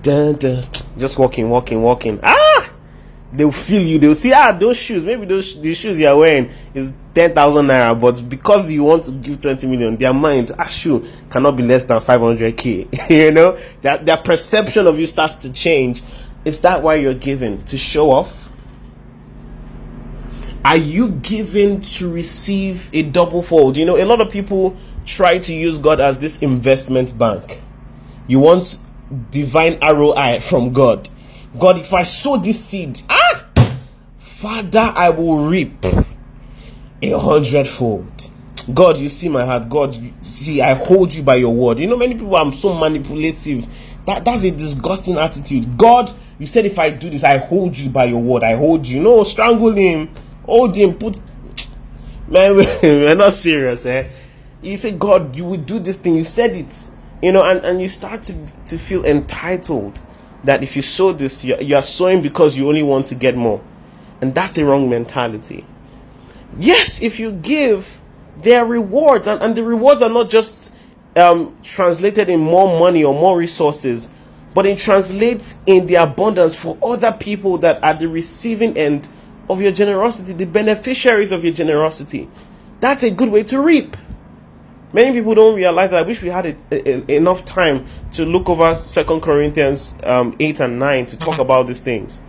dun, 0.00 0.34
dun. 0.36 0.62
Just 0.96 1.18
walking, 1.18 1.50
walking, 1.50 1.82
walking. 1.82 2.20
Ah! 2.22 2.72
They'll 3.32 3.50
feel 3.50 3.82
you. 3.82 3.98
They'll 3.98 4.14
see, 4.14 4.32
ah, 4.32 4.52
those 4.52 4.76
shoes, 4.76 5.04
maybe 5.04 5.26
those 5.26 5.60
the 5.60 5.74
shoes 5.74 5.98
you're 5.98 6.16
wearing 6.16 6.50
is 6.72 6.94
10,000 7.16 7.66
naira, 7.66 8.00
but 8.00 8.22
because 8.28 8.70
you 8.70 8.84
want 8.84 9.02
to 9.06 9.12
give 9.14 9.40
20 9.40 9.66
million, 9.66 9.96
their 9.96 10.14
mind, 10.14 10.52
ah, 10.56 10.68
shoe 10.68 11.04
cannot 11.28 11.56
be 11.56 11.64
less 11.64 11.82
than 11.82 11.98
500k. 11.98 13.10
you 13.10 13.32
know, 13.32 13.58
that 13.82 14.06
their 14.06 14.18
perception 14.18 14.86
of 14.86 15.00
you 15.00 15.06
starts 15.06 15.34
to 15.34 15.52
change. 15.52 16.00
Is 16.44 16.60
that 16.60 16.80
why 16.80 16.94
you're 16.94 17.12
giving? 17.12 17.64
To 17.64 17.76
show 17.76 18.12
off? 18.12 18.52
Are 20.64 20.76
you 20.76 21.10
giving 21.10 21.80
to 21.80 22.08
receive 22.08 22.88
a 22.92 23.02
double 23.02 23.42
fold? 23.42 23.76
You 23.76 23.84
know, 23.84 23.96
a 23.96 24.04
lot 24.04 24.20
of 24.20 24.30
people 24.30 24.76
try 25.06 25.38
to 25.38 25.54
use 25.54 25.78
God 25.78 26.00
as 26.00 26.18
this 26.18 26.42
investment 26.42 27.16
bank. 27.16 27.62
You 28.26 28.40
want 28.40 28.78
divine 29.30 29.78
ROI 29.80 30.40
from 30.40 30.72
God. 30.72 31.08
God, 31.58 31.78
if 31.78 31.94
I 31.94 32.02
sow 32.02 32.36
this 32.36 32.62
seed, 32.62 33.00
ah, 33.08 33.46
Father, 34.18 34.92
I 34.94 35.08
will 35.10 35.48
reap 35.48 35.84
a 37.00 37.18
hundredfold. 37.18 38.30
God, 38.74 38.98
you 38.98 39.08
see 39.08 39.28
my 39.28 39.44
heart. 39.44 39.68
God, 39.68 39.96
see, 40.20 40.60
I 40.60 40.74
hold 40.74 41.14
you 41.14 41.22
by 41.22 41.36
your 41.36 41.54
word. 41.54 41.78
You 41.78 41.86
know, 41.86 41.96
many 41.96 42.14
people 42.14 42.34
I'm 42.34 42.52
so 42.52 42.74
manipulative. 42.74 43.66
That 44.06 44.24
that's 44.24 44.44
a 44.44 44.50
disgusting 44.50 45.16
attitude. 45.16 45.78
God, 45.78 46.12
you 46.38 46.46
said 46.46 46.66
if 46.66 46.78
I 46.78 46.90
do 46.90 47.08
this, 47.08 47.24
I 47.24 47.38
hold 47.38 47.78
you 47.78 47.90
by 47.90 48.06
your 48.06 48.20
word. 48.20 48.42
I 48.42 48.54
hold 48.56 48.86
you. 48.86 49.02
No, 49.02 49.22
strangle 49.22 49.72
him, 49.72 50.10
hold 50.44 50.76
him, 50.76 50.94
put. 50.94 51.20
Man, 52.28 52.56
we're 52.82 53.14
not 53.14 53.32
serious, 53.32 53.86
eh? 53.86 54.08
You 54.62 54.76
say, 54.76 54.92
God, 54.92 55.36
you 55.36 55.44
would 55.44 55.66
do 55.66 55.78
this 55.78 55.96
thing. 55.96 56.14
You 56.16 56.24
said 56.24 56.52
it, 56.52 56.90
you 57.22 57.32
know, 57.32 57.44
and 57.44 57.64
and 57.64 57.80
you 57.80 57.88
start 57.88 58.22
to 58.24 58.34
to 58.66 58.78
feel 58.78 59.04
entitled 59.04 59.98
that 60.44 60.62
if 60.62 60.76
you 60.76 60.82
sow 60.82 61.12
this, 61.12 61.44
you're, 61.44 61.60
you're 61.60 61.82
sowing 61.82 62.22
because 62.22 62.56
you 62.56 62.68
only 62.68 62.82
want 62.82 63.06
to 63.06 63.14
get 63.14 63.36
more, 63.36 63.62
and 64.20 64.34
that's 64.34 64.58
a 64.58 64.64
wrong 64.64 64.88
mentality. 64.88 65.64
Yes, 66.58 67.02
if 67.02 67.20
you 67.20 67.32
give, 67.32 68.00
there 68.40 68.62
are 68.62 68.66
rewards, 68.66 69.26
and, 69.26 69.42
and 69.42 69.56
the 69.56 69.64
rewards 69.64 70.02
are 70.02 70.08
not 70.08 70.30
just 70.30 70.72
um, 71.16 71.56
translated 71.62 72.28
in 72.28 72.40
more 72.40 72.78
money 72.78 73.04
or 73.04 73.12
more 73.14 73.36
resources, 73.36 74.10
but 74.54 74.64
it 74.64 74.78
translates 74.78 75.62
in 75.66 75.86
the 75.86 75.96
abundance 75.96 76.56
for 76.56 76.78
other 76.82 77.12
people 77.12 77.58
that 77.58 77.82
are 77.84 77.94
the 77.94 78.08
receiving 78.08 78.76
end 78.76 79.08
of 79.50 79.60
your 79.60 79.72
generosity, 79.72 80.32
the 80.32 80.46
beneficiaries 80.46 81.32
of 81.32 81.44
your 81.44 81.52
generosity. 81.52 82.28
That's 82.80 83.02
a 83.02 83.10
good 83.10 83.30
way 83.30 83.42
to 83.44 83.60
reap. 83.60 83.96
Many 84.92 85.18
people 85.18 85.34
don't 85.34 85.56
realize 85.56 85.90
that. 85.90 86.04
I 86.04 86.06
wish 86.06 86.22
we 86.22 86.28
had 86.28 86.46
a, 86.46 86.56
a, 86.70 87.16
enough 87.16 87.44
time 87.44 87.86
to 88.12 88.24
look 88.24 88.48
over 88.48 88.74
Second 88.74 89.20
Corinthians 89.20 89.98
um, 90.04 90.36
8 90.38 90.60
and 90.60 90.78
9 90.78 91.06
to 91.06 91.18
talk 91.18 91.38
about 91.38 91.66
these 91.66 91.80
things. 91.80 92.20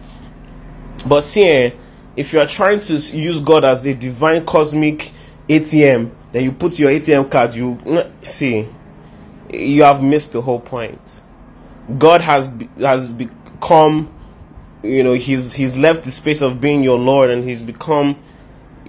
But 1.05 1.22
see, 1.22 1.74
if 2.16 2.34
you 2.34 2.39
are 2.39 2.47
trying 2.47 2.80
to 2.82 2.95
use 2.95 3.39
God 3.39 3.64
as 3.64 3.86
a 3.86 3.93
divine 3.93 4.45
cosmic 4.45 5.12
ATM, 5.47 6.12
then 6.32 6.43
you 6.43 6.51
put 6.51 6.78
your 6.80 6.91
ATM 6.91 7.30
card, 7.32 7.53
you 7.53 7.80
see, 8.22 8.68
you 9.51 9.84
have 9.84 10.03
missed 10.03 10.34
the 10.34 10.41
whole 10.41 10.60
point. 10.60 11.22
God 11.97 12.22
has 12.22 12.53
has 12.80 13.14
become, 13.14 14.14
you 14.84 15.03
know, 15.03 15.14
he's 15.14 15.53
he's 15.53 15.78
left 15.78 16.03
the 16.03 16.12
space 16.12 16.41
of 16.41 16.60
being 16.60 16.84
your 16.84 16.97
Lord, 16.97 17.30
and 17.30 17.43
he's 17.43 17.62
become, 17.62 18.18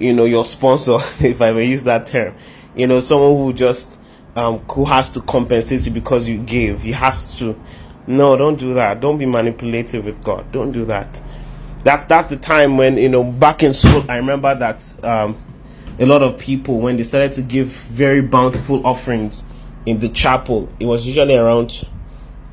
you 0.01 0.13
know, 0.13 0.25
your 0.25 0.45
sponsor, 0.45 0.99
if 1.21 1.41
I 1.41 1.53
may 1.53 1.67
use 1.67 1.85
that 1.85 2.07
term. 2.07 2.35
You 2.79 2.87
know, 2.87 3.01
someone 3.01 3.37
who 3.37 3.53
just 3.53 3.99
um, 4.35 4.61
who 4.71 4.87
has 4.87 5.11
to 5.11 5.21
compensate 5.21 5.85
you 5.85 5.93
because 5.93 6.29
you 6.29 6.39
gave. 6.39 6.81
He 6.83 6.93
has 6.93 7.39
to. 7.39 7.59
No, 8.07 8.37
don't 8.37 8.59
do 8.59 8.73
that. 8.75 9.01
Don't 9.01 9.19
be 9.19 9.27
manipulative 9.27 10.07
with 10.07 10.25
God. 10.25 10.51
Don't 10.53 10.73
do 10.73 10.87
that 10.87 11.21
that's 11.85 12.05
that's 12.07 12.29
the 12.29 12.37
time 12.37 12.77
when 12.77 12.97
you 12.97 13.09
know 13.09 13.25
back 13.25 13.63
in 13.63 13.73
school 13.73 14.05
i 14.09 14.17
remember 14.17 14.55
that 14.55 15.05
um, 15.05 15.37
a 15.99 16.07
lot 16.07 16.23
of 16.23 16.39
people 16.39 16.81
when 16.81 16.97
they 16.97 17.03
started 17.03 17.33
to 17.33 17.43
give 17.43 17.69
very 17.69 18.21
bountiful 18.21 18.87
offerings 18.87 19.45
in 19.87 19.99
the 19.99 20.09
chapel 20.09 20.69
it 20.81 20.87
was 20.87 21.07
usually 21.07 21.35
around 21.37 21.89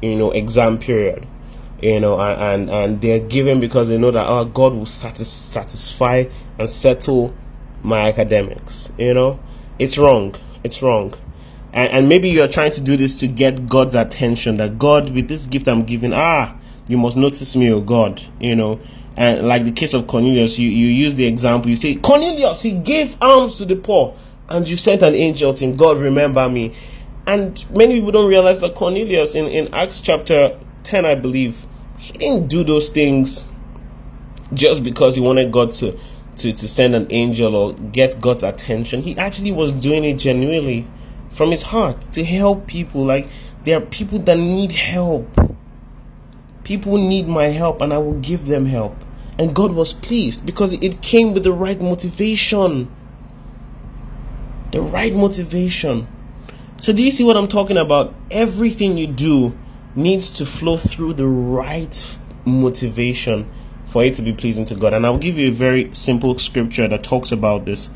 you 0.01 0.15
know 0.15 0.31
exam 0.31 0.77
period 0.77 1.27
you 1.81 1.99
know 1.99 2.19
and 2.19 2.41
and, 2.41 2.69
and 2.69 3.01
they're 3.01 3.19
giving 3.19 3.59
because 3.59 3.89
they 3.89 3.97
know 3.97 4.11
that 4.11 4.25
oh 4.27 4.45
god 4.45 4.73
will 4.73 4.85
satis- 4.85 5.29
satisfy 5.31 6.23
and 6.59 6.69
settle 6.69 7.33
my 7.83 8.07
academics 8.07 8.91
you 8.97 9.13
know 9.13 9.39
it's 9.79 9.97
wrong. 9.97 10.35
It's 10.63 10.81
wrong. 10.81 11.13
And, 11.73 11.91
and 11.91 12.09
maybe 12.09 12.29
you're 12.29 12.47
trying 12.47 12.71
to 12.73 12.81
do 12.81 12.95
this 12.97 13.19
to 13.19 13.27
get 13.27 13.67
god's 13.67 13.95
attention 13.95 14.55
that 14.57 14.77
god 14.77 15.09
with 15.09 15.27
this 15.27 15.45
gift 15.45 15.67
i'm 15.67 15.83
giving 15.83 16.13
ah 16.13 16.55
you 16.87 16.97
must 16.97 17.17
notice 17.17 17.53
me 17.57 17.69
oh 17.71 17.81
god 17.81 18.21
you 18.39 18.55
know. 18.55 18.79
And 19.17 19.47
like 19.47 19.63
the 19.63 19.71
case 19.71 19.93
of 19.93 20.07
Cornelius, 20.07 20.59
you, 20.59 20.67
you 20.67 20.87
use 20.87 21.15
the 21.15 21.25
example, 21.25 21.69
you 21.69 21.77
say, 21.77 21.95
Cornelius, 21.95 22.61
he 22.61 22.73
gave 22.73 23.15
alms 23.21 23.55
to 23.57 23.65
the 23.65 23.75
poor, 23.75 24.15
and 24.49 24.67
you 24.67 24.75
sent 24.75 25.01
an 25.01 25.13
angel 25.13 25.53
to 25.53 25.65
him, 25.65 25.75
God 25.75 25.97
remember 25.97 26.49
me. 26.49 26.73
And 27.25 27.65
many 27.71 27.95
people 27.95 28.11
don't 28.11 28.27
realize 28.29 28.61
that 28.61 28.75
Cornelius 28.75 29.35
in, 29.35 29.47
in 29.47 29.73
Acts 29.73 30.01
chapter 30.01 30.59
10, 30.83 31.05
I 31.05 31.15
believe, 31.15 31.65
he 31.97 32.11
didn't 32.17 32.49
do 32.49 32.63
those 32.63 32.89
things 32.89 33.47
just 34.53 34.83
because 34.83 35.15
he 35.15 35.21
wanted 35.21 35.51
God 35.51 35.71
to, 35.71 35.97
to, 36.37 36.51
to 36.53 36.67
send 36.67 36.95
an 36.95 37.07
angel 37.09 37.55
or 37.55 37.73
get 37.73 38.19
God's 38.19 38.43
attention. 38.43 39.01
He 39.01 39.17
actually 39.17 39.51
was 39.51 39.71
doing 39.71 40.03
it 40.03 40.17
genuinely 40.17 40.87
from 41.29 41.51
his 41.51 41.63
heart 41.63 42.01
to 42.01 42.23
help 42.23 42.67
people. 42.67 43.03
Like 43.03 43.27
there 43.63 43.77
are 43.77 43.81
people 43.81 44.19
that 44.19 44.37
need 44.37 44.71
help. 44.71 45.27
People 46.63 46.97
need 46.97 47.27
my 47.27 47.45
help, 47.45 47.81
and 47.81 47.93
I 47.93 47.99
will 47.99 48.19
give 48.19 48.47
them 48.47 48.65
help. 48.65 48.95
And 49.37 49.53
God 49.53 49.73
was 49.73 49.93
pleased 49.93 50.45
because 50.45 50.73
it 50.73 51.01
came 51.01 51.33
with 51.33 51.43
the 51.43 51.51
right 51.51 51.79
motivation. 51.79 52.89
The 54.71 54.81
right 54.81 55.13
motivation. 55.13 56.07
So, 56.77 56.91
do 56.91 57.03
you 57.03 57.11
see 57.11 57.23
what 57.23 57.37
I'm 57.37 57.47
talking 57.47 57.77
about? 57.77 58.13
Everything 58.31 58.97
you 58.97 59.07
do 59.07 59.57
needs 59.95 60.31
to 60.31 60.45
flow 60.45 60.77
through 60.77 61.13
the 61.13 61.27
right 61.27 62.17
motivation 62.45 63.49
for 63.95 64.03
it 64.03 64.13
to 64.13 64.21
be 64.21 64.33
pleasing 64.33 64.65
to 64.65 64.75
God. 64.75 64.93
And 64.93 65.05
I'll 65.05 65.17
give 65.17 65.37
you 65.37 65.47
a 65.47 65.53
very 65.53 65.89
simple 65.93 66.37
scripture 66.37 66.85
that 66.85 67.01
talks 67.01 67.31
about 67.31 67.63
this 67.63 67.89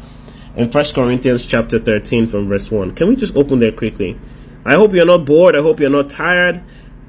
in 0.56 0.72
First 0.72 0.96
Corinthians 0.96 1.46
chapter 1.46 1.78
13 1.78 2.26
from 2.26 2.48
verse 2.48 2.72
1. 2.72 2.96
Can 2.96 3.10
we 3.10 3.18
just 3.18 3.36
open 3.36 3.60
there 3.60 3.74
quickly? 3.74 4.18
I 4.64 4.76
hope 4.76 4.94
you're 4.94 5.06
not 5.06 5.26
bored. 5.26 5.58
I 5.58 5.62
hope 5.62 5.82
you're 5.82 5.90
not 5.90 6.10
tired. 6.10 6.64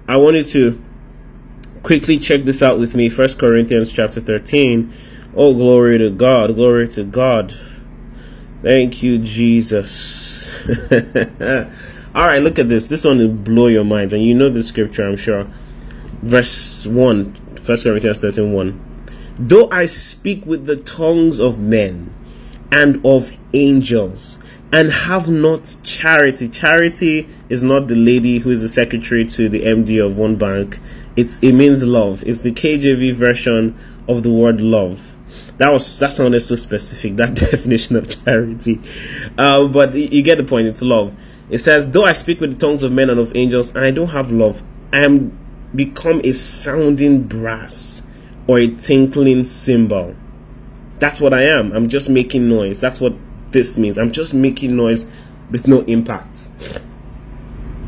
I 0.09 0.16
want 0.16 0.34
you 0.34 0.43
to 0.43 0.84
quickly 1.84 2.18
check 2.18 2.43
this 2.43 2.64
out 2.64 2.80
with 2.80 2.97
me 2.97 3.09
first 3.09 3.38
corinthians 3.38 3.91
chapter 3.91 4.20
13 4.20 4.93
oh 5.34 5.55
glory 5.55 5.97
to 5.97 6.11
god 6.11 6.55
glory 6.55 6.86
to 6.86 7.03
god 7.05 7.55
thank 8.61 9.03
you 9.03 9.18
jesus 9.18 10.47
all 12.14 12.26
right 12.26 12.43
look 12.43 12.59
at 12.59 12.68
this 12.68 12.88
this 12.88 13.07
one 13.07 13.16
will 13.16 13.28
blow 13.28 13.66
your 13.68 13.82
minds 13.84 14.12
and 14.12 14.22
you 14.22 14.34
know 14.34 14.51
the 14.51 14.62
scripture 14.62 15.09
i'm 15.09 15.16
sure 15.16 15.51
verse 16.20 16.86
1 16.86 17.39
first 17.61 17.84
corinthians 17.84 18.20
13 18.20 18.52
1 18.52 19.06
though 19.38 19.68
i 19.70 19.86
speak 19.86 20.44
with 20.46 20.66
the 20.66 20.76
tongues 20.76 21.38
of 21.38 21.58
men 21.61 22.14
and 22.72 23.04
of 23.04 23.36
angels 23.52 24.38
and 24.72 24.92
have 24.92 25.28
not 25.28 25.76
charity. 25.82 26.48
Charity 26.48 27.28
is 27.48 27.62
not 27.62 27.88
the 27.88 27.96
lady 27.96 28.38
who 28.38 28.50
is 28.50 28.62
the 28.62 28.68
secretary 28.68 29.24
to 29.24 29.48
the 29.48 29.62
MD 29.62 30.04
of 30.04 30.16
one 30.16 30.36
bank. 30.36 30.80
It's 31.16 31.40
it 31.40 31.52
means 31.52 31.82
love. 31.82 32.22
It's 32.26 32.42
the 32.42 32.52
KJV 32.52 33.14
version 33.14 33.76
of 34.08 34.22
the 34.22 34.30
word 34.30 34.61
love. 34.61 35.16
That 35.58 35.72
was 35.72 35.98
that 35.98 36.12
sounded 36.12 36.40
so 36.40 36.56
specific. 36.56 37.16
That 37.16 37.34
definition 37.50 37.96
of 37.96 38.24
charity, 38.24 38.80
uh, 39.36 39.66
but 39.66 39.94
you 39.94 40.22
get 40.22 40.38
the 40.38 40.44
point. 40.44 40.68
It's 40.68 40.82
love. 40.82 41.14
It 41.50 41.58
says, 41.58 41.90
"Though 41.90 42.04
I 42.04 42.12
speak 42.12 42.40
with 42.40 42.52
the 42.52 42.66
tongues 42.66 42.82
of 42.82 42.92
men 42.92 43.11
and 43.11 43.18
of 43.18 43.36
angels, 43.36 43.74
and 43.74 43.84
I 43.84 43.90
don't 43.90 44.08
have 44.08 44.30
love, 44.30 44.62
I 44.92 45.00
am 45.00 45.36
become 45.74 46.20
a 46.24 46.32
sounding 46.32 47.22
brass 47.22 48.02
or 48.46 48.58
a 48.58 48.68
tinkling 48.68 49.44
cymbal." 49.44 50.14
That's 50.98 51.20
what 51.20 51.32
I 51.32 51.42
am. 51.42 51.72
I'm 51.72 51.88
just 51.88 52.08
making 52.08 52.48
noise. 52.48 52.80
That's 52.80 53.00
what 53.00 53.14
this 53.50 53.78
means. 53.78 53.98
I'm 53.98 54.12
just 54.12 54.34
making 54.34 54.76
noise 54.76 55.06
with 55.50 55.66
no 55.66 55.80
impact. 55.82 56.48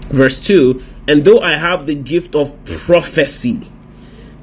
Verse 0.09 0.41
2 0.41 0.83
And 1.07 1.24
though 1.24 1.41
I 1.41 1.57
have 1.57 1.87
the 1.87 1.95
gift 1.95 2.35
of 2.35 2.53
prophecy 2.64 3.68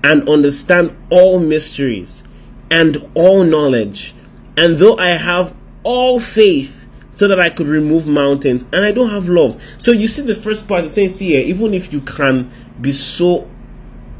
and 0.03 0.27
understand 0.29 0.95
all 1.09 1.39
mysteries 1.39 2.23
and 2.69 2.97
all 3.15 3.43
knowledge, 3.43 4.13
and 4.55 4.77
though 4.77 4.97
I 4.97 5.09
have 5.09 5.55
all 5.83 6.19
faith 6.19 6.87
so 7.11 7.27
that 7.27 7.39
I 7.39 7.49
could 7.49 7.67
remove 7.67 8.07
mountains, 8.07 8.65
and 8.71 8.85
I 8.85 8.93
don't 8.93 9.09
have 9.09 9.27
love. 9.27 9.61
So 9.77 9.91
you 9.91 10.07
see, 10.07 10.21
the 10.21 10.35
first 10.35 10.69
part 10.69 10.85
is 10.85 10.93
saying, 10.93 11.09
see, 11.09 11.35
even 11.35 11.73
if 11.73 11.91
you 11.91 11.99
can 11.99 12.49
be 12.81 12.91
so 12.91 13.49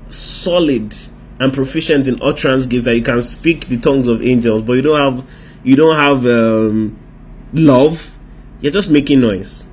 solid 0.08 0.96
and 1.40 1.54
proficient 1.54 2.08
in 2.08 2.22
utterance 2.22 2.66
gifts 2.66 2.86
that 2.86 2.96
you 2.96 3.02
can 3.02 3.22
speak 3.22 3.68
the 3.68 3.78
tongues 3.78 4.08
of 4.08 4.22
angels, 4.22 4.62
but 4.62 4.74
you 4.74 4.82
don't 4.82 5.00
have 5.00 5.26
you 5.64 5.76
don't 5.76 5.96
have 5.96 6.26
um, 6.26 6.98
love, 7.54 8.18
you're 8.62 8.72
just 8.72 8.92
making 8.92 9.22
noise. 9.22 9.68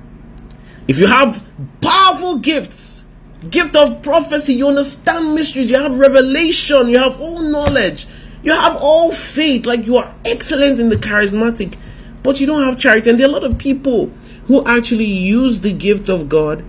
If 0.87 0.99
you 0.99 1.07
have 1.07 1.43
powerful 1.81 2.37
gifts, 2.39 3.05
gift 3.49 3.75
of 3.75 4.01
prophecy, 4.01 4.53
you 4.53 4.67
understand 4.67 5.35
mysteries, 5.35 5.69
you 5.69 5.77
have 5.77 5.97
revelation, 5.97 6.87
you 6.87 6.97
have 6.97 7.19
all 7.19 7.41
knowledge, 7.41 8.07
you 8.43 8.51
have 8.51 8.77
all 8.77 9.11
faith, 9.11 9.65
like 9.65 9.85
you 9.85 9.97
are 9.97 10.13
excellent 10.25 10.79
in 10.79 10.89
the 10.89 10.95
charismatic, 10.95 11.75
but 12.23 12.39
you 12.39 12.47
don't 12.47 12.63
have 12.63 12.77
charity. 12.77 13.09
And 13.09 13.19
there 13.19 13.27
are 13.27 13.29
a 13.29 13.33
lot 13.33 13.43
of 13.43 13.57
people 13.57 14.07
who 14.45 14.65
actually 14.65 15.05
use 15.05 15.61
the 15.61 15.73
gift 15.73 16.09
of 16.09 16.29
God 16.29 16.63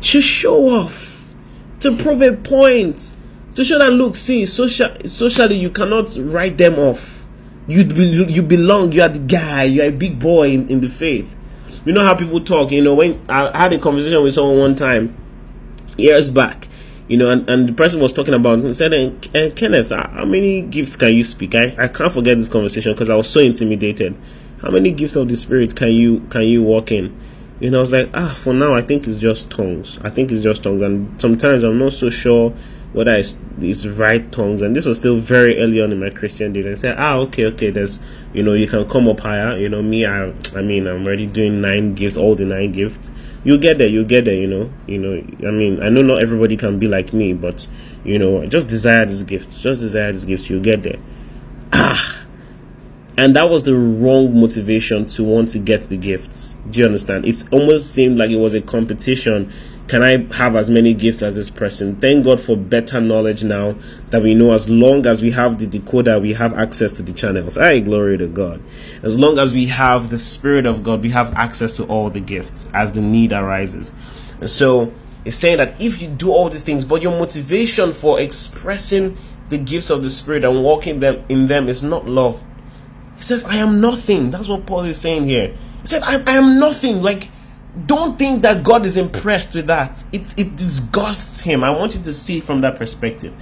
to 0.00 0.20
show 0.20 0.68
off, 0.68 1.32
to 1.80 1.96
prove 1.96 2.22
a 2.22 2.32
point, 2.36 3.12
to 3.54 3.64
show 3.64 3.78
that 3.78 3.92
look, 3.92 4.16
see, 4.16 4.46
social, 4.46 4.94
socially 5.04 5.56
you 5.56 5.70
cannot 5.70 6.16
write 6.20 6.58
them 6.58 6.78
off. 6.78 7.24
You 7.66 7.82
you 7.82 8.42
belong. 8.42 8.92
You 8.92 9.02
are 9.02 9.10
the 9.10 9.18
guy. 9.18 9.64
You 9.64 9.82
are 9.82 9.86
a 9.88 9.92
big 9.92 10.18
boy 10.18 10.52
in, 10.52 10.68
in 10.68 10.80
the 10.80 10.88
faith. 10.88 11.34
You 11.84 11.92
know 11.92 12.02
how 12.02 12.14
people 12.14 12.40
talk. 12.40 12.70
You 12.70 12.82
know 12.82 12.94
when 12.94 13.20
I 13.28 13.56
had 13.56 13.72
a 13.74 13.78
conversation 13.78 14.22
with 14.22 14.32
someone 14.32 14.58
one 14.58 14.74
time 14.74 15.14
years 15.98 16.30
back, 16.30 16.68
you 17.08 17.16
know, 17.16 17.30
and, 17.30 17.48
and 17.48 17.68
the 17.68 17.72
person 17.72 18.00
was 18.00 18.12
talking 18.12 18.34
about 18.34 18.60
and 18.60 18.74
said, 18.74 18.94
uh, 18.94 19.50
Kenneth, 19.54 19.90
how 19.90 20.24
many 20.24 20.62
gifts 20.62 20.96
can 20.96 21.12
you 21.12 21.24
speak? 21.24 21.54
I, 21.54 21.74
I 21.78 21.88
can't 21.88 22.12
forget 22.12 22.38
this 22.38 22.48
conversation 22.48 22.92
because 22.92 23.10
I 23.10 23.16
was 23.16 23.28
so 23.28 23.40
intimidated. 23.40 24.16
How 24.62 24.70
many 24.70 24.90
gifts 24.90 25.16
of 25.16 25.28
the 25.28 25.36
spirit 25.36 25.76
can 25.76 25.90
you 25.90 26.20
can 26.30 26.42
you 26.42 26.62
walk 26.62 26.90
in? 26.90 27.18
You 27.60 27.70
know, 27.70 27.78
I 27.78 27.80
was 27.80 27.92
like, 27.92 28.10
ah, 28.14 28.34
for 28.38 28.54
now 28.54 28.74
I 28.74 28.82
think 28.82 29.06
it's 29.06 29.16
just 29.16 29.50
tongues. 29.50 29.98
I 30.02 30.10
think 30.10 30.30
it's 30.30 30.42
just 30.42 30.62
tongues, 30.62 30.82
and 30.82 31.20
sometimes 31.20 31.62
I'm 31.62 31.78
not 31.78 31.92
so 31.92 32.08
sure 32.08 32.54
whether 32.92 33.12
it's, 33.14 33.36
it's 33.60 33.86
right 33.86 34.30
tongues. 34.32 34.62
And 34.62 34.74
this 34.74 34.86
was 34.86 34.98
still 34.98 35.16
very 35.16 35.58
early 35.60 35.82
on 35.82 35.92
in 35.92 36.00
my 36.00 36.10
Christian 36.10 36.52
days. 36.52 36.66
I 36.66 36.74
said, 36.74 36.96
ah, 36.98 37.16
okay, 37.16 37.44
okay, 37.46 37.70
there's, 37.70 37.98
you 38.32 38.42
know, 38.42 38.54
you 38.54 38.66
can 38.66 38.88
come 38.88 39.08
up 39.08 39.20
higher. 39.20 39.58
You 39.58 39.68
know, 39.68 39.82
me, 39.82 40.06
I, 40.06 40.32
I 40.54 40.62
mean, 40.62 40.86
I'm 40.86 41.04
already 41.04 41.26
doing 41.26 41.60
nine 41.60 41.94
gifts, 41.94 42.16
all 42.16 42.34
the 42.34 42.46
nine 42.46 42.72
gifts. 42.72 43.10
You 43.44 43.58
get 43.58 43.78
there, 43.78 43.88
you 43.88 44.04
get 44.04 44.24
there. 44.24 44.34
You 44.34 44.46
know, 44.46 44.72
you 44.86 44.98
know. 44.98 45.48
I 45.48 45.50
mean, 45.50 45.82
I 45.82 45.90
know 45.90 46.02
not 46.02 46.22
everybody 46.22 46.56
can 46.56 46.78
be 46.78 46.88
like 46.88 47.12
me, 47.12 47.34
but 47.34 47.66
you 48.04 48.18
know, 48.18 48.44
just 48.46 48.68
desire 48.68 49.04
this 49.06 49.22
gift. 49.22 49.50
Just 49.58 49.80
desire 49.80 50.12
this 50.12 50.24
gift. 50.24 50.50
You 50.50 50.60
get 50.60 50.82
there. 50.82 50.98
Ah. 51.72 52.17
And 53.18 53.36
that 53.36 53.50
was 53.50 53.64
the 53.64 53.74
wrong 53.74 54.40
motivation 54.40 55.04
to 55.06 55.24
want 55.24 55.50
to 55.50 55.58
get 55.58 55.82
the 55.82 55.96
gifts. 55.96 56.56
Do 56.70 56.80
you 56.80 56.86
understand? 56.86 57.26
It 57.26 57.44
almost 57.52 57.92
seemed 57.92 58.16
like 58.16 58.30
it 58.30 58.36
was 58.36 58.54
a 58.54 58.62
competition 58.62 59.52
can 59.88 60.02
I 60.02 60.18
have 60.34 60.54
as 60.54 60.68
many 60.68 60.92
gifts 60.92 61.22
as 61.22 61.34
this 61.34 61.48
person? 61.48 61.96
Thank 61.96 62.26
God 62.26 62.38
for 62.40 62.58
better 62.58 63.00
knowledge 63.00 63.42
now 63.42 63.74
that 64.10 64.22
we 64.22 64.34
know 64.34 64.52
as 64.52 64.68
long 64.68 65.06
as 65.06 65.22
we 65.22 65.30
have 65.30 65.58
the 65.58 65.66
decoder, 65.66 66.20
we 66.20 66.34
have 66.34 66.52
access 66.52 66.92
to 66.92 67.02
the 67.02 67.14
channels. 67.14 67.56
I 67.56 67.80
glory 67.80 68.18
to 68.18 68.26
God. 68.26 68.62
As 69.02 69.18
long 69.18 69.38
as 69.38 69.54
we 69.54 69.64
have 69.68 70.10
the 70.10 70.18
Spirit 70.18 70.66
of 70.66 70.82
God, 70.82 71.02
we 71.02 71.08
have 71.10 71.32
access 71.32 71.72
to 71.78 71.86
all 71.86 72.10
the 72.10 72.20
gifts 72.20 72.68
as 72.74 72.92
the 72.92 73.00
need 73.00 73.32
arises. 73.32 73.90
And 74.40 74.50
so 74.50 74.92
it's 75.24 75.38
saying 75.38 75.56
that 75.56 75.80
if 75.80 76.02
you 76.02 76.08
do 76.08 76.32
all 76.32 76.50
these 76.50 76.64
things, 76.64 76.84
but 76.84 77.00
your 77.00 77.18
motivation 77.18 77.92
for 77.92 78.20
expressing 78.20 79.16
the 79.48 79.56
gifts 79.56 79.88
of 79.88 80.02
the 80.02 80.10
Spirit 80.10 80.44
and 80.44 80.62
walking 80.62 81.00
them 81.00 81.24
in 81.30 81.46
them 81.46 81.66
is 81.66 81.82
not 81.82 82.06
love. 82.06 82.44
He 83.18 83.22
says, 83.24 83.44
I 83.44 83.56
am 83.56 83.80
nothing. 83.80 84.30
That's 84.30 84.48
what 84.48 84.64
Paul 84.64 84.84
is 84.84 85.00
saying 85.00 85.28
here. 85.28 85.48
He 85.82 85.86
said, 85.86 86.02
I, 86.02 86.22
I 86.26 86.36
am 86.36 86.58
nothing. 86.58 87.02
Like 87.02 87.28
don't 87.86 88.18
think 88.18 88.42
that 88.42 88.64
God 88.64 88.86
is 88.86 88.96
impressed 88.96 89.54
with 89.54 89.66
that. 89.66 90.04
It, 90.12 90.36
it 90.38 90.56
disgusts 90.56 91.42
him. 91.42 91.62
I 91.62 91.70
want 91.70 91.94
you 91.94 92.02
to 92.02 92.12
see 92.12 92.38
it 92.38 92.44
from 92.44 92.60
that 92.62 92.76
perspective. 92.76 93.32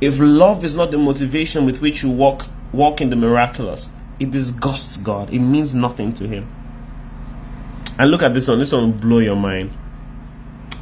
If 0.00 0.18
love 0.18 0.64
is 0.64 0.74
not 0.74 0.90
the 0.90 0.98
motivation 0.98 1.64
with 1.64 1.80
which 1.82 2.02
you 2.02 2.10
walk 2.10 2.46
walk 2.72 3.00
in 3.00 3.10
the 3.10 3.16
miraculous, 3.16 3.90
it 4.18 4.30
disgusts 4.30 4.96
God. 4.96 5.32
It 5.32 5.40
means 5.40 5.74
nothing 5.74 6.14
to 6.14 6.26
him. 6.26 6.50
And 7.98 8.10
look 8.10 8.22
at 8.22 8.34
this 8.34 8.48
one. 8.48 8.58
This 8.58 8.72
one 8.72 8.84
will 8.84 8.98
blow 8.98 9.18
your 9.18 9.36
mind. 9.36 9.72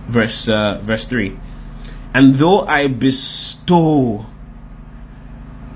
Verse 0.07 0.49
uh, 0.49 0.81
verse 0.83 1.07
3. 1.07 1.39
And 2.15 2.37
though 2.37 2.61
I 2.61 2.89
bestow 2.89 4.27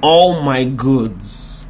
all 0.03 0.43
my 0.43 0.65
goods 0.65 1.67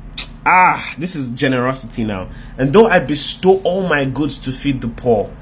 Ah, 0.46 0.94
this 0.98 1.16
is 1.16 1.30
generosity 1.30 2.04
now. 2.04 2.28
And 2.58 2.72
though 2.72 2.86
I 2.86 3.00
bestow 3.00 3.60
all 3.62 3.86
my 3.86 4.04
goods 4.04 4.38
to 4.40 4.52
feed 4.52 4.82
the 4.82 4.88
poor, 4.88 5.34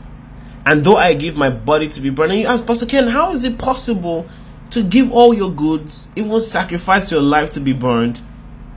and 0.65 0.85
though 0.85 0.97
I 0.97 1.15
give 1.15 1.35
my 1.35 1.51
body 1.51 1.89
to 1.89 2.01
be 2.01 2.11
burned, 2.11 2.33
and 2.33 2.41
you 2.41 2.47
ask 2.47 2.65
Pastor 2.65 2.87
Ken, 2.87 3.09
how 3.09 3.33
is 3.33 3.43
it 3.43 3.59
possible 3.59 4.27
to 4.71 4.83
give 4.83 5.11
all 5.11 5.35
your 5.35 5.51
goods, 5.51 6.09
even 6.15 6.39
sacrifice 6.39 7.11
your 7.11 7.21
life 7.21 7.51
to 7.51 7.61
be 7.61 7.73
burned, 7.73 8.23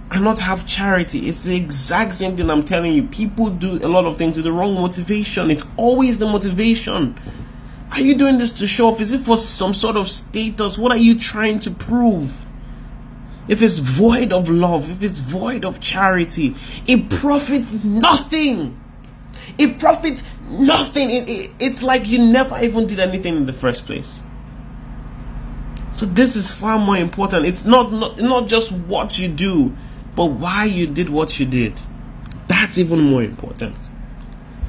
and 0.09 0.23
not 0.23 0.39
have 0.39 0.65
charity? 0.65 1.27
It's 1.29 1.39
the 1.39 1.55
exact 1.55 2.15
same 2.15 2.35
thing 2.35 2.49
I'm 2.49 2.63
telling 2.63 2.93
you. 2.93 3.03
People 3.03 3.51
do 3.51 3.73
a 3.73 3.87
lot 3.87 4.05
of 4.05 4.17
things 4.17 4.35
with 4.35 4.45
the 4.45 4.51
wrong 4.51 4.73
motivation. 4.73 5.51
It's 5.51 5.65
always 5.77 6.17
the 6.17 6.25
motivation. 6.25 7.19
Are 7.91 8.01
you 8.01 8.15
doing 8.15 8.39
this 8.39 8.51
to 8.53 8.67
show 8.67 8.87
off? 8.87 8.99
Is 8.99 9.13
it 9.13 9.21
for 9.21 9.37
some 9.37 9.75
sort 9.75 9.95
of 9.95 10.09
status? 10.09 10.75
What 10.75 10.91
are 10.91 10.97
you 10.97 11.19
trying 11.19 11.59
to 11.59 11.71
prove? 11.71 12.45
If 13.47 13.61
it's 13.61 13.79
void 13.79 14.33
of 14.33 14.49
love, 14.49 14.89
if 14.89 15.03
it's 15.03 15.19
void 15.19 15.65
of 15.65 15.79
charity, 15.79 16.55
it 16.87 17.09
profits 17.09 17.73
nothing. 17.83 18.79
It 19.57 19.77
profits 19.77 20.23
nothing. 20.49 21.11
It, 21.11 21.29
it, 21.29 21.51
it's 21.59 21.83
like 21.83 22.07
you 22.07 22.19
never 22.19 22.57
even 22.59 22.87
did 22.87 22.99
anything 22.99 23.37
in 23.37 23.45
the 23.45 23.53
first 23.53 23.85
place. 23.85 24.23
So 25.93 26.05
this 26.05 26.35
is 26.35 26.51
far 26.51 26.77
more 26.77 26.97
important. 26.97 27.45
It's 27.45 27.65
not, 27.65 27.91
not 27.91 28.19
not 28.19 28.47
just 28.47 28.71
what 28.71 29.17
you 29.17 29.29
do, 29.29 29.75
but 30.15 30.25
why 30.25 30.65
you 30.65 30.87
did 30.87 31.09
what 31.09 31.39
you 31.39 31.45
did. 31.45 31.79
That's 32.47 32.77
even 32.77 32.99
more 32.99 33.23
important. 33.23 33.91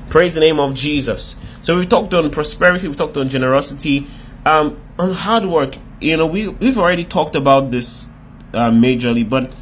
Praise 0.08 0.34
the 0.34 0.40
name 0.40 0.60
of 0.60 0.74
Jesus. 0.74 1.34
So 1.62 1.76
we've 1.76 1.88
talked 1.88 2.14
on 2.14 2.30
prosperity, 2.30 2.86
we've 2.86 2.96
talked 2.96 3.16
on 3.16 3.28
generosity, 3.28 4.06
um, 4.44 4.80
on 4.98 5.14
hard 5.14 5.46
work. 5.46 5.76
You 6.00 6.16
know, 6.16 6.26
we 6.26 6.46
we've 6.46 6.78
already 6.78 7.04
talked 7.04 7.34
about 7.34 7.72
this 7.72 8.08
uh, 8.52 8.70
majorly, 8.70 9.28
but 9.28 9.52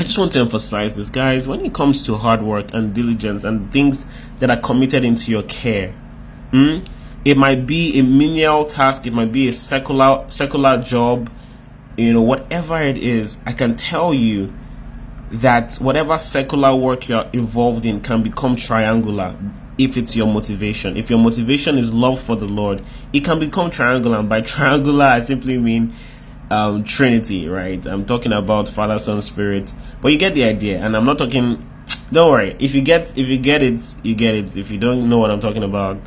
I 0.00 0.02
just 0.02 0.16
want 0.16 0.32
to 0.32 0.40
emphasize 0.40 0.96
this, 0.96 1.10
guys. 1.10 1.46
When 1.46 1.64
it 1.64 1.74
comes 1.74 2.06
to 2.06 2.16
hard 2.16 2.42
work 2.42 2.72
and 2.72 2.94
diligence 2.94 3.44
and 3.44 3.70
things 3.72 4.06
that 4.38 4.50
are 4.50 4.56
committed 4.56 5.04
into 5.04 5.30
your 5.30 5.42
care, 5.42 5.92
hmm, 6.52 6.78
it 7.24 7.36
might 7.36 7.66
be 7.66 7.98
a 7.98 8.02
menial 8.02 8.64
task, 8.64 9.06
it 9.06 9.12
might 9.12 9.30
be 9.30 9.48
a 9.48 9.52
secular 9.52 10.24
secular 10.30 10.80
job, 10.80 11.30
you 11.96 12.14
know, 12.14 12.22
whatever 12.22 12.80
it 12.80 12.96
is. 12.96 13.38
I 13.44 13.52
can 13.52 13.76
tell 13.76 14.14
you 14.14 14.52
that 15.30 15.74
whatever 15.74 16.16
secular 16.18 16.74
work 16.74 17.08
you're 17.08 17.28
involved 17.32 17.84
in 17.84 18.00
can 18.00 18.22
become 18.22 18.56
triangular 18.56 19.36
if 19.76 19.96
it's 19.96 20.16
your 20.16 20.26
motivation. 20.26 20.96
If 20.96 21.10
your 21.10 21.18
motivation 21.18 21.78
is 21.78 21.92
love 21.92 22.20
for 22.20 22.36
the 22.36 22.46
Lord, 22.46 22.82
it 23.12 23.24
can 23.24 23.38
become 23.38 23.70
triangular. 23.70 24.18
And 24.18 24.28
by 24.28 24.40
triangular, 24.40 25.04
I 25.04 25.20
simply 25.20 25.58
mean 25.58 25.92
um, 26.50 26.84
Trinity, 26.84 27.48
right? 27.48 27.84
I'm 27.86 28.04
talking 28.04 28.32
about 28.32 28.68
Father, 28.68 28.98
Son, 28.98 29.22
Spirit, 29.22 29.72
but 30.02 30.12
you 30.12 30.18
get 30.18 30.34
the 30.34 30.44
idea. 30.44 30.78
And 30.80 30.96
I'm 30.96 31.04
not 31.04 31.18
talking. 31.18 31.66
Don't 32.12 32.30
worry. 32.30 32.56
If 32.58 32.74
you 32.74 32.82
get 32.82 33.16
if 33.16 33.28
you 33.28 33.38
get 33.38 33.62
it, 33.62 33.80
you 34.02 34.14
get 34.14 34.34
it. 34.34 34.56
If 34.56 34.70
you 34.70 34.78
don't 34.78 35.08
know 35.08 35.18
what 35.18 35.30
I'm 35.30 35.40
talking 35.40 35.62
about, 35.62 35.98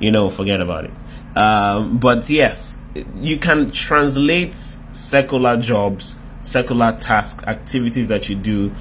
you 0.00 0.10
know, 0.10 0.30
forget 0.30 0.60
about 0.60 0.86
it. 0.86 0.90
Um, 1.36 1.98
but 1.98 2.28
yes, 2.30 2.82
you 3.16 3.38
can 3.38 3.70
translate 3.70 4.56
secular 4.56 5.56
jobs, 5.56 6.16
secular 6.40 6.92
tasks, 6.92 7.44
activities 7.44 8.08
that 8.08 8.28
you 8.28 8.34
do 8.34 8.72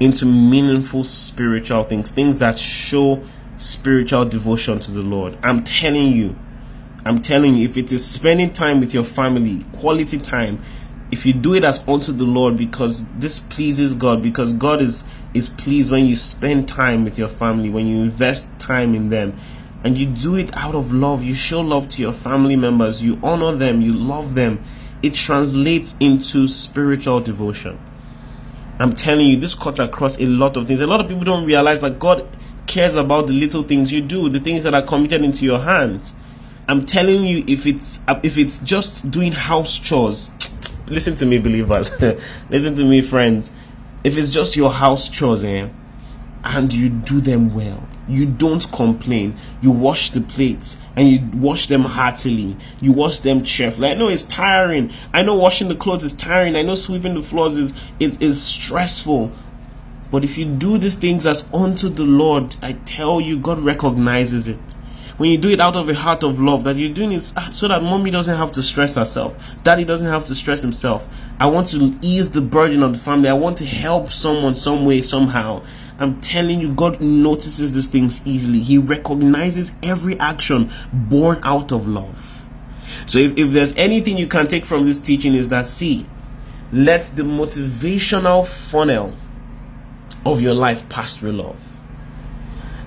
into 0.00 0.26
meaningful 0.26 1.04
spiritual 1.04 1.84
things, 1.84 2.10
things 2.10 2.38
that 2.38 2.58
show 2.58 3.22
spiritual 3.56 4.24
devotion 4.24 4.80
to 4.80 4.90
the 4.90 5.00
Lord. 5.00 5.38
I'm 5.42 5.62
telling 5.62 6.12
you, 6.12 6.36
I'm 7.04 7.18
telling 7.18 7.56
you, 7.56 7.64
if 7.64 7.76
it 7.76 7.90
is 7.90 8.08
spending 8.08 8.52
time 8.52 8.80
with 8.80 8.94
your 8.94 9.04
family, 9.04 9.64
quality 9.72 10.18
time, 10.18 10.62
if 11.10 11.26
you 11.26 11.32
do 11.32 11.54
it 11.54 11.64
as 11.64 11.86
unto 11.86 12.12
the 12.12 12.24
Lord 12.24 12.56
because 12.56 13.04
this 13.16 13.40
pleases 13.40 13.94
God, 13.94 14.22
because 14.22 14.52
God 14.52 14.80
is 14.80 15.04
is 15.34 15.48
pleased 15.48 15.90
when 15.90 16.06
you 16.06 16.16
spend 16.16 16.68
time 16.68 17.04
with 17.04 17.18
your 17.18 17.28
family, 17.28 17.70
when 17.70 17.86
you 17.86 18.02
invest 18.02 18.58
time 18.58 18.94
in 18.94 19.08
them, 19.08 19.36
and 19.84 19.98
you 19.98 20.06
do 20.06 20.36
it 20.36 20.56
out 20.56 20.74
of 20.74 20.92
love, 20.92 21.22
you 21.22 21.34
show 21.34 21.60
love 21.60 21.88
to 21.88 22.02
your 22.02 22.12
family 22.12 22.56
members, 22.56 23.02
you 23.02 23.18
honor 23.22 23.52
them, 23.52 23.80
you 23.80 23.92
love 23.92 24.34
them, 24.34 24.62
it 25.02 25.14
translates 25.14 25.96
into 26.00 26.46
spiritual 26.46 27.20
devotion. 27.20 27.78
I'm 28.78 28.92
telling 28.92 29.26
you, 29.26 29.36
this 29.36 29.54
cuts 29.54 29.78
across 29.78 30.18
a 30.20 30.26
lot 30.26 30.56
of 30.56 30.66
things. 30.66 30.80
A 30.80 30.86
lot 30.86 31.00
of 31.00 31.08
people 31.08 31.24
don't 31.24 31.44
realize 31.44 31.80
that 31.82 31.98
God 31.98 32.26
cares 32.66 32.96
about 32.96 33.26
the 33.26 33.32
little 33.32 33.62
things 33.62 33.92
you 33.92 34.00
do, 34.00 34.28
the 34.28 34.40
things 34.40 34.62
that 34.62 34.74
are 34.74 34.82
committed 34.82 35.22
into 35.22 35.44
your 35.44 35.60
hands. 35.60 36.14
I'm 36.68 36.86
telling 36.86 37.24
you, 37.24 37.44
if 37.46 37.66
it's 37.66 38.00
if 38.22 38.38
it's 38.38 38.60
just 38.60 39.10
doing 39.10 39.32
house 39.32 39.78
chores, 39.78 40.30
listen 40.88 41.14
to 41.16 41.26
me, 41.26 41.38
believers. 41.38 41.90
listen 42.50 42.74
to 42.76 42.84
me, 42.84 43.02
friends. 43.02 43.52
If 44.04 44.16
it's 44.16 44.30
just 44.30 44.56
your 44.56 44.72
house 44.72 45.08
chores, 45.08 45.44
eh, 45.44 45.68
and 46.44 46.72
you 46.72 46.88
do 46.88 47.20
them 47.20 47.54
well, 47.54 47.86
you 48.08 48.26
don't 48.26 48.70
complain. 48.72 49.34
You 49.60 49.70
wash 49.70 50.10
the 50.10 50.20
plates 50.20 50.80
and 50.96 51.08
you 51.08 51.28
wash 51.34 51.66
them 51.66 51.82
heartily. 51.82 52.56
You 52.80 52.92
wash 52.92 53.20
them 53.20 53.42
cheerfully. 53.42 53.88
I 53.88 53.94
know 53.94 54.08
it's 54.08 54.24
tiring. 54.24 54.92
I 55.12 55.22
know 55.22 55.34
washing 55.34 55.68
the 55.68 55.76
clothes 55.76 56.04
is 56.04 56.14
tiring. 56.14 56.56
I 56.56 56.62
know 56.62 56.74
sweeping 56.74 57.14
the 57.14 57.22
floors 57.22 57.56
is 57.56 57.74
is, 57.98 58.20
is 58.20 58.42
stressful. 58.42 59.32
But 60.12 60.24
if 60.24 60.36
you 60.36 60.44
do 60.44 60.78
these 60.78 60.96
things 60.96 61.26
as 61.26 61.44
unto 61.54 61.88
the 61.88 62.04
Lord, 62.04 62.56
I 62.60 62.72
tell 62.72 63.20
you, 63.20 63.38
God 63.38 63.60
recognizes 63.60 64.46
it. 64.46 64.60
When 65.22 65.30
you 65.30 65.38
do 65.38 65.50
it 65.50 65.60
out 65.60 65.76
of 65.76 65.88
a 65.88 65.94
heart 65.94 66.24
of 66.24 66.40
love, 66.40 66.64
that 66.64 66.74
you're 66.74 66.92
doing 66.92 67.12
it 67.12 67.20
so 67.20 67.68
that 67.68 67.80
mommy 67.80 68.10
doesn't 68.10 68.36
have 68.36 68.50
to 68.50 68.60
stress 68.60 68.96
herself, 68.96 69.36
daddy 69.62 69.84
doesn't 69.84 70.08
have 70.08 70.24
to 70.24 70.34
stress 70.34 70.62
himself. 70.62 71.06
I 71.38 71.46
want 71.46 71.68
to 71.68 71.96
ease 72.02 72.32
the 72.32 72.40
burden 72.40 72.82
of 72.82 72.94
the 72.94 72.98
family. 72.98 73.28
I 73.28 73.34
want 73.34 73.56
to 73.58 73.64
help 73.64 74.08
someone 74.08 74.56
some 74.56 74.84
way, 74.84 75.00
somehow. 75.00 75.62
I'm 76.00 76.20
telling 76.20 76.60
you, 76.60 76.74
God 76.74 77.00
notices 77.00 77.72
these 77.72 77.86
things 77.86 78.20
easily. 78.24 78.58
He 78.58 78.78
recognizes 78.78 79.76
every 79.80 80.18
action 80.18 80.72
born 80.92 81.38
out 81.44 81.70
of 81.70 81.86
love. 81.86 82.48
So 83.06 83.20
if, 83.20 83.38
if 83.38 83.52
there's 83.52 83.76
anything 83.76 84.18
you 84.18 84.26
can 84.26 84.48
take 84.48 84.64
from 84.64 84.86
this 84.86 84.98
teaching 84.98 85.36
is 85.36 85.50
that 85.50 85.68
see, 85.68 86.04
let 86.72 87.14
the 87.14 87.22
motivational 87.22 88.44
funnel 88.44 89.14
of 90.26 90.40
your 90.40 90.54
life 90.54 90.88
pass 90.88 91.16
through 91.16 91.34
love. 91.34 91.71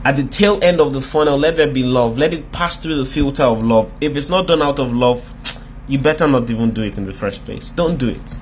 At 0.06 0.18
the 0.18 0.24
tail 0.24 0.60
end 0.62 0.80
of 0.80 0.94
the 0.94 1.02
funnel, 1.02 1.36
let 1.36 1.58
there 1.58 1.66
be 1.68 1.82
love. 1.82 2.20
Let 2.20 2.32
it 2.32 2.52
pass 2.52 2.78
through 2.78 2.98
the 2.98 3.08
filter 3.08 3.42
of 3.42 3.64
love. 3.64 3.92
If 4.00 4.16
it's 4.16 4.30
not 4.30 4.46
done 4.46 4.62
out 4.62 4.78
of 4.78 4.94
love, 4.94 5.34
you 5.88 5.98
better 5.98 6.28
not 6.28 6.48
even 6.52 6.76
do 6.76 6.84
it 6.84 7.00
in 7.00 7.06
the 7.06 7.12
first 7.12 7.44
place. 7.44 7.72
Don't 7.72 7.98
do 7.98 8.10
it. 8.10 8.38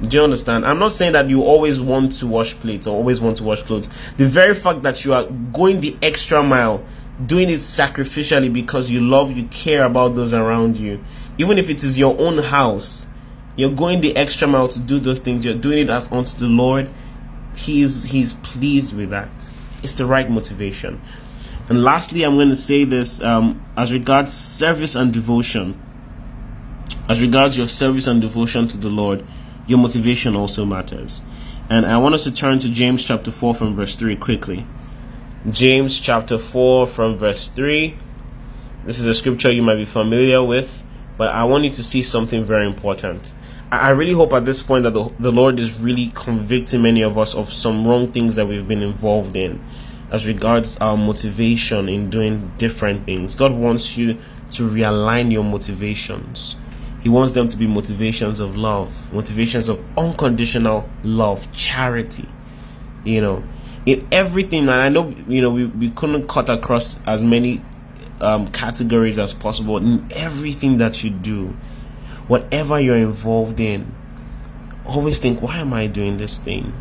Do 0.00 0.16
you 0.16 0.24
understand? 0.24 0.64
I'm 0.64 0.78
not 0.78 0.92
saying 0.92 1.12
that 1.12 1.28
you 1.28 1.42
always 1.42 1.82
want 1.82 2.12
to 2.14 2.26
wash 2.26 2.54
plates 2.54 2.86
or 2.86 2.96
always 2.96 3.20
want 3.20 3.36
to 3.36 3.44
wash 3.44 3.60
clothes. 3.60 3.90
The 4.16 4.26
very 4.26 4.54
fact 4.54 4.82
that 4.84 5.04
you 5.04 5.12
are 5.12 5.26
going 5.26 5.80
the 5.80 5.98
extra 6.00 6.42
mile, 6.42 6.82
doing 7.26 7.50
it 7.50 7.56
sacrificially 7.56 8.50
because 8.50 8.90
you 8.90 9.02
love, 9.02 9.36
you 9.36 9.44
care 9.48 9.84
about 9.84 10.16
those 10.16 10.32
around 10.32 10.78
you, 10.78 11.04
even 11.36 11.58
if 11.58 11.68
it 11.68 11.84
is 11.84 11.98
your 11.98 12.18
own 12.18 12.38
house, 12.38 13.06
you're 13.54 13.70
going 13.70 14.00
the 14.00 14.16
extra 14.16 14.48
mile 14.48 14.66
to 14.68 14.80
do 14.80 14.98
those 14.98 15.20
things. 15.20 15.44
You're 15.44 15.54
doing 15.54 15.78
it 15.78 15.90
as 15.90 16.10
unto 16.10 16.38
the 16.38 16.46
Lord. 16.48 16.90
He's 17.54 18.04
He's 18.04 18.32
pleased 18.32 18.96
with 18.96 19.10
that. 19.10 19.28
It's 19.82 19.94
the 19.94 20.06
right 20.06 20.30
motivation. 20.30 21.00
And 21.68 21.82
lastly, 21.82 22.22
I'm 22.22 22.36
going 22.36 22.48
to 22.48 22.56
say 22.56 22.84
this 22.84 23.22
um, 23.22 23.64
as 23.76 23.92
regards 23.92 24.32
service 24.32 24.94
and 24.94 25.12
devotion. 25.12 25.80
As 27.08 27.20
regards 27.20 27.56
your 27.56 27.66
service 27.66 28.06
and 28.06 28.20
devotion 28.20 28.68
to 28.68 28.76
the 28.76 28.90
Lord 28.90 29.24
your 29.66 29.78
motivation 29.78 30.34
also 30.34 30.64
matters. 30.64 31.20
And 31.70 31.86
I 31.86 31.98
want 31.98 32.14
us 32.14 32.24
to 32.24 32.32
turn 32.32 32.58
to 32.60 32.70
James 32.70 33.04
chapter 33.04 33.30
4 33.30 33.54
from 33.54 33.74
verse 33.74 33.96
3 33.96 34.16
quickly. 34.16 34.66
James 35.50 35.98
chapter 35.98 36.38
4 36.38 36.86
from 36.86 37.16
verse 37.16 37.48
3. 37.48 37.96
This 38.84 38.98
is 38.98 39.06
a 39.06 39.14
scripture 39.14 39.50
you 39.50 39.62
might 39.62 39.76
be 39.76 39.84
familiar 39.84 40.42
with, 40.42 40.84
but 41.16 41.28
I 41.28 41.44
want 41.44 41.64
you 41.64 41.70
to 41.70 41.82
see 41.82 42.02
something 42.02 42.44
very 42.44 42.66
important. 42.66 43.32
I 43.72 43.88
really 43.88 44.12
hope 44.12 44.34
at 44.34 44.44
this 44.44 44.62
point 44.62 44.84
that 44.84 44.92
the, 44.92 45.10
the 45.18 45.32
Lord 45.32 45.58
is 45.58 45.80
really 45.80 46.12
convicting 46.14 46.82
many 46.82 47.00
of 47.00 47.16
us 47.16 47.34
of 47.34 47.50
some 47.50 47.86
wrong 47.86 48.12
things 48.12 48.36
that 48.36 48.46
we've 48.46 48.68
been 48.68 48.82
involved 48.82 49.34
in 49.34 49.64
as 50.10 50.26
regards 50.26 50.76
our 50.76 50.94
motivation 50.94 51.88
in 51.88 52.10
doing 52.10 52.52
different 52.58 53.06
things. 53.06 53.34
God 53.34 53.52
wants 53.52 53.96
you 53.96 54.18
to 54.50 54.68
realign 54.68 55.32
your 55.32 55.42
motivations. 55.42 56.54
He 57.02 57.08
wants 57.08 57.32
them 57.32 57.48
to 57.48 57.56
be 57.56 57.66
motivations 57.66 58.40
of 58.40 58.56
love, 58.58 59.10
motivations 59.14 59.70
of 59.70 59.82
unconditional 59.96 60.86
love, 61.02 61.50
charity. 61.50 62.28
You 63.04 63.22
know, 63.22 63.44
in 63.86 64.06
everything, 64.12 64.68
and 64.68 64.70
I 64.72 64.90
know, 64.90 65.14
you 65.26 65.40
know, 65.40 65.48
we, 65.48 65.64
we 65.64 65.88
couldn't 65.92 66.28
cut 66.28 66.50
across 66.50 67.00
as 67.06 67.24
many 67.24 67.64
um, 68.20 68.48
categories 68.48 69.18
as 69.18 69.32
possible 69.32 69.78
in 69.78 70.06
everything 70.12 70.76
that 70.76 71.02
you 71.02 71.08
do, 71.08 71.56
whatever 72.32 72.80
you're 72.80 72.96
involved 72.96 73.60
in. 73.60 73.94
Always 74.86 75.18
think, 75.18 75.42
why 75.42 75.58
am 75.58 75.74
I 75.74 75.86
doing 75.86 76.16
this 76.16 76.38
thing? 76.38 76.72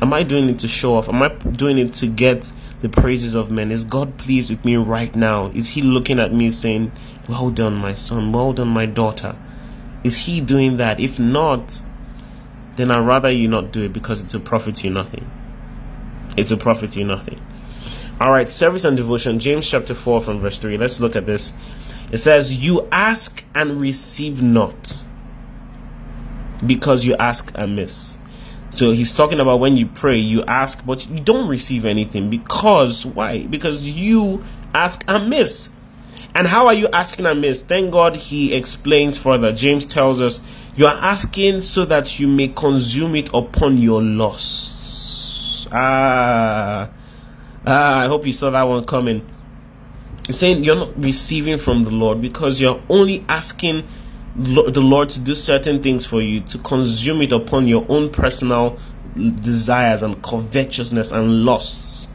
Am 0.00 0.12
I 0.12 0.22
doing 0.22 0.48
it 0.48 0.60
to 0.60 0.68
show 0.68 0.94
off? 0.94 1.08
Am 1.08 1.20
I 1.24 1.30
doing 1.30 1.76
it 1.76 1.92
to 1.94 2.06
get 2.06 2.52
the 2.82 2.88
praises 2.88 3.34
of 3.34 3.50
men? 3.50 3.72
Is 3.72 3.84
God 3.84 4.16
pleased 4.16 4.48
with 4.48 4.64
me 4.64 4.76
right 4.76 5.12
now? 5.16 5.46
Is 5.48 5.70
He 5.70 5.82
looking 5.82 6.20
at 6.20 6.32
me 6.32 6.52
saying, 6.52 6.92
Well 7.28 7.50
done, 7.50 7.74
my 7.74 7.94
son, 7.94 8.32
well 8.32 8.52
done, 8.52 8.68
my 8.68 8.86
daughter? 8.86 9.34
Is 10.04 10.26
he 10.26 10.40
doing 10.40 10.76
that? 10.76 11.00
If 11.00 11.18
not, 11.18 11.84
then 12.76 12.92
I'd 12.92 13.00
rather 13.00 13.28
you 13.28 13.48
not 13.48 13.72
do 13.72 13.82
it 13.82 13.92
because 13.92 14.22
it's 14.22 14.34
a 14.34 14.38
profit 14.38 14.84
you 14.84 14.90
nothing. 14.90 15.28
It's 16.36 16.52
a 16.52 16.56
profit 16.56 16.94
you 16.94 17.04
nothing. 17.04 17.44
All 18.20 18.30
right, 18.30 18.48
service 18.48 18.84
and 18.84 18.96
devotion, 18.96 19.40
James 19.40 19.68
chapter 19.68 19.94
4 19.94 20.20
from 20.20 20.38
verse 20.38 20.60
3. 20.60 20.78
Let's 20.78 21.00
look 21.00 21.16
at 21.16 21.26
this. 21.26 21.54
It 22.12 22.18
says, 22.18 22.62
You 22.62 22.88
ask 22.90 23.44
and 23.54 23.80
receive 23.80 24.42
not 24.42 25.04
because 26.64 27.04
you 27.04 27.14
ask 27.16 27.52
amiss. 27.54 28.18
So 28.70 28.92
he's 28.92 29.14
talking 29.14 29.40
about 29.40 29.60
when 29.60 29.76
you 29.76 29.86
pray, 29.86 30.18
you 30.18 30.42
ask, 30.44 30.84
but 30.84 31.08
you 31.08 31.20
don't 31.20 31.48
receive 31.48 31.84
anything. 31.84 32.28
Because, 32.28 33.06
why? 33.06 33.46
Because 33.46 33.88
you 33.88 34.44
ask 34.74 35.04
amiss 35.08 35.70
and 36.36 36.46
how 36.46 36.66
are 36.66 36.74
you 36.74 36.86
asking 36.92 37.24
amiss? 37.24 37.62
Thank 37.62 37.92
God 37.92 38.14
he 38.14 38.52
explains 38.52 39.16
further. 39.16 39.54
James 39.54 39.86
tells 39.86 40.20
us, 40.20 40.42
You 40.74 40.84
are 40.84 40.94
asking 40.96 41.62
so 41.62 41.86
that 41.86 42.20
you 42.20 42.28
may 42.28 42.48
consume 42.48 43.16
it 43.16 43.30
upon 43.32 43.78
your 43.78 44.02
lusts. 44.02 45.66
Ah, 45.72 46.90
ah, 47.66 48.00
I 48.00 48.06
hope 48.06 48.26
you 48.26 48.34
saw 48.34 48.50
that 48.50 48.64
one 48.64 48.84
coming. 48.84 49.26
He's 50.26 50.38
saying 50.38 50.64
you're 50.64 50.76
not 50.76 51.02
receiving 51.02 51.58
from 51.58 51.84
the 51.84 51.90
Lord 51.90 52.20
because 52.20 52.60
you're 52.60 52.82
only 52.88 53.24
asking 53.28 53.86
the 54.34 54.82
Lord 54.82 55.08
to 55.10 55.20
do 55.20 55.34
certain 55.34 55.82
things 55.82 56.04
for 56.04 56.20
you, 56.20 56.40
to 56.40 56.58
consume 56.58 57.22
it 57.22 57.32
upon 57.32 57.66
your 57.66 57.86
own 57.88 58.10
personal 58.10 58.78
desires 59.14 60.02
and 60.02 60.22
covetousness 60.22 61.10
and 61.10 61.44
lusts. 61.44 62.08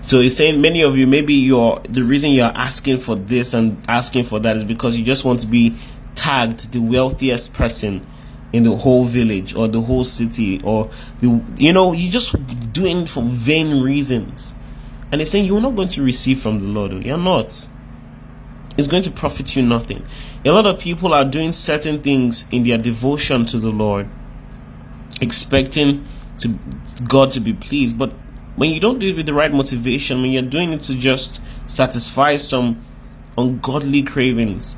So 0.00 0.20
he's 0.20 0.36
saying 0.36 0.60
many 0.60 0.82
of 0.82 0.96
you, 0.96 1.06
maybe 1.06 1.34
you're 1.34 1.80
the 1.88 2.02
reason 2.02 2.30
you're 2.30 2.46
asking 2.46 2.98
for 2.98 3.14
this 3.14 3.52
and 3.52 3.82
asking 3.88 4.24
for 4.24 4.40
that 4.40 4.56
is 4.56 4.64
because 4.64 4.98
you 4.98 5.04
just 5.04 5.24
want 5.24 5.40
to 5.40 5.46
be 5.46 5.76
tagged 6.14 6.72
the 6.72 6.80
wealthiest 6.80 7.52
person 7.52 8.06
in 8.52 8.64
the 8.64 8.76
whole 8.76 9.04
village 9.04 9.54
or 9.54 9.68
the 9.68 9.80
whole 9.80 10.04
city 10.04 10.60
or 10.62 10.90
the 11.20 11.42
you 11.56 11.72
know 11.72 11.92
you're 11.92 12.12
just 12.12 12.34
doing 12.72 13.02
it 13.02 13.08
for 13.08 13.22
vain 13.22 13.82
reasons 13.82 14.52
and 15.12 15.20
he's 15.20 15.30
saying 15.30 15.44
you're 15.44 15.60
not 15.60 15.76
going 15.76 15.88
to 15.88 16.02
receive 16.02 16.40
from 16.40 16.58
the 16.58 16.66
lord 16.66 16.92
oh. 16.92 16.98
you're 16.98 17.16
not 17.16 17.68
it's 18.76 18.88
going 18.88 19.02
to 19.02 19.10
profit 19.10 19.54
you 19.54 19.62
nothing 19.62 20.04
a 20.44 20.50
lot 20.50 20.66
of 20.66 20.80
people 20.80 21.14
are 21.14 21.24
doing 21.24 21.52
certain 21.52 22.02
things 22.02 22.46
in 22.50 22.64
their 22.64 22.78
devotion 22.78 23.44
to 23.44 23.58
the 23.58 23.70
lord 23.70 24.08
expecting 25.20 26.04
to 26.38 26.58
god 27.06 27.30
to 27.30 27.38
be 27.38 27.52
pleased 27.52 27.96
but 27.96 28.12
when 28.56 28.70
you 28.70 28.80
don't 28.80 28.98
do 28.98 29.08
it 29.08 29.16
with 29.16 29.26
the 29.26 29.34
right 29.34 29.52
motivation, 29.52 30.20
when 30.20 30.30
you're 30.30 30.42
doing 30.42 30.72
it 30.72 30.82
to 30.82 30.94
just 30.94 31.42
satisfy 31.66 32.36
some 32.36 32.84
ungodly 33.38 34.02
cravings, 34.02 34.76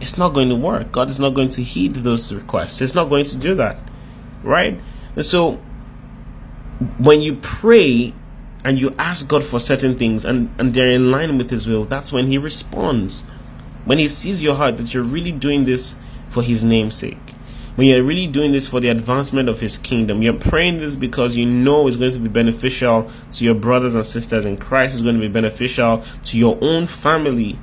it's 0.00 0.16
not 0.16 0.30
going 0.30 0.48
to 0.48 0.56
work. 0.56 0.90
God 0.90 1.10
is 1.10 1.20
not 1.20 1.34
going 1.34 1.50
to 1.50 1.62
heed 1.62 1.94
those 1.96 2.32
requests. 2.34 2.80
It's 2.80 2.94
not 2.94 3.08
going 3.08 3.24
to 3.26 3.36
do 3.36 3.54
that. 3.56 3.78
Right? 4.42 4.80
And 5.14 5.24
so 5.24 5.56
when 6.98 7.20
you 7.20 7.36
pray 7.36 8.14
and 8.64 8.78
you 8.78 8.94
ask 8.98 9.28
God 9.28 9.44
for 9.44 9.58
certain 9.60 9.98
things 9.98 10.24
and, 10.24 10.54
and 10.58 10.74
they're 10.74 10.90
in 10.90 11.10
line 11.10 11.38
with 11.38 11.50
His 11.50 11.66
will, 11.66 11.84
that's 11.84 12.12
when 12.12 12.26
He 12.26 12.38
responds. 12.38 13.22
When 13.84 13.98
He 13.98 14.08
sees 14.08 14.42
your 14.42 14.54
heart 14.56 14.76
that 14.78 14.94
you're 14.94 15.02
really 15.02 15.32
doing 15.32 15.64
this 15.64 15.96
for 16.30 16.42
His 16.42 16.62
name's 16.62 16.94
sake 16.94 17.18
when 17.74 17.86
you're 17.86 18.02
really 18.02 18.26
doing 18.26 18.52
this 18.52 18.68
for 18.68 18.80
the 18.80 18.88
advancement 18.88 19.48
of 19.48 19.60
His 19.60 19.78
kingdom, 19.78 20.20
you're 20.20 20.34
praying 20.34 20.78
this 20.78 20.94
because 20.94 21.36
you 21.36 21.46
know 21.46 21.86
it's 21.88 21.96
going 21.96 22.12
to 22.12 22.18
be 22.18 22.28
beneficial 22.28 23.10
to 23.32 23.44
your 23.44 23.54
brothers 23.54 23.94
and 23.94 24.04
sisters 24.04 24.44
in 24.44 24.58
Christ, 24.58 24.96
is 24.96 25.02
going 25.02 25.14
to 25.14 25.20
be 25.20 25.28
beneficial 25.28 26.04
to 26.24 26.38
your 26.38 26.58
own 26.60 26.86
family. 26.86 27.58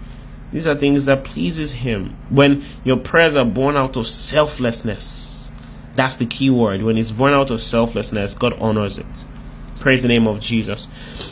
These 0.52 0.66
are 0.66 0.74
things 0.74 1.06
that 1.06 1.24
pleases 1.24 1.74
Him. 1.74 2.18
When 2.30 2.64
your 2.84 2.98
prayers 2.98 3.36
are 3.36 3.46
born 3.46 3.78
out 3.78 3.96
of 3.98 4.08
selflessness, 4.08 5.52
that's 5.94 6.16
the 6.16 6.26
key 6.26 6.50
word. 6.50 6.82
When 6.82 6.98
it's 6.98 7.12
born 7.12 7.34
out 7.34 7.52
of 7.52 7.62
selflessness, 7.62 8.34
God 8.34 8.54
honors 8.54 8.98
it. 8.98 9.26
Praise 9.80 10.02
the 10.02 10.08
name 10.08 10.28
of 10.28 10.40
Jesus. 10.40 10.88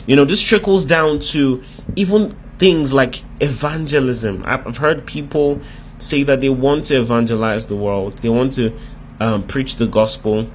You 0.06 0.16
know, 0.16 0.24
this 0.24 0.42
trickles 0.42 0.86
down 0.86 1.20
to 1.20 1.62
even 1.96 2.36
things 2.58 2.92
like 2.92 3.22
evangelism. 3.40 4.42
I've 4.46 4.78
heard 4.78 5.06
people 5.06 5.60
say 5.98 6.22
that 6.22 6.40
they 6.40 6.48
want 6.48 6.86
to 6.86 7.00
evangelize 7.00 7.66
the 7.68 7.76
world. 7.76 8.18
They 8.18 8.28
want 8.28 8.52
to 8.54 8.76
um, 9.20 9.46
preach 9.46 9.76
the 9.76 9.86
gospel 9.86 10.50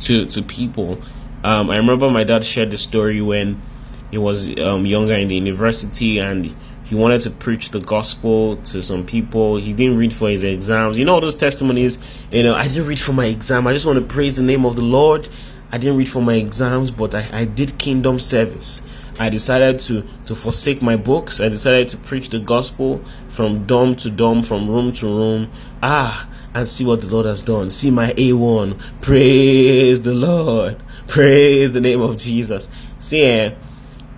to 0.00 0.26
to 0.26 0.42
people. 0.42 1.00
Um, 1.44 1.70
I 1.70 1.76
remember 1.76 2.10
my 2.10 2.24
dad 2.24 2.44
shared 2.44 2.70
the 2.70 2.78
story 2.78 3.20
when 3.20 3.62
he 4.10 4.18
was 4.18 4.58
um, 4.58 4.84
younger 4.84 5.14
in 5.14 5.28
the 5.28 5.36
university 5.36 6.18
and 6.18 6.54
he 6.84 6.94
wanted 6.96 7.20
to 7.22 7.30
preach 7.30 7.70
the 7.70 7.80
gospel 7.80 8.56
to 8.56 8.82
some 8.82 9.06
people. 9.06 9.56
He 9.56 9.72
didn't 9.72 9.96
read 9.96 10.12
for 10.12 10.28
his 10.28 10.42
exams. 10.42 10.98
You 10.98 11.04
know 11.04 11.20
those 11.20 11.36
testimonies. 11.36 11.98
You 12.32 12.42
know, 12.42 12.54
I 12.54 12.66
didn't 12.66 12.86
read 12.86 12.98
for 12.98 13.12
my 13.12 13.26
exam. 13.26 13.66
I 13.66 13.72
just 13.72 13.86
want 13.86 14.00
to 14.00 14.12
praise 14.12 14.36
the 14.36 14.42
name 14.42 14.66
of 14.66 14.74
the 14.76 14.82
Lord. 14.82 15.28
I 15.72 15.78
didn't 15.78 15.96
read 15.96 16.08
for 16.08 16.20
my 16.20 16.34
exams, 16.34 16.90
but 16.90 17.14
I, 17.14 17.28
I 17.32 17.44
did 17.44 17.78
kingdom 17.78 18.18
service. 18.18 18.82
I 19.18 19.28
decided 19.28 19.78
to 19.80 20.04
to 20.26 20.34
forsake 20.34 20.80
my 20.80 20.96
books. 20.96 21.40
I 21.40 21.48
decided 21.48 21.88
to 21.90 21.96
preach 21.98 22.30
the 22.30 22.38
gospel 22.38 23.02
from 23.28 23.66
dorm 23.66 23.94
to 23.96 24.10
dorm, 24.10 24.42
from 24.42 24.68
room 24.68 24.92
to 24.94 25.06
room. 25.06 25.50
Ah, 25.82 26.28
and 26.54 26.66
see 26.66 26.84
what 26.84 27.02
the 27.02 27.06
Lord 27.06 27.26
has 27.26 27.42
done. 27.42 27.70
See 27.70 27.90
my 27.90 28.12
A1. 28.12 28.80
Praise 29.00 30.02
the 30.02 30.14
Lord. 30.14 30.82
Praise 31.06 31.72
the 31.72 31.80
name 31.80 32.00
of 32.00 32.16
Jesus. 32.16 32.68
See, 32.98 33.22
eh, 33.22 33.54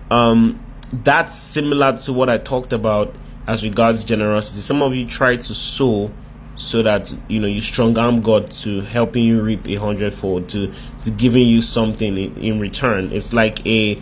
um, 0.09 0.63
that's 0.91 1.37
similar 1.37 1.97
to 1.97 2.13
what 2.13 2.29
I 2.29 2.37
talked 2.37 2.73
about 2.73 3.13
as 3.45 3.63
regards 3.63 4.05
generosity. 4.05 4.61
Some 4.61 4.81
of 4.81 4.95
you 4.95 5.05
try 5.05 5.35
to 5.35 5.53
sow 5.53 6.11
so 6.55 6.83
that 6.83 7.15
you 7.27 7.39
know 7.39 7.47
you 7.47 7.61
strong 7.61 7.97
arm 7.97 8.21
God 8.21 8.51
to 8.51 8.81
helping 8.81 9.23
you 9.23 9.41
reap 9.41 9.67
a 9.67 9.75
hundredfold, 9.75 10.49
to 10.49 10.71
to 11.01 11.11
giving 11.11 11.47
you 11.47 11.61
something 11.61 12.17
in, 12.17 12.37
in 12.37 12.59
return. 12.59 13.11
It's 13.11 13.33
like 13.33 13.65
a 13.65 13.99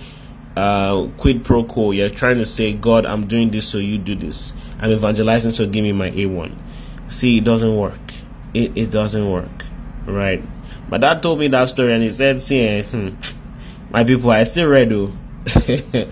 uh, 0.56 1.08
quid 1.18 1.43
pro 1.43 1.64
quo. 1.64 1.91
You're 1.91 2.10
trying 2.10 2.38
to 2.38 2.45
say, 2.45 2.74
God, 2.74 3.06
I'm 3.06 3.28
doing 3.28 3.52
this, 3.52 3.68
so 3.68 3.78
you 3.78 3.97
do 3.97 4.16
this. 4.16 4.54
I'm 4.80 4.91
evangelizing, 4.91 5.52
so 5.52 5.66
give 5.66 5.84
me 5.84 5.91
my 5.91 6.12
A1. 6.12 6.56
See, 7.08 7.38
it 7.38 7.43
doesn't 7.43 7.76
work. 7.76 7.99
It 8.54 8.72
it 8.76 8.91
doesn't 8.91 9.30
work, 9.30 9.66
right? 10.06 10.43
My 10.89 10.97
dad 10.97 11.24
told 11.24 11.39
me 11.39 11.47
that 11.49 11.70
story, 11.70 11.93
and 11.93 12.04
he 12.04 12.12
said, 12.12 12.41
"See, 12.41 12.60
eh, 12.60 12.84
hmm, 12.84 13.10
my 13.91 14.04
people, 14.04 14.32
I 14.32 14.43
still 14.43 14.68
read 14.68 14.89
though." 14.89 15.14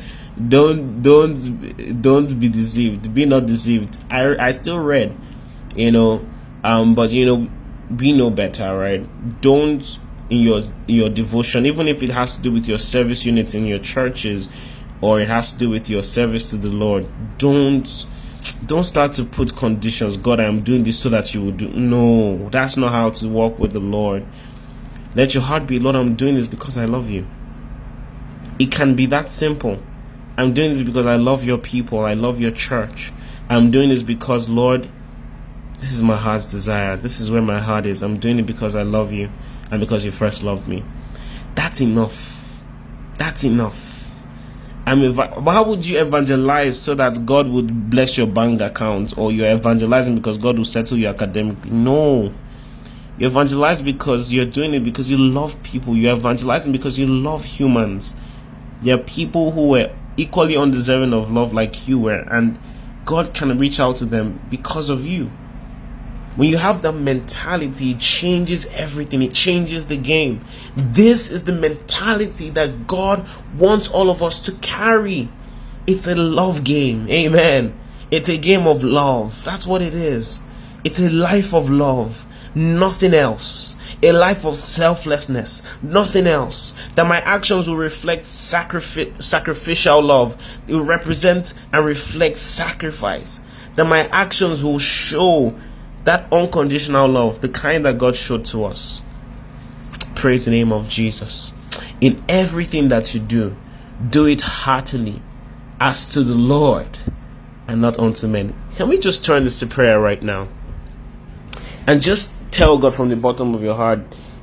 don't 0.47 1.01
don't 1.01 2.01
don't 2.01 2.39
be 2.39 2.47
deceived 2.47 3.13
be 3.13 3.25
not 3.25 3.45
deceived 3.45 4.03
i 4.09 4.47
i 4.47 4.51
still 4.51 4.79
read 4.79 5.15
you 5.79 5.91
know 5.91 6.25
um 6.63 6.93
but 6.95 7.09
you 7.11 7.25
know 7.25 7.49
be 7.95 8.13
no 8.13 8.29
better 8.29 8.77
right? 8.77 9.41
Don't 9.41 9.99
in 10.29 10.41
your 10.41 10.61
your 10.87 11.09
devotion 11.09 11.65
even 11.65 11.87
if 11.87 12.03
it 12.03 12.09
has 12.09 12.35
to 12.35 12.41
do 12.41 12.51
with 12.51 12.67
your 12.67 12.77
service 12.77 13.25
units 13.25 13.55
in 13.55 13.65
your 13.65 13.79
churches 13.79 14.49
or 15.01 15.19
it 15.19 15.27
has 15.27 15.53
to 15.53 15.57
do 15.57 15.69
with 15.69 15.89
your 15.89 16.03
service 16.03 16.51
to 16.51 16.57
the 16.57 16.69
lord 16.69 17.07
don't 17.39 18.05
don't 18.67 18.83
start 18.83 19.11
to 19.11 19.23
put 19.23 19.55
conditions 19.55 20.17
god 20.17 20.39
i'm 20.39 20.61
doing 20.61 20.83
this 20.83 20.99
so 20.99 21.09
that 21.09 21.33
you 21.33 21.41
will 21.41 21.51
do. 21.51 21.67
No 21.69 22.47
that's 22.49 22.77
not 22.77 22.91
how 22.91 23.09
to 23.09 23.27
walk 23.27 23.57
with 23.57 23.73
the 23.73 23.79
lord. 23.79 24.23
Let 25.15 25.33
your 25.33 25.41
heart 25.41 25.65
be 25.65 25.79
lord 25.79 25.95
i'm 25.95 26.15
doing 26.15 26.35
this 26.35 26.45
because 26.47 26.77
i 26.77 26.85
love 26.85 27.09
you. 27.09 27.25
It 28.59 28.71
can 28.71 28.93
be 28.93 29.05
that 29.07 29.29
simple. 29.29 29.79
I'm 30.37 30.53
doing 30.53 30.71
this 30.71 30.81
because 30.81 31.05
I 31.05 31.15
love 31.15 31.45
your 31.45 31.57
people. 31.57 31.99
I 31.99 32.13
love 32.13 32.41
your 32.41 32.51
church. 32.51 33.11
I'm 33.49 33.71
doing 33.71 33.89
this 33.89 34.03
because, 34.03 34.49
Lord, 34.49 34.89
this 35.79 35.91
is 35.91 36.03
my 36.03 36.17
heart's 36.17 36.51
desire. 36.51 36.97
This 36.97 37.19
is 37.19 37.31
where 37.31 37.41
my 37.41 37.59
heart 37.59 37.85
is. 37.85 38.01
I'm 38.01 38.19
doing 38.19 38.39
it 38.39 38.45
because 38.45 38.75
I 38.75 38.83
love 38.83 39.11
you 39.13 39.29
and 39.71 39.79
because 39.79 40.03
you 40.03 40.11
first 40.11 40.43
loved 40.43 40.67
me. 40.67 40.83
That's 41.55 41.81
enough. 41.81 42.61
That's 43.17 43.43
enough. 43.43 43.99
I 44.85 44.95
mean, 44.95 45.13
how 45.13 45.63
would 45.65 45.85
you 45.85 46.01
evangelize 46.01 46.81
so 46.81 46.95
that 46.95 47.25
God 47.25 47.47
would 47.49 47.89
bless 47.89 48.17
your 48.17 48.27
bank 48.27 48.59
account 48.61 49.17
or 49.17 49.31
you're 49.31 49.51
evangelizing 49.51 50.15
because 50.15 50.37
God 50.37 50.57
will 50.57 50.65
settle 50.65 50.97
you 50.97 51.07
academically? 51.07 51.71
No. 51.71 52.33
You 53.17 53.27
evangelize 53.27 53.81
because 53.81 54.33
you're 54.33 54.45
doing 54.45 54.73
it 54.73 54.83
because 54.83 55.09
you 55.09 55.17
love 55.17 55.61
people. 55.61 55.95
You're 55.95 56.15
evangelizing 56.15 56.71
because 56.71 56.97
you 56.97 57.05
love 57.05 57.45
humans. 57.45 58.15
There 58.81 58.95
are 58.95 59.03
people 59.03 59.51
who 59.51 59.67
were 59.67 59.93
equally 60.17 60.55
undeserving 60.55 61.13
of 61.13 61.31
love 61.31 61.53
like 61.53 61.87
you 61.87 61.99
were, 61.99 62.21
and 62.31 62.57
God 63.05 63.33
can 63.33 63.57
reach 63.57 63.79
out 63.79 63.97
to 63.97 64.05
them 64.05 64.41
because 64.49 64.89
of 64.89 65.05
you. 65.05 65.29
When 66.39 66.47
you 66.47 66.55
have 66.55 66.83
that 66.83 66.93
mentality, 66.93 67.91
it 67.91 67.99
changes 67.99 68.65
everything, 68.67 69.21
it 69.21 69.33
changes 69.33 69.87
the 69.87 69.97
game. 69.97 70.45
This 70.73 71.29
is 71.29 71.43
the 71.43 71.51
mentality 71.51 72.49
that 72.51 72.87
God 72.87 73.27
wants 73.57 73.89
all 73.89 74.09
of 74.09 74.23
us 74.23 74.39
to 74.45 74.53
carry. 74.53 75.27
It's 75.85 76.07
a 76.07 76.15
love 76.15 76.63
game. 76.63 77.09
Amen. 77.09 77.77
It's 78.09 78.29
a 78.29 78.37
game 78.37 78.67
of 78.67 78.85
love. 78.85 79.43
That's 79.43 79.67
what 79.67 79.81
it 79.81 79.93
is. 79.93 80.41
It's 80.85 81.01
a 81.01 81.09
life 81.09 81.53
of 81.53 81.69
love, 81.69 82.25
nothing 82.55 83.13
else 83.13 83.75
a 84.01 84.13
life 84.13 84.45
of 84.45 84.55
selflessness, 84.55 85.61
nothing 85.81 86.25
else. 86.25 86.73
That 86.95 87.05
my 87.05 87.19
actions 87.19 87.67
will 87.67 87.75
reflect 87.75 88.23
sacrific- 88.23 89.21
sacrificial 89.21 90.01
love, 90.01 90.41
it 90.67 90.73
will 90.73 90.85
represent 90.85 91.53
and 91.73 91.85
reflect 91.85 92.37
sacrifice. 92.37 93.41
That 93.75 93.85
my 93.85 94.07
actions 94.07 94.63
will 94.63 94.79
show 94.79 95.53
that 96.09 96.25
unconditional 96.33 97.07
love, 97.07 97.39
the 97.41 97.47
kind 97.47 97.85
that 97.85 97.99
God 97.99 98.15
showed 98.15 98.43
to 98.45 98.63
us. 98.63 99.03
Praise 100.15 100.45
the 100.45 100.49
name 100.49 100.71
of 100.73 100.89
Jesus. 100.89 101.53
In 102.01 102.23
everything 102.27 102.89
that 102.89 103.13
you 103.13 103.19
do, 103.19 103.55
do 104.09 104.25
it 104.25 104.41
heartily 104.41 105.21
as 105.79 106.11
to 106.13 106.23
the 106.23 106.33
Lord 106.33 106.97
and 107.67 107.79
not 107.79 107.99
unto 107.99 108.27
men. 108.27 108.55
Can 108.75 108.89
we 108.89 108.97
just 108.97 109.23
turn 109.23 109.43
this 109.43 109.59
to 109.59 109.67
prayer 109.67 109.99
right 109.99 110.19
now? 110.23 110.47
And 111.85 112.01
just 112.01 112.33
tell 112.49 112.79
God 112.79 112.95
from 112.95 113.09
the 113.09 113.15
bottom 113.15 113.53
of 113.53 113.61
your 113.61 113.75
heart. 113.75 113.99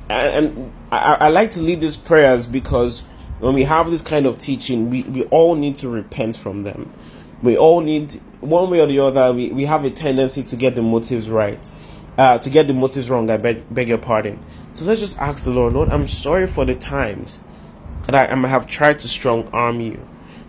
And, 0.07 0.71
I, 0.89 1.27
like 1.27 1.51
to 1.51 1.61
lead 1.61 1.81
these 1.81 1.97
prayers 1.97 2.47
because 2.47 3.01
when 3.39 3.53
we 3.53 3.65
have 3.65 3.91
this 3.91 4.01
kind 4.01 4.25
of 4.25 4.37
teaching, 4.37 4.89
we, 4.89 5.03
we 5.03 5.25
all 5.25 5.55
need 5.55 5.75
to 5.77 5.89
repent 5.89 6.37
from 6.37 6.63
them. 6.63 6.93
We 7.43 7.57
all 7.57 7.81
need, 7.81 8.21
one 8.41 8.69
way 8.69 8.79
or 8.79 8.87
the 8.87 8.99
other, 8.99 9.33
we, 9.33 9.51
we 9.51 9.65
have 9.65 9.85
a 9.85 9.89
tendency 9.89 10.43
to 10.43 10.55
get 10.55 10.75
the 10.75 10.81
motives 10.81 11.29
right. 11.29 11.71
Uh, 12.17 12.37
to 12.39 12.49
get 12.49 12.67
the 12.67 12.73
motives 12.73 13.09
wrong, 13.09 13.29
I 13.29 13.37
beg, 13.37 13.73
beg 13.73 13.89
your 13.89 13.97
pardon. 13.99 14.43
So 14.73 14.85
let's 14.85 14.99
just 14.99 15.19
ask 15.19 15.45
the 15.45 15.51
Lord, 15.51 15.73
Lord, 15.73 15.89
I'm 15.89 16.07
sorry 16.07 16.47
for 16.47 16.65
the 16.65 16.75
times 16.75 17.41
that 18.05 18.15
I, 18.15 18.31
I 18.31 18.47
have 18.47 18.67
tried 18.67 18.99
to 18.99 19.07
strong 19.07 19.47
arm 19.53 19.79
you. 19.79 19.99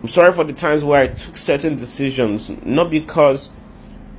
I'm 0.01 0.07
sorry 0.07 0.31
for 0.31 0.43
the 0.43 0.53
times 0.53 0.83
where 0.83 1.01
I 1.01 1.07
took 1.07 1.35
certain 1.37 1.75
decisions, 1.75 2.49
not 2.63 2.89
because 2.89 3.51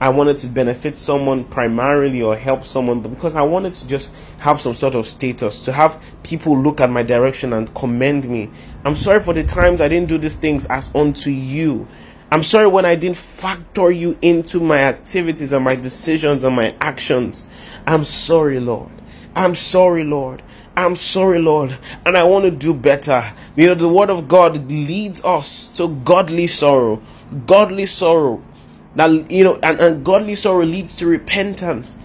I 0.01 0.09
wanted 0.09 0.39
to 0.39 0.47
benefit 0.47 0.97
someone 0.97 1.45
primarily 1.45 2.23
or 2.23 2.37
help 2.37 2.65
someone, 2.65 3.01
but 3.01 3.11
because 3.11 3.35
I 3.35 3.43
wanted 3.43 3.75
to 3.75 3.87
just 3.87 4.15
have 4.39 4.61
some 4.61 4.73
sort 4.73 4.95
of 4.95 5.07
status, 5.07 5.65
to 5.67 5.73
have 5.73 6.03
people 6.23 6.59
look 6.59 6.81
at 6.81 6.89
my 6.89 7.03
direction 7.03 7.53
and 7.53 7.75
commend 7.75 8.29
me. 8.29 8.51
I'm 8.85 8.95
sorry 8.95 9.21
for 9.21 9.35
the 9.35 9.45
times 9.45 9.81
I 9.81 9.89
didn't 9.89 10.09
do 10.09 10.17
these 10.17 10.37
things 10.37 10.67
as 10.67 10.95
unto 10.95 11.31
you. 11.31 11.87
I'm 12.31 12.43
sorry 12.45 12.69
when 12.69 12.85
I 12.85 12.95
didn't 12.95 13.17
factor 13.17 13.91
you 13.91 14.17
into 14.23 14.61
my 14.61 14.79
activities 14.79 15.53
and 15.53 15.65
my 15.65 15.75
decisions 15.75 16.45
and 16.45 16.55
my 16.55 16.77
actions. 16.81 17.47
I'm 17.87 18.05
sorry, 18.05 18.61
Lord. 18.61 18.91
I'm 19.35 19.55
sorry, 19.55 20.05
Lord. 20.05 20.43
I'm 20.77 20.97
sorry, 20.97 21.41
Lord, 21.41 21.77
and 22.07 22.17
I 22.17 22.23
want 22.25 22.45
to 22.45 22.51
do 22.51 22.73
better. 22.73 23.33
You 23.57 23.67
know, 23.67 23.75
the 23.75 23.89
Word 23.89 24.09
of 24.09 24.29
God 24.29 24.69
leads 24.69 25.23
us 25.25 25.69
to 25.77 25.89
godly 25.89 26.47
sorrow, 26.47 27.03
godly 27.47 27.87
sorrow, 27.87 28.43
that 28.95 29.31
you 29.31 29.45
know, 29.45 29.59
and, 29.63 29.81
and 29.81 30.05
godly 30.05 30.37
sorrow 30.37 30.65
leads 30.65 30.97
to 30.97 31.07
repentance. 31.07 31.99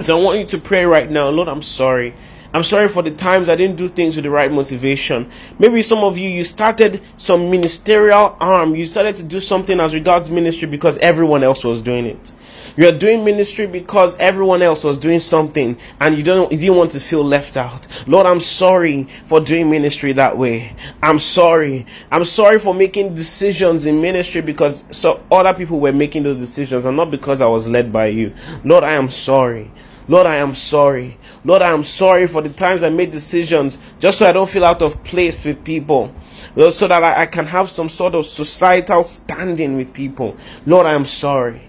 So 0.00 0.18
I 0.18 0.22
want 0.22 0.40
you 0.40 0.46
to 0.46 0.58
pray 0.58 0.84
right 0.84 1.10
now, 1.10 1.28
Lord. 1.28 1.48
I'm 1.48 1.62
sorry. 1.62 2.14
I'm 2.54 2.64
sorry 2.64 2.88
for 2.88 3.02
the 3.02 3.10
times 3.10 3.48
I 3.48 3.56
didn't 3.56 3.76
do 3.76 3.88
things 3.88 4.14
with 4.14 4.24
the 4.24 4.30
right 4.30 4.52
motivation. 4.52 5.30
Maybe 5.58 5.80
some 5.82 6.04
of 6.04 6.18
you, 6.18 6.28
you 6.28 6.44
started 6.44 7.00
some 7.16 7.50
ministerial 7.50 8.36
arm. 8.40 8.74
You 8.74 8.86
started 8.86 9.16
to 9.16 9.22
do 9.22 9.40
something 9.40 9.80
as 9.80 9.94
regards 9.94 10.30
ministry 10.30 10.68
because 10.68 10.98
everyone 10.98 11.42
else 11.42 11.64
was 11.64 11.80
doing 11.80 12.04
it. 12.04 12.32
You 12.76 12.88
are 12.88 12.98
doing 12.98 13.24
ministry 13.24 13.66
because 13.66 14.16
everyone 14.18 14.62
else 14.62 14.82
was 14.82 14.96
doing 14.96 15.20
something 15.20 15.76
and 16.00 16.16
you 16.16 16.22
don't 16.22 16.50
you 16.50 16.58
didn't 16.58 16.76
want 16.76 16.92
to 16.92 17.00
feel 17.00 17.22
left 17.22 17.58
out. 17.58 17.86
Lord, 18.08 18.26
I'm 18.26 18.40
sorry 18.40 19.04
for 19.26 19.40
doing 19.40 19.70
ministry 19.70 20.12
that 20.12 20.38
way. 20.38 20.74
I'm 21.02 21.18
sorry. 21.18 21.86
I'm 22.10 22.24
sorry 22.24 22.58
for 22.58 22.74
making 22.74 23.14
decisions 23.14 23.84
in 23.84 24.00
ministry 24.00 24.40
because 24.40 24.84
so 24.90 25.22
other 25.30 25.52
people 25.52 25.80
were 25.80 25.92
making 25.92 26.22
those 26.22 26.38
decisions 26.38 26.86
and 26.86 26.96
not 26.96 27.10
because 27.10 27.42
I 27.42 27.46
was 27.46 27.68
led 27.68 27.92
by 27.92 28.06
you. 28.06 28.32
Lord, 28.64 28.84
I 28.84 28.92
am 28.94 29.10
sorry. 29.10 29.70
Lord, 30.08 30.26
I 30.26 30.36
am 30.36 30.54
sorry. 30.54 31.18
Lord, 31.44 31.62
I 31.62 31.72
am 31.72 31.82
sorry 31.82 32.28
for 32.28 32.40
the 32.40 32.48
times 32.48 32.82
I 32.82 32.90
made 32.90 33.10
decisions 33.10 33.78
just 33.98 34.18
so 34.18 34.26
I 34.26 34.32
don't 34.32 34.48
feel 34.48 34.64
out 34.64 34.80
of 34.80 35.02
place 35.02 35.44
with 35.44 35.64
people. 35.64 36.14
Lord, 36.54 36.72
so 36.72 36.86
that 36.86 37.02
I, 37.02 37.22
I 37.22 37.26
can 37.26 37.46
have 37.46 37.70
some 37.70 37.88
sort 37.88 38.14
of 38.14 38.26
societal 38.26 39.02
standing 39.02 39.76
with 39.76 39.92
people. 39.92 40.36
Lord, 40.66 40.86
I 40.86 40.94
am 40.94 41.06
sorry. 41.06 41.62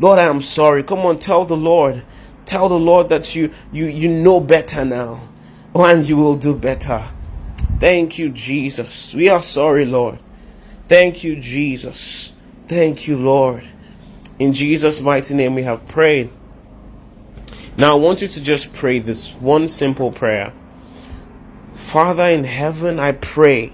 Lord, 0.00 0.18
I 0.18 0.24
am 0.24 0.40
sorry. 0.40 0.82
Come 0.82 1.00
on, 1.00 1.18
tell 1.18 1.44
the 1.44 1.56
Lord. 1.56 2.02
Tell 2.46 2.68
the 2.68 2.78
Lord 2.78 3.10
that 3.10 3.36
you 3.36 3.52
you 3.70 3.86
you 3.86 4.08
know 4.08 4.40
better 4.40 4.84
now. 4.84 5.28
Oh, 5.74 5.84
and 5.84 6.08
you 6.08 6.16
will 6.16 6.36
do 6.36 6.54
better. 6.54 7.06
Thank 7.78 8.18
you, 8.18 8.30
Jesus. 8.30 9.14
We 9.14 9.28
are 9.28 9.42
sorry, 9.42 9.86
Lord. 9.86 10.18
Thank 10.88 11.22
you, 11.22 11.36
Jesus. 11.36 12.32
Thank 12.66 13.06
you, 13.06 13.16
Lord. 13.16 13.62
In 14.40 14.52
Jesus' 14.52 15.00
mighty 15.00 15.34
name 15.34 15.54
we 15.54 15.62
have 15.62 15.86
prayed. 15.86 16.30
Now 17.80 17.92
I 17.92 17.98
want 17.98 18.20
you 18.20 18.28
to 18.28 18.42
just 18.42 18.74
pray 18.74 18.98
this 18.98 19.32
one 19.32 19.66
simple 19.66 20.12
prayer. 20.12 20.52
Father 21.72 22.24
in 22.24 22.44
heaven, 22.44 23.00
I 23.00 23.12
pray, 23.12 23.72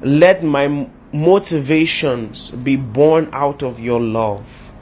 let 0.00 0.42
my 0.42 0.88
motivations 1.12 2.50
be 2.50 2.74
born 2.74 3.28
out 3.32 3.62
of 3.62 3.78
your 3.78 4.00
love. 4.00 4.72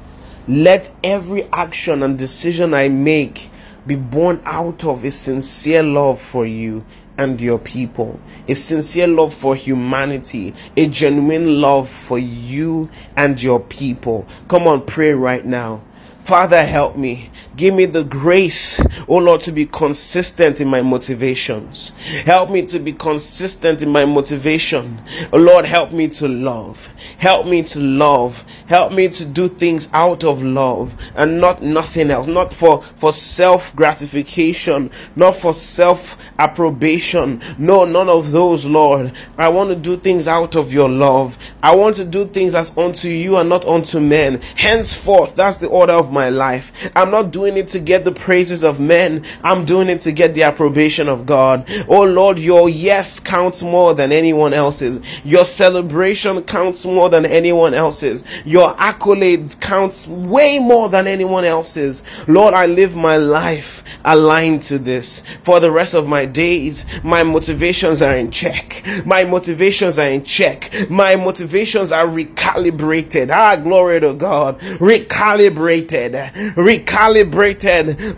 Let 0.49 0.91
every 1.05 1.43
action 1.53 2.03
and 2.03 2.19
decision 2.19 2.73
I 2.73 2.89
make 2.89 3.51
be 3.87 3.97
born 3.97 4.41
out 4.47 4.83
of 4.87 5.05
a 5.05 5.11
sincere 5.11 5.83
love 5.83 6.19
for 6.19 6.47
you 6.47 6.87
and 7.19 7.39
your 7.39 7.59
people, 7.59 8.19
a 8.49 8.55
sincere 8.55 9.09
love 9.09 9.35
for 9.35 9.55
humanity, 9.55 10.55
a 10.75 10.89
genuine 10.89 11.61
love 11.61 11.91
for 11.91 12.19
you 12.19 12.89
and 13.15 13.43
your 13.43 13.61
people. 13.61 14.27
Come 14.49 14.67
on, 14.67 14.87
pray 14.87 15.13
right 15.13 15.45
now. 15.45 15.83
Father, 16.27 16.65
help 16.67 16.97
me. 16.97 17.31
Give 17.57 17.73
me 17.73 17.87
the 17.87 18.05
grace, 18.05 18.79
oh 19.09 19.17
Lord, 19.17 19.41
to 19.43 19.53
be 19.53 19.65
consistent 19.65 20.61
in 20.61 20.69
my 20.69 20.83
motivations. 20.83 21.89
Help 22.27 22.51
me 22.51 22.67
to 22.67 22.79
be 22.79 22.93
consistent 22.93 23.81
in 23.81 23.89
my 23.89 24.05
motivation. 24.05 25.01
Oh 25.33 25.39
Lord, 25.39 25.65
help 25.65 25.91
me 25.91 26.09
to 26.09 26.29
love. 26.29 26.91
Help 27.17 27.47
me 27.47 27.63
to 27.63 27.81
love. 27.81 28.45
Help 28.67 28.93
me 28.93 29.09
to 29.09 29.25
do 29.25 29.49
things 29.49 29.89
out 29.95 30.23
of 30.23 30.43
love 30.43 30.97
and 31.15 31.41
not 31.41 31.63
nothing 31.63 32.11
else. 32.11 32.27
Not 32.27 32.53
for, 32.53 32.83
for 32.99 33.11
self 33.11 33.75
gratification, 33.75 34.91
not 35.15 35.35
for 35.35 35.55
self 35.55 36.19
approbation. 36.39 37.41
No, 37.57 37.87
none 37.87 38.11
of 38.11 38.33
those, 38.33 38.67
Lord. 38.67 39.13
I 39.39 39.49
want 39.49 39.71
to 39.71 39.77
do 39.77 39.97
things 39.97 40.29
out 40.29 40.57
of 40.57 40.75
your 40.75 40.91
love. 40.91 41.39
I 41.63 41.75
want 41.75 41.97
to 41.97 42.05
do 42.05 42.27
things 42.27 42.55
as 42.55 42.77
unto 42.77 43.09
you 43.09 43.39
and 43.39 43.49
not 43.49 43.65
unto 43.65 43.99
men. 43.99 44.43
Henceforth, 44.57 45.37
that's 45.37 45.57
the 45.57 45.69
order 45.69 45.95
of 45.95 46.13
my 46.13 46.29
life. 46.29 46.71
I'm 46.95 47.11
not 47.11 47.31
doing 47.31 47.46
it 47.55 47.69
to 47.69 47.81
get 47.81 48.05
the 48.05 48.13
praises 48.13 48.65
of 48.65 48.81
men. 48.81 49.27
I'm 49.45 49.67
doing 49.67 49.91
it 49.91 50.01
to 50.01 50.13
get 50.13 50.35
the 50.35 50.45
approbation 50.45 51.09
of 51.09 51.27
God. 51.27 51.69
Oh 51.87 52.05
Lord, 52.05 52.39
your 52.39 52.69
yes 52.69 53.21
counts 53.21 53.63
more 53.63 53.95
than 53.95 54.13
anyone 54.13 54.55
else's. 54.55 55.01
Your 55.23 55.45
celebration 55.45 56.43
counts 56.45 56.87
more 56.87 57.11
than 57.11 57.27
anyone 57.27 57.75
else's. 57.75 58.25
Your 58.47 58.75
accolades 58.77 59.61
counts 59.61 60.09
way 60.09 60.59
more 60.59 60.89
than 60.89 61.07
anyone 61.07 61.45
else's. 61.45 62.03
Lord, 62.27 62.55
I 62.55 62.65
live 62.65 62.97
my 62.97 63.19
life 63.19 63.85
aligned 64.05 64.63
to 64.63 64.79
this. 64.79 65.23
For 65.43 65.61
the 65.61 65.71
rest 65.71 65.93
of 65.95 66.09
my 66.09 66.25
days, 66.25 66.87
my 67.05 67.23
motivations 67.23 68.01
are 68.01 68.17
in 68.17 68.31
check. 68.31 68.83
My 69.05 69.25
motivations 69.25 69.99
are 69.99 70.09
in 70.09 70.25
check. 70.25 70.73
My 70.89 71.17
motivations 71.17 71.93
are 71.93 72.07
recalibrated. 72.07 73.31
Ah, 73.31 73.57
glory 73.57 74.01
to 74.01 74.15
God. 74.15 74.59
Recalibrated 74.61 75.67
recalibrated, 76.07 77.36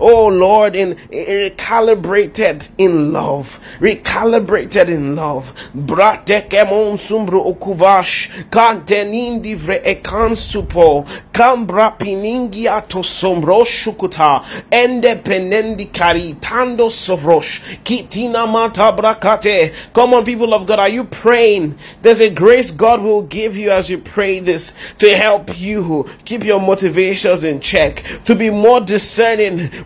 oh 0.00 0.28
Lord, 0.28 0.76
in, 0.76 0.94
recalibrated 0.94 2.68
in 2.78 3.12
love, 3.12 3.60
recalibrated 3.80 4.88
in 4.88 5.16
love. 5.16 5.52
Bratekemon 5.74 6.96
sumbru 6.98 7.44
okuvash, 7.44 8.30
kantenindi 8.50 9.54
vre 9.56 9.80
ekansupo, 9.84 11.06
kambra 11.32 11.90
piningi 11.98 12.66
ato 12.66 13.02
sombro 13.02 13.64
shukuta, 13.64 14.44
penendi 14.70 15.92
kari 15.92 16.36
tando 16.40 16.88
sovrosh, 16.88 17.60
kitina 17.84 18.46
mata 18.50 18.92
brakate. 18.92 19.72
Come 19.92 20.14
on, 20.14 20.24
people 20.24 20.54
of 20.54 20.66
God, 20.66 20.78
are 20.78 20.88
you 20.88 21.04
praying? 21.04 21.78
There's 22.02 22.20
a 22.20 22.30
grace 22.30 22.70
God 22.70 23.02
will 23.02 23.22
give 23.22 23.56
you 23.56 23.70
as 23.70 23.90
you 23.90 23.98
pray 23.98 24.40
this 24.40 24.74
to 24.98 25.16
help 25.16 25.58
you. 25.58 26.06
Keep 26.24 26.44
your 26.44 26.60
motivations 26.60 27.44
in 27.44 27.60
check. 27.60 28.02
To 28.24 28.34
be 28.34 28.50
more 28.50 28.80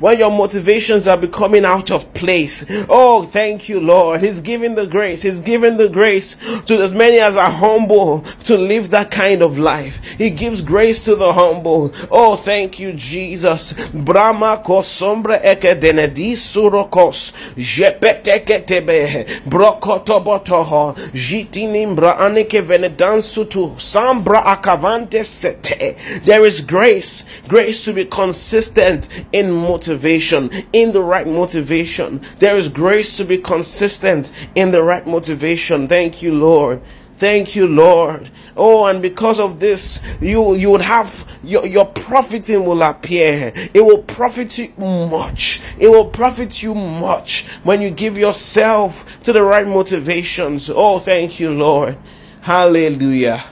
when 0.00 0.18
your 0.18 0.30
motivations 0.30 1.06
are 1.06 1.16
becoming 1.16 1.64
out 1.64 1.90
of 1.90 2.12
place. 2.14 2.66
Oh, 2.88 3.22
thank 3.22 3.68
you, 3.68 3.80
Lord. 3.80 4.22
He's 4.22 4.40
giving 4.40 4.74
the 4.74 4.86
grace. 4.86 5.22
He's 5.22 5.40
giving 5.40 5.76
the 5.76 5.88
grace 5.88 6.36
to 6.66 6.82
as 6.82 6.92
many 6.92 7.18
as 7.18 7.36
are 7.36 7.50
humble 7.50 8.20
to 8.44 8.56
live 8.56 8.90
that 8.90 9.10
kind 9.10 9.42
of 9.42 9.58
life. 9.58 10.00
He 10.18 10.30
gives 10.30 10.60
grace 10.62 11.04
to 11.04 11.14
the 11.16 11.32
humble. 11.32 11.92
Oh, 12.10 12.36
thank 12.36 12.78
you, 12.78 12.92
Jesus. 12.92 13.72
Brahma 13.92 14.62
kosombra 14.64 15.40
eke 15.44 15.80
denedi 15.80 16.32
surokos. 16.32 17.32
Jepeteketebe. 17.56 19.42
Brokotobotoho. 19.46 20.94
Jitinimbra 21.12 22.18
anike 22.18 22.60
venedansutu. 22.60 23.78
Sambra 23.78 24.42
akavante 24.44 25.24
sete. 25.24 25.96
There 26.24 26.46
is 26.46 26.60
grace. 26.60 27.24
Grace 27.48 27.84
to 27.84 27.92
be 27.92 28.04
consistent 28.04 29.08
in 29.32 29.50
motivation, 29.50 30.50
in 30.72 30.92
the 30.92 31.02
right 31.02 31.26
motivation. 31.26 32.20
There 32.38 32.56
is 32.56 32.68
grace 32.68 33.16
to 33.16 33.24
be 33.24 33.38
consistent 33.38 34.32
in 34.54 34.70
the 34.70 34.82
right 34.82 35.06
motivation. 35.06 35.88
Thank 35.88 36.22
you, 36.22 36.34
Lord. 36.34 36.82
Thank 37.22 37.54
you, 37.54 37.68
Lord. 37.68 38.30
Oh, 38.56 38.86
and 38.86 39.00
because 39.00 39.38
of 39.38 39.60
this, 39.60 40.02
you 40.20 40.56
you 40.56 40.70
would 40.70 40.80
have 40.80 41.24
your, 41.44 41.64
your 41.64 41.86
profiting 41.86 42.64
will 42.64 42.82
appear. 42.82 43.52
It 43.72 43.80
will 43.84 44.02
profit 44.02 44.58
you 44.58 44.72
much. 44.76 45.60
It 45.78 45.88
will 45.88 46.06
profit 46.06 46.64
you 46.64 46.74
much 46.74 47.46
when 47.62 47.80
you 47.80 47.90
give 47.90 48.18
yourself 48.18 49.22
to 49.22 49.32
the 49.32 49.44
right 49.44 49.68
motivations. 49.68 50.68
Oh, 50.68 50.98
thank 50.98 51.38
you, 51.38 51.54
Lord. 51.54 51.96
Hallelujah. 52.40 53.44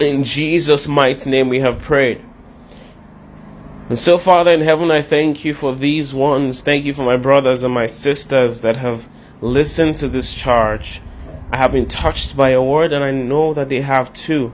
In 0.00 0.24
Jesus' 0.24 0.88
mighty 0.88 1.30
name 1.30 1.48
we 1.48 1.60
have 1.60 1.80
prayed. 1.80 2.25
And 3.88 3.96
so, 3.96 4.18
Father 4.18 4.50
in 4.50 4.62
heaven, 4.62 4.90
I 4.90 5.00
thank 5.00 5.44
you 5.44 5.54
for 5.54 5.72
these 5.72 6.12
ones. 6.12 6.60
Thank 6.60 6.84
you 6.84 6.92
for 6.92 7.04
my 7.04 7.16
brothers 7.16 7.62
and 7.62 7.72
my 7.72 7.86
sisters 7.86 8.62
that 8.62 8.76
have 8.78 9.08
listened 9.40 9.94
to 9.96 10.08
this 10.08 10.34
charge. 10.34 11.00
I 11.52 11.58
have 11.58 11.70
been 11.70 11.86
touched 11.86 12.36
by 12.36 12.50
your 12.50 12.68
word, 12.68 12.92
and 12.92 13.04
I 13.04 13.12
know 13.12 13.54
that 13.54 13.68
they 13.68 13.82
have 13.82 14.12
too. 14.12 14.52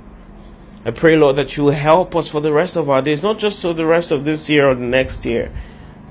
I 0.84 0.90
pray, 0.90 1.16
Lord, 1.16 1.36
that 1.36 1.56
you 1.56 1.64
will 1.64 1.72
help 1.72 2.14
us 2.14 2.28
for 2.28 2.42
the 2.42 2.52
rest 2.52 2.76
of 2.76 2.90
our 2.90 3.00
days, 3.00 3.22
not 3.22 3.38
just 3.38 3.62
for 3.62 3.72
the 3.72 3.86
rest 3.86 4.10
of 4.10 4.26
this 4.26 4.50
year 4.50 4.68
or 4.68 4.74
the 4.74 4.82
next 4.82 5.24
year, 5.24 5.50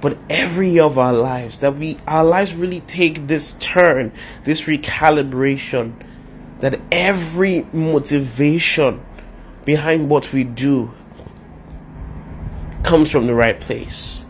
but 0.02 0.18
every 0.28 0.70
year 0.70 0.84
of 0.84 0.98
our 0.98 1.14
lives, 1.14 1.60
that 1.60 1.76
we 1.76 2.00
our 2.08 2.24
lives 2.24 2.56
really 2.56 2.80
take 2.82 3.28
this 3.28 3.54
turn, 3.60 4.14
this 4.46 4.62
recalibration, 4.62 5.94
that 6.62 6.80
every 6.92 7.68
motivation 7.72 9.06
behind 9.64 10.10
what 10.10 10.34
we 10.34 10.44
do 10.44 10.92
comes 12.84 13.10
from 13.10 13.28
the 13.28 13.34
right 13.34 13.60
place. 13.60 14.26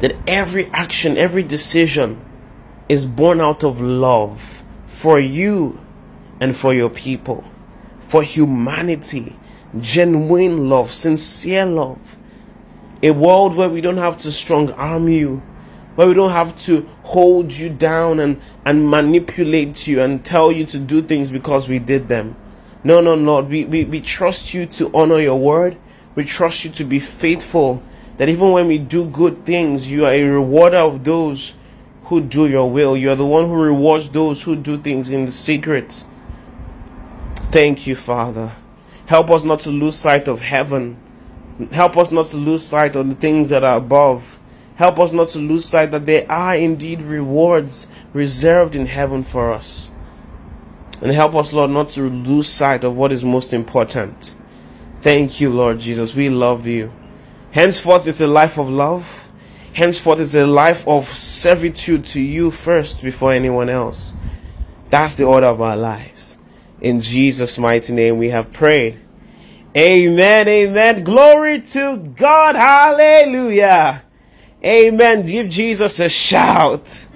That 0.00 0.16
every 0.26 0.66
action, 0.66 1.16
every 1.16 1.42
decision 1.42 2.24
is 2.88 3.04
born 3.04 3.40
out 3.40 3.64
of 3.64 3.80
love 3.80 4.62
for 4.86 5.18
you 5.18 5.80
and 6.40 6.56
for 6.56 6.72
your 6.72 6.90
people, 6.90 7.44
for 8.00 8.22
humanity, 8.22 9.36
genuine 9.80 10.68
love, 10.68 10.92
sincere 10.92 11.66
love. 11.66 12.16
A 13.02 13.10
world 13.10 13.54
where 13.54 13.68
we 13.68 13.80
don't 13.80 13.98
have 13.98 14.18
to 14.18 14.32
strong 14.32 14.70
arm 14.72 15.08
you, 15.08 15.42
where 15.94 16.08
we 16.08 16.14
don't 16.14 16.30
have 16.30 16.56
to 16.58 16.88
hold 17.04 17.52
you 17.52 17.68
down 17.68 18.20
and, 18.20 18.40
and 18.64 18.88
manipulate 18.88 19.86
you 19.86 20.00
and 20.00 20.24
tell 20.24 20.50
you 20.50 20.64
to 20.66 20.78
do 20.78 21.02
things 21.02 21.30
because 21.30 21.68
we 21.68 21.78
did 21.78 22.08
them. 22.08 22.36
No, 22.84 23.00
no, 23.00 23.14
Lord. 23.14 23.48
We, 23.48 23.64
we, 23.64 23.84
we 23.84 24.00
trust 24.00 24.54
you 24.54 24.66
to 24.66 24.90
honor 24.94 25.20
your 25.20 25.38
word 25.38 25.76
we 26.18 26.24
trust 26.24 26.64
you 26.64 26.70
to 26.72 26.82
be 26.82 26.98
faithful. 26.98 27.80
That 28.16 28.28
even 28.28 28.50
when 28.50 28.66
we 28.66 28.78
do 28.78 29.08
good 29.08 29.46
things, 29.46 29.88
you 29.88 30.04
are 30.04 30.12
a 30.12 30.24
rewarder 30.24 30.78
of 30.78 31.04
those 31.04 31.54
who 32.06 32.20
do 32.20 32.48
your 32.48 32.68
will. 32.68 32.96
You 32.96 33.12
are 33.12 33.14
the 33.14 33.24
one 33.24 33.46
who 33.46 33.54
rewards 33.54 34.10
those 34.10 34.42
who 34.42 34.56
do 34.56 34.78
things 34.78 35.10
in 35.10 35.26
the 35.26 35.30
secret. 35.30 36.02
Thank 37.52 37.86
you, 37.86 37.94
Father. 37.94 38.50
Help 39.06 39.30
us 39.30 39.44
not 39.44 39.60
to 39.60 39.70
lose 39.70 39.94
sight 39.94 40.26
of 40.26 40.40
heaven. 40.40 40.96
Help 41.70 41.96
us 41.96 42.10
not 42.10 42.26
to 42.26 42.36
lose 42.36 42.64
sight 42.64 42.96
of 42.96 43.08
the 43.08 43.14
things 43.14 43.50
that 43.50 43.62
are 43.62 43.76
above. 43.76 44.40
Help 44.74 44.98
us 44.98 45.12
not 45.12 45.28
to 45.28 45.38
lose 45.38 45.66
sight 45.66 45.92
that 45.92 46.06
there 46.06 46.28
are 46.28 46.56
indeed 46.56 47.00
rewards 47.00 47.86
reserved 48.12 48.74
in 48.74 48.86
heaven 48.86 49.22
for 49.22 49.52
us. 49.52 49.92
And 51.00 51.12
help 51.12 51.36
us, 51.36 51.52
Lord, 51.52 51.70
not 51.70 51.86
to 51.90 52.10
lose 52.10 52.48
sight 52.48 52.82
of 52.82 52.96
what 52.96 53.12
is 53.12 53.22
most 53.22 53.52
important. 53.52 54.34
Thank 55.00 55.40
you, 55.40 55.50
Lord 55.50 55.78
Jesus. 55.78 56.14
We 56.14 56.28
love 56.28 56.66
you. 56.66 56.92
Henceforth 57.52 58.06
is 58.06 58.20
a 58.20 58.26
life 58.26 58.58
of 58.58 58.68
love. 58.68 59.30
Henceforth 59.74 60.18
is 60.18 60.34
a 60.34 60.46
life 60.46 60.86
of 60.88 61.08
servitude 61.08 62.04
to 62.06 62.20
you 62.20 62.50
first 62.50 63.02
before 63.02 63.32
anyone 63.32 63.68
else. 63.68 64.14
That's 64.90 65.14
the 65.14 65.24
order 65.24 65.46
of 65.46 65.60
our 65.60 65.76
lives. 65.76 66.38
In 66.80 67.00
Jesus' 67.00 67.58
mighty 67.58 67.92
name 67.92 68.18
we 68.18 68.30
have 68.30 68.52
prayed. 68.52 68.98
Amen. 69.76 70.48
Amen. 70.48 71.04
Glory 71.04 71.60
to 71.60 71.98
God. 71.98 72.56
Hallelujah. 72.56 74.02
Amen. 74.64 75.24
Give 75.26 75.48
Jesus 75.48 76.00
a 76.00 76.08
shout. 76.08 77.06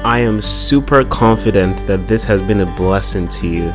I 0.00 0.18
am 0.20 0.40
super 0.40 1.04
confident 1.04 1.86
that 1.86 2.08
this 2.08 2.24
has 2.24 2.42
been 2.42 2.60
a 2.60 2.76
blessing 2.76 3.28
to 3.28 3.46
you. 3.46 3.72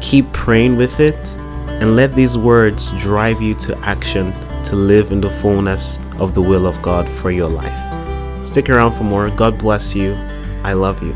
Keep 0.00 0.32
praying 0.32 0.76
with 0.76 1.00
it 1.00 1.36
and 1.80 1.96
let 1.96 2.14
these 2.14 2.36
words 2.36 2.90
drive 2.98 3.40
you 3.40 3.54
to 3.54 3.76
action 3.78 4.32
to 4.64 4.76
live 4.76 5.12
in 5.12 5.20
the 5.20 5.30
fullness 5.30 5.98
of 6.18 6.34
the 6.34 6.42
will 6.42 6.66
of 6.66 6.80
God 6.82 7.08
for 7.08 7.30
your 7.30 7.48
life. 7.48 8.46
Stick 8.46 8.68
around 8.68 8.92
for 8.92 9.04
more. 9.04 9.30
God 9.30 9.58
bless 9.58 9.94
you. 9.94 10.14
I 10.62 10.74
love 10.74 11.02
you. 11.02 11.14